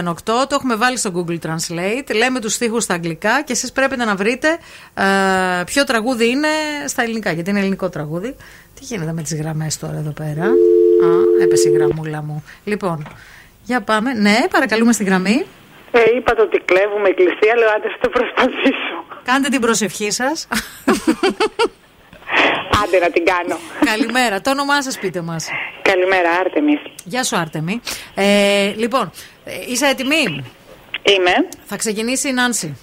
232-908, 0.04 0.14
το 0.24 0.48
έχουμε 0.52 0.76
βάλει 0.76 0.98
στο 0.98 1.12
Google 1.16 1.38
Translate. 1.46 2.16
Λέμε 2.16 2.40
τους 2.40 2.54
στίχους 2.54 2.84
στα 2.84 2.94
αγγλικά 2.94 3.44
και 3.44 3.52
εσείς 3.52 3.72
πρέπει 3.72 3.98
να 3.98 4.16
βρείτε 4.16 4.48
ε, 4.94 5.04
ποιο 5.66 5.84
τραγούδι 5.84 6.30
είναι 6.30 6.48
στα 6.88 7.02
ελληνικά. 7.02 7.32
Γιατί 7.32 7.50
είναι 7.50 7.60
ελληνικό 7.60 7.90
τραγούδι. 7.90 8.36
Τι 8.80 8.84
γίνεται 8.84 9.14
με 9.14 9.22
τις 9.22 9.36
γραμμές 9.36 9.78
τώρα 9.78 9.98
εδώ 9.98 10.12
πέρα; 10.12 10.44
Α, 10.44 11.44
έπεσε 11.44 11.70
η 11.70 11.72
γραμμούλα 11.72 12.22
μου. 12.24 12.44
Λοιπόν, 12.64 13.08
για 13.64 13.82
πάμε. 13.82 14.14
Ναι, 14.14 14.38
παρακαλούμε 14.52 14.94
στη 14.94 15.04
γραμμή. 15.04 15.46
Ε, 15.98 16.16
είπατε 16.16 16.42
ότι 16.42 16.62
κλέβουμε 16.66 17.08
εκκλησία, 17.10 17.56
λέω 17.58 17.70
άντε 17.76 17.88
θα 17.90 17.98
το 18.02 18.10
προσπαθήσω. 18.10 18.98
Κάντε 19.24 19.50
την 19.50 19.62
προσευχή 19.62 20.12
σας. 20.12 20.48
Άντε 22.84 23.00
να 23.00 23.10
την 23.10 23.26
κάνω. 23.26 23.58
Καλημέρα. 23.86 24.42
Το 24.42 24.50
όνομά 24.50 24.84
σας 24.84 25.00
πείτε 25.00 25.22
μας. 25.22 25.48
Καλημέρα, 25.82 26.32
Άρτεμις. 26.32 26.80
Γεια 27.04 27.24
σου 27.24 27.38
Άρτεμι. 27.38 27.82
Ε, 28.16 28.72
λοιπόν, 28.76 29.12
ε, 29.46 29.52
είσαι 29.68 29.86
έτοιμη; 29.86 30.24
Είμαι. 31.04 31.48
Θα 31.66 31.76
ξεκινήσει 31.76 32.28
η 32.28 32.32
Νάνση. 32.32 32.78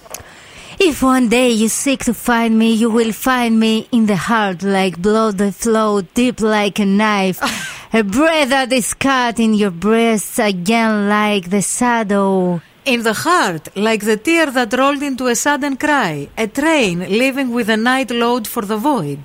If 0.79 1.03
one 1.03 1.29
day 1.29 1.49
you 1.61 1.69
seek 1.69 1.99
to 2.09 2.13
find 2.13 2.51
me, 2.61 2.69
you 2.81 2.89
will 2.97 3.13
find 3.27 3.53
me 3.65 3.73
in 3.97 4.03
the 4.11 4.17
heart 4.29 4.59
like 4.63 4.95
blood 5.07 5.37
that 5.37 5.53
flow 5.63 6.01
deep 6.19 6.37
like 6.41 6.79
a 6.79 6.85
knife. 6.85 7.37
a 7.99 8.03
breath 8.03 8.49
that 8.49 8.71
is 8.79 8.93
cut 8.95 9.35
in 9.45 9.53
your 9.53 9.73
breast 9.87 10.39
again 10.39 11.07
like 11.07 11.45
the 11.55 11.61
shadow. 11.61 12.59
In 12.84 13.02
the 13.02 13.16
heart, 13.26 13.64
like 13.86 14.02
the 14.10 14.16
tear 14.16 14.46
that 14.58 14.72
rolled 14.72 15.02
into 15.10 15.24
a 15.26 15.34
sudden 15.34 15.76
cry, 15.76 16.28
a 16.44 16.46
train 16.46 16.96
leaving 17.20 17.48
with 17.56 17.68
a 17.68 17.76
night 17.76 18.10
load 18.10 18.46
for 18.46 18.62
the 18.64 18.78
void. 18.88 19.22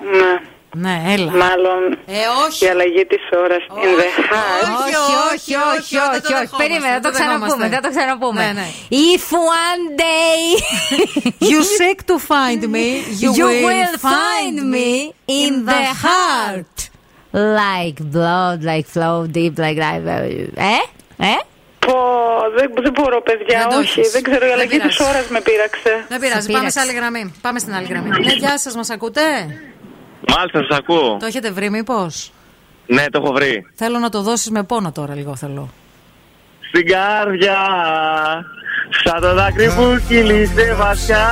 Ναι. 0.00 0.40
Ναι, 0.76 1.02
έλα. 1.06 1.32
Μάλλον 1.32 1.92
ε, 2.06 2.14
όχι. 2.46 2.64
η 2.64 2.68
αλλαγή 2.68 3.06
της 3.06 3.20
ώρας. 3.32 3.62
In 3.68 4.00
the 4.00 4.32
heart. 4.32 4.68
Όχι, 4.86 4.94
όχι, 5.32 5.54
όχι, 5.54 5.96
όχι, 5.96 6.34
όχι. 6.34 6.56
Περίμενα, 6.56 6.94
θα 6.94 7.00
το 7.00 7.10
ξαναπούμε, 7.10 7.68
θα 7.68 7.80
το 7.80 7.90
ξαναπούμε. 7.90 8.44
Ναι, 8.46 8.52
ναι. 8.52 8.66
If 8.90 9.32
one 9.32 9.84
day 10.06 10.62
You 11.50 11.62
seek 11.62 11.98
to 12.06 12.18
find 12.18 12.62
me, 12.74 12.86
you, 13.22 13.30
you 13.38 13.46
will, 13.46 13.64
will 13.68 13.96
find 13.98 14.56
me 14.74 15.12
in 15.26 15.64
the 15.64 15.84
heart. 16.04 16.76
Like 17.33 17.97
blood, 18.15 18.57
like 18.71 18.85
flow 18.95 19.17
deep, 19.35 19.53
like 19.65 19.77
life. 19.87 20.05
Ε, 20.05 20.77
ε; 21.17 21.35
Πω, 21.79 21.93
δεν, 22.55 22.71
δεν 22.83 22.91
μπορώ, 22.91 23.21
παιδιά, 23.21 23.59
Δεν 23.59 23.69
το 23.69 23.77
όχι. 23.77 23.99
έχεις. 23.99 24.11
Δεν 24.11 24.23
ξέρω, 24.23 24.37
η 24.45 24.47
Δεν 24.47 24.51
αλλαγή 24.53 24.69
της 24.79 24.95
πειράζει. 24.97 25.03
ώρας 25.15 25.27
με 25.27 25.41
πείραξε. 25.41 26.05
Δεν 26.09 26.19
πειράζει, 26.19 26.41
Σε 26.45 26.51
πάμε 26.51 26.59
πείραξε. 26.59 26.79
σε 26.79 26.85
άλλη 26.85 26.93
γραμμή. 26.99 27.33
Πάμε 27.41 27.59
στην 27.59 27.73
άλλη 27.73 27.87
γραμμή. 27.87 28.09
ναι, 28.09 28.33
γεια 28.33 28.57
σας, 28.59 28.75
μας 28.75 28.89
ακούτε; 28.89 29.21
Μάλιστα, 30.35 30.59
σας 30.69 30.77
ακούω. 30.77 31.17
Το 31.19 31.25
έχετε 31.25 31.51
βρει 31.51 31.69
μήπως; 31.69 32.31
Ναι, 32.85 33.05
το 33.09 33.21
έχω 33.23 33.33
βρει. 33.33 33.65
Θέλω 33.75 33.97
να 33.99 34.09
το 34.09 34.21
δώσεις 34.21 34.49
με 34.49 34.63
πόνο 34.63 34.91
τώρα 34.91 35.15
λίγο 35.15 35.35
θέλω. 35.35 35.69
Στην 36.69 36.87
καρδιά, 36.87 37.57
σαν 38.89 39.21
το 39.21 39.33
δάκρυ 39.33 39.67
που 39.75 40.01
κύλησε 40.07 40.75
βαθιά 40.77 41.27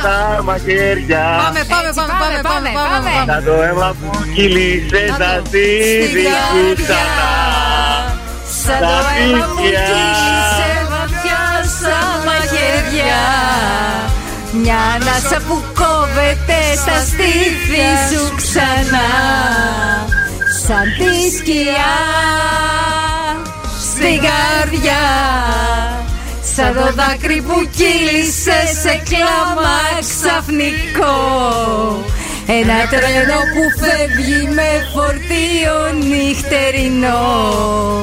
στα 0.00 0.42
μαχαίρια. 0.42 1.24
Πάμε, 1.44 1.62
πάμε, 1.68 1.90
πάμε, 1.94 2.12
πάμε, 2.22 2.40
πάμε, 2.42 2.70
πάμε, 2.74 3.10
πάμε. 3.16 3.32
Σαν 3.32 3.44
το 3.44 3.62
αίμα 3.62 3.96
που 4.00 4.10
κύλησε 4.34 5.02
στα 5.14 5.42
στήθη 5.46 6.24
σου 6.50 6.82
ξανά. 6.82 7.32
Σαν 8.62 8.80
το 8.80 8.96
αίμα 9.18 9.44
που 9.46 9.62
κύλησε 9.62 10.70
βαθιά 10.90 11.42
σαν 11.80 12.08
μαχαιριά 12.26 13.24
Μια 14.62 14.78
ανάσα 14.94 15.38
που 15.48 15.62
κόβεται 15.80 16.60
στα 16.82 16.98
στήθη 17.10 17.84
σου 18.10 18.34
ξανά. 18.36 19.08
Σαν 20.66 20.84
τη 20.98 21.36
σκιά 21.36 21.96
στην 23.90 24.20
καρδιά 24.26 25.02
Σαν 26.60 26.74
το 26.74 26.92
δάκρυ 26.92 27.42
που 27.42 27.68
κύλησε 27.76 28.60
σε 28.82 29.02
κλάμα 29.08 29.78
ξαφνικό. 30.00 31.16
Ένα 32.46 32.78
τρένο 32.90 33.38
που 33.52 33.62
φεύγει 33.80 34.54
με 34.54 34.70
φορτίο 34.94 36.06
νυχτερινό. 36.08 37.22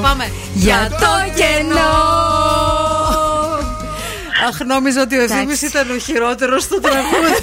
Πάμε. 0.02 0.32
Για 0.54 0.88
το 0.90 1.32
κενό 1.36 2.77
Αχ, 4.48 4.60
νόμιζα 4.66 5.02
ότι 5.02 5.18
ο 5.18 5.22
Ευθύμης 5.22 5.44
Εντάξει. 5.64 5.66
ήταν 5.66 5.92
ο 5.92 5.98
χειρότερος 5.98 6.64
στο 6.64 6.80
τραγούδι. 6.80 7.34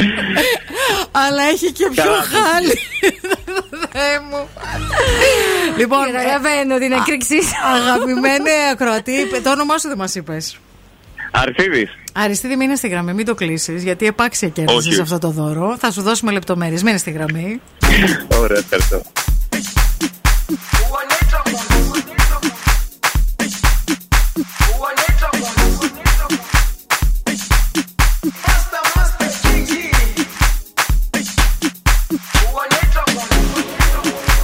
Αλλά 1.26 1.42
έχει 1.42 1.72
και 1.72 1.88
πιο 1.92 2.02
Καλά. 2.04 2.22
χάλι. 2.22 2.78
Θεέ 3.92 4.20
μου. 4.30 4.48
Λοιπόν, 5.76 6.04
Καταλαβαίνω 6.12 6.78
την 6.78 6.92
εκρήξή 6.92 7.42
σου. 7.42 7.54
αγαπημένη 7.74 8.50
ακροατή, 8.72 9.26
το 9.42 9.50
όνομά 9.50 9.78
σου 9.78 9.88
δεν 9.88 9.96
μας 9.96 10.14
είπες. 10.14 10.56
Αριστίδης. 11.32 11.90
Αριστίδη, 12.12 12.56
μείνε 12.56 12.74
στη 12.76 12.88
γραμμή, 12.88 13.12
μην 13.12 13.24
το 13.26 13.34
κλείσεις, 13.34 13.82
γιατί 13.82 14.06
επάξια 14.06 14.48
κέρδισε 14.48 14.88
Όχι. 14.90 15.00
αυτό 15.00 15.18
το 15.18 15.30
δώρο. 15.30 15.76
Θα 15.80 15.90
σου 15.90 16.02
δώσουμε 16.02 16.32
λεπτομέρειες. 16.32 16.82
Μείνε 16.82 16.98
στη 16.98 17.10
γραμμή. 17.10 17.60
Ωραία, 18.38 18.58
ευχαριστώ. 18.58 19.02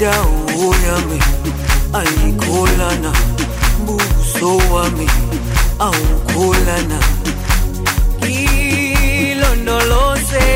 indawo 0.00 0.64
yami 0.86 1.18
ayikholana 1.92 3.12
buso 3.84 4.56
wa 4.56 4.64
wami 4.72 5.06
awukholana. 5.78 6.98
Ngilondoloze 8.24 10.48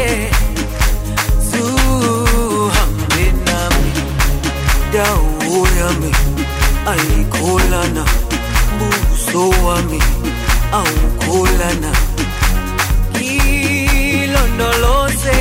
zuhambe 1.51 3.25
nami. 3.47 3.93
Indawo 4.81 5.59
yami 5.79 6.11
ayikholana 6.93 8.03
buso 8.79 9.43
wa 9.67 9.77
mi, 9.83 9.99
wami 9.99 10.01
awukholana. 10.73 11.91
Ngilondoloze 13.13 15.41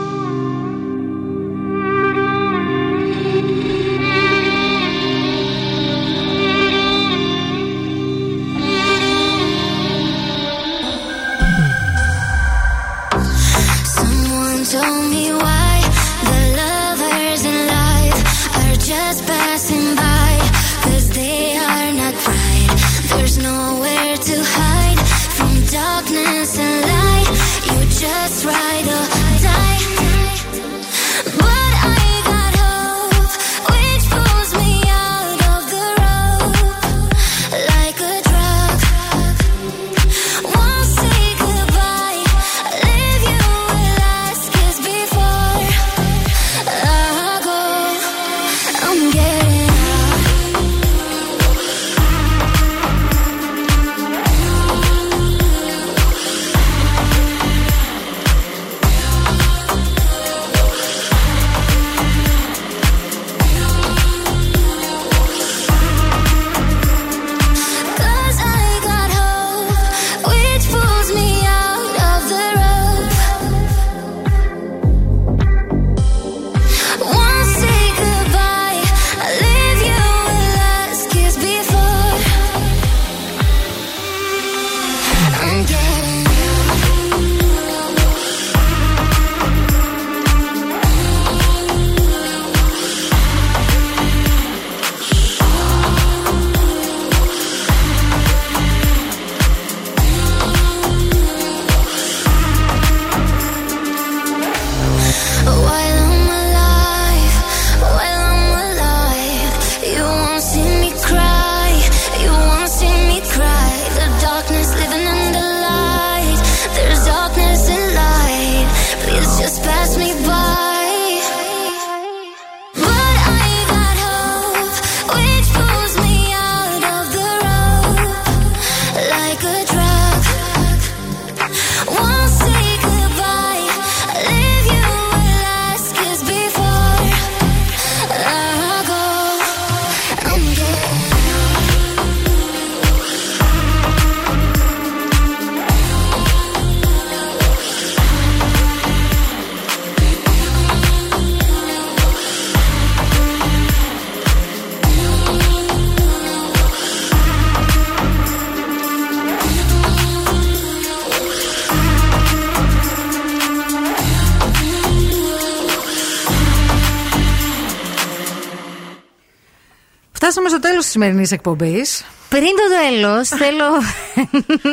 Σημερινής 170.91 171.31
εκπομπής. 171.31 172.05
Πριν 172.29 172.43
το 172.43 172.75
τέλος, 172.81 173.27
θέλω 173.41 173.65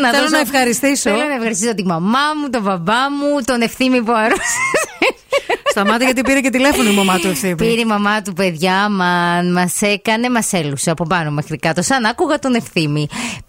να, 0.00 0.08
Θέλω 0.10 0.22
δώσω- 0.22 0.30
να 0.30 0.38
ευχαριστήσω. 0.38 1.10
Θέλω 1.10 1.24
να 1.28 1.34
ευχαριστήσω 1.34 1.74
τη 1.74 1.84
μαμά 1.84 2.18
μου, 2.42 2.50
τον 2.50 2.62
μπαμπά 2.62 3.10
μου, 3.10 3.42
τον 3.44 3.60
ευθύμη 3.60 4.02
που 4.02 4.12
αρρώστησε. 4.12 4.58
Σταμάτα 5.70 6.04
γιατί 6.04 6.20
πήρε 6.20 6.40
και 6.40 6.50
τηλέφωνο 6.50 6.90
η 6.90 6.94
μαμά 6.94 7.18
του 7.18 7.28
ευθύνη. 7.28 7.54
Πήρε 7.54 7.80
η 7.80 7.84
μαμά 7.84 8.22
του 8.22 8.32
παιδιά, 8.32 8.88
μα 8.88 9.42
μας 9.52 9.82
έκανε, 9.82 10.30
μας 10.30 10.52
έλουσε 10.52 10.90
από 10.90 11.04
πάνω 11.04 11.30
μέχρι 11.30 11.56
κάτω. 11.56 11.82
Σαν 11.82 12.04
άκουγα 12.04 12.38
τον 12.38 12.54
ευθύμη. 12.54 13.08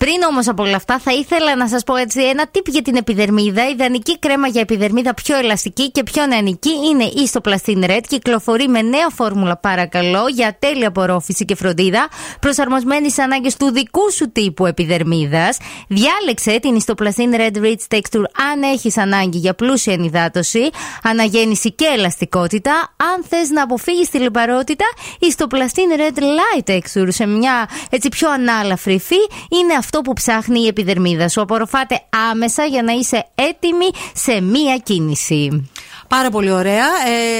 Πριν 0.09 0.23
όμως 0.23 0.47
από 0.47 0.63
όλα 0.63 0.75
αυτά, 0.75 0.99
θα 0.99 1.11
ήθελα 1.13 1.55
να 1.55 1.67
σας 1.67 1.83
πω 1.83 1.95
έτσι 1.95 2.23
ένα 2.23 2.45
tip 2.53 2.65
για 2.65 2.81
την 2.81 2.95
επιδερμίδα. 2.95 3.67
Η 3.67 3.71
ιδανική 3.71 4.19
κρέμα 4.19 4.47
για 4.47 4.61
επιδερμίδα 4.61 5.13
πιο 5.13 5.37
ελαστική 5.37 5.91
και 5.91 6.03
πιο 6.03 6.25
νεανική 6.25 6.69
είναι 6.89 7.03
η 7.03 7.27
στο 7.27 7.39
Plastin 7.43 7.89
Red. 7.89 7.99
Κυκλοφορεί 8.07 8.67
με 8.67 8.81
νέα 8.81 9.09
φόρμουλα, 9.09 9.57
παρακαλώ, 9.57 10.27
για 10.27 10.55
τέλεια 10.59 10.87
απορρόφηση 10.87 11.45
και 11.45 11.55
φροντίδα, 11.55 12.07
προσαρμοσμένη 12.39 13.09
στις 13.09 13.23
ανάγκες 13.23 13.55
του 13.55 13.71
δικού 13.71 14.11
σου 14.11 14.31
τύπου 14.31 14.65
επιδερμίδας. 14.65 15.57
Διάλεξε 15.87 16.59
την 16.59 16.81
Istoplastin 16.81 17.39
Red 17.39 17.57
Rich 17.63 17.97
Texture 17.97 18.25
αν 18.51 18.61
έχεις 18.63 18.97
ανάγκη 18.97 19.37
για 19.37 19.53
πλούσια 19.53 19.93
ενυδάτωση, 19.93 20.69
αναγέννηση 21.03 21.71
και 21.71 21.85
ελαστικότητα. 21.93 22.93
Αν 23.15 23.23
θες 23.29 23.49
να 23.49 23.63
αποφύγεις 23.63 24.09
τη 24.09 24.17
λιπαρότητα, 24.17 24.85
η 25.19 25.33
Istoplastin 25.37 25.99
Red 25.99 26.19
Light 26.19 26.75
Texture 26.75 27.07
σε 27.07 27.25
μια 27.25 27.69
έτσι 27.89 28.09
πιο 28.09 28.31
ανάλαφρη 28.31 28.93
υφή 28.93 29.27
είναι 29.49 29.73
αυτό 29.73 29.98
που 30.01 30.13
ψάχνει 30.13 30.59
η 30.59 30.67
επιδερμίδα 30.67 31.27
σου. 31.29 31.41
Απορροφάται 31.41 32.01
άμεσα 32.31 32.63
για 32.65 32.83
να 32.83 32.91
είσαι 32.91 33.25
έτοιμη 33.35 33.89
σε 34.13 34.41
μία 34.41 34.77
κίνηση. 34.77 35.69
Πάρα 36.07 36.29
πολύ 36.29 36.51
ωραία. 36.51 36.85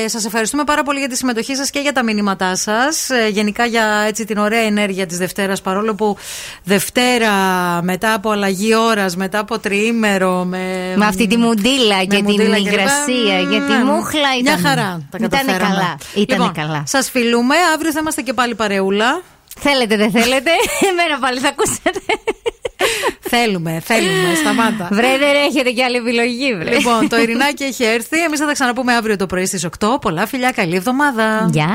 Ε, 0.04 0.08
σας 0.08 0.26
ευχαριστούμε 0.26 0.64
πάρα 0.64 0.84
πολύ 0.84 1.00
για 1.00 1.10
τη 1.10 1.16
συμμετοχή 1.18 1.56
σας 1.56 1.70
και 1.70 1.80
για 1.80 1.92
τα 1.94 2.04
μηνύματά 2.04 2.56
σας. 2.56 3.10
Ε, 3.10 3.28
γενικά 3.28 3.66
για 3.66 4.04
έτσι 4.08 4.26
την 4.26 4.38
ωραία 4.38 4.60
ενέργεια 4.60 5.06
της 5.06 5.18
Δευτέρας. 5.18 5.62
Παρόλο 5.62 5.96
που 5.96 6.18
Δευτέρα 6.64 7.32
μετά 7.84 8.14
από 8.14 8.30
αλλαγή 8.30 8.76
ώρας, 8.76 9.16
μετά 9.16 9.40
από 9.40 9.60
τριήμερο. 9.60 10.44
Με, 10.46 10.94
Με 10.98 11.06
αυτή 11.06 11.28
τη 11.28 11.38
μουντίλα 11.38 11.96
με 11.98 12.04
και 12.04 12.16
την 12.16 12.24
μουντίλα 12.24 12.56
κλπ. 12.56 12.66
υγρασία, 12.66 13.40
για 13.50 13.62
τη 13.62 13.72
Ναι, 13.74 13.84
μούχλα 13.84 14.20
Μια 14.42 14.54
ήταν- 14.54 14.60
χαρά. 14.62 15.08
Τα 15.12 15.18
Ήτανε 15.18 15.28
καταφέραμε. 15.28 15.74
καλά. 15.76 15.98
Ήτανε 16.16 16.44
λοιπόν, 16.44 16.54
καλά. 16.64 16.84
Σας 16.88 17.10
φιλούμε. 17.10 17.56
Αύριο 17.74 17.92
θα 17.92 18.00
είμαστε 18.00 18.22
και 18.22 18.34
πάλι 18.34 18.56
παρεούλα. 18.56 19.22
Θέλετε, 19.60 19.98
δεν 19.98 20.12
θέλετε. 20.12 20.52
Εμένα 20.90 21.20
πάλι 21.20 21.40
θα 21.40 21.48
ακούσετε. 21.48 21.92
θέλουμε, 23.20 23.82
θέλουμε. 23.86 24.36
Σταμάτα. 24.36 24.88
Βρε, 24.92 25.18
δεν 25.18 25.36
έχετε 25.48 25.72
κι 25.72 25.84
άλλη 25.84 25.96
επιλογή, 25.96 26.56
βρε. 26.56 26.72
Λοιπόν, 26.76 27.10
το 27.10 27.18
Ειρηνάκι 27.18 27.64
έχει 27.64 27.84
έρθει. 27.84 28.24
Εμείς 28.24 28.40
θα 28.40 28.46
τα 28.46 28.52
ξαναπούμε 28.52 28.94
αύριο 28.94 29.16
το 29.16 29.26
πρωί 29.26 29.46
στις 29.46 29.68
8. 29.80 29.88
Πολλά 30.02 30.26
φιλιά, 30.28 30.52
καλή 30.52 30.76
εβδομάδα. 30.76 31.50
Γεια. 31.52 31.70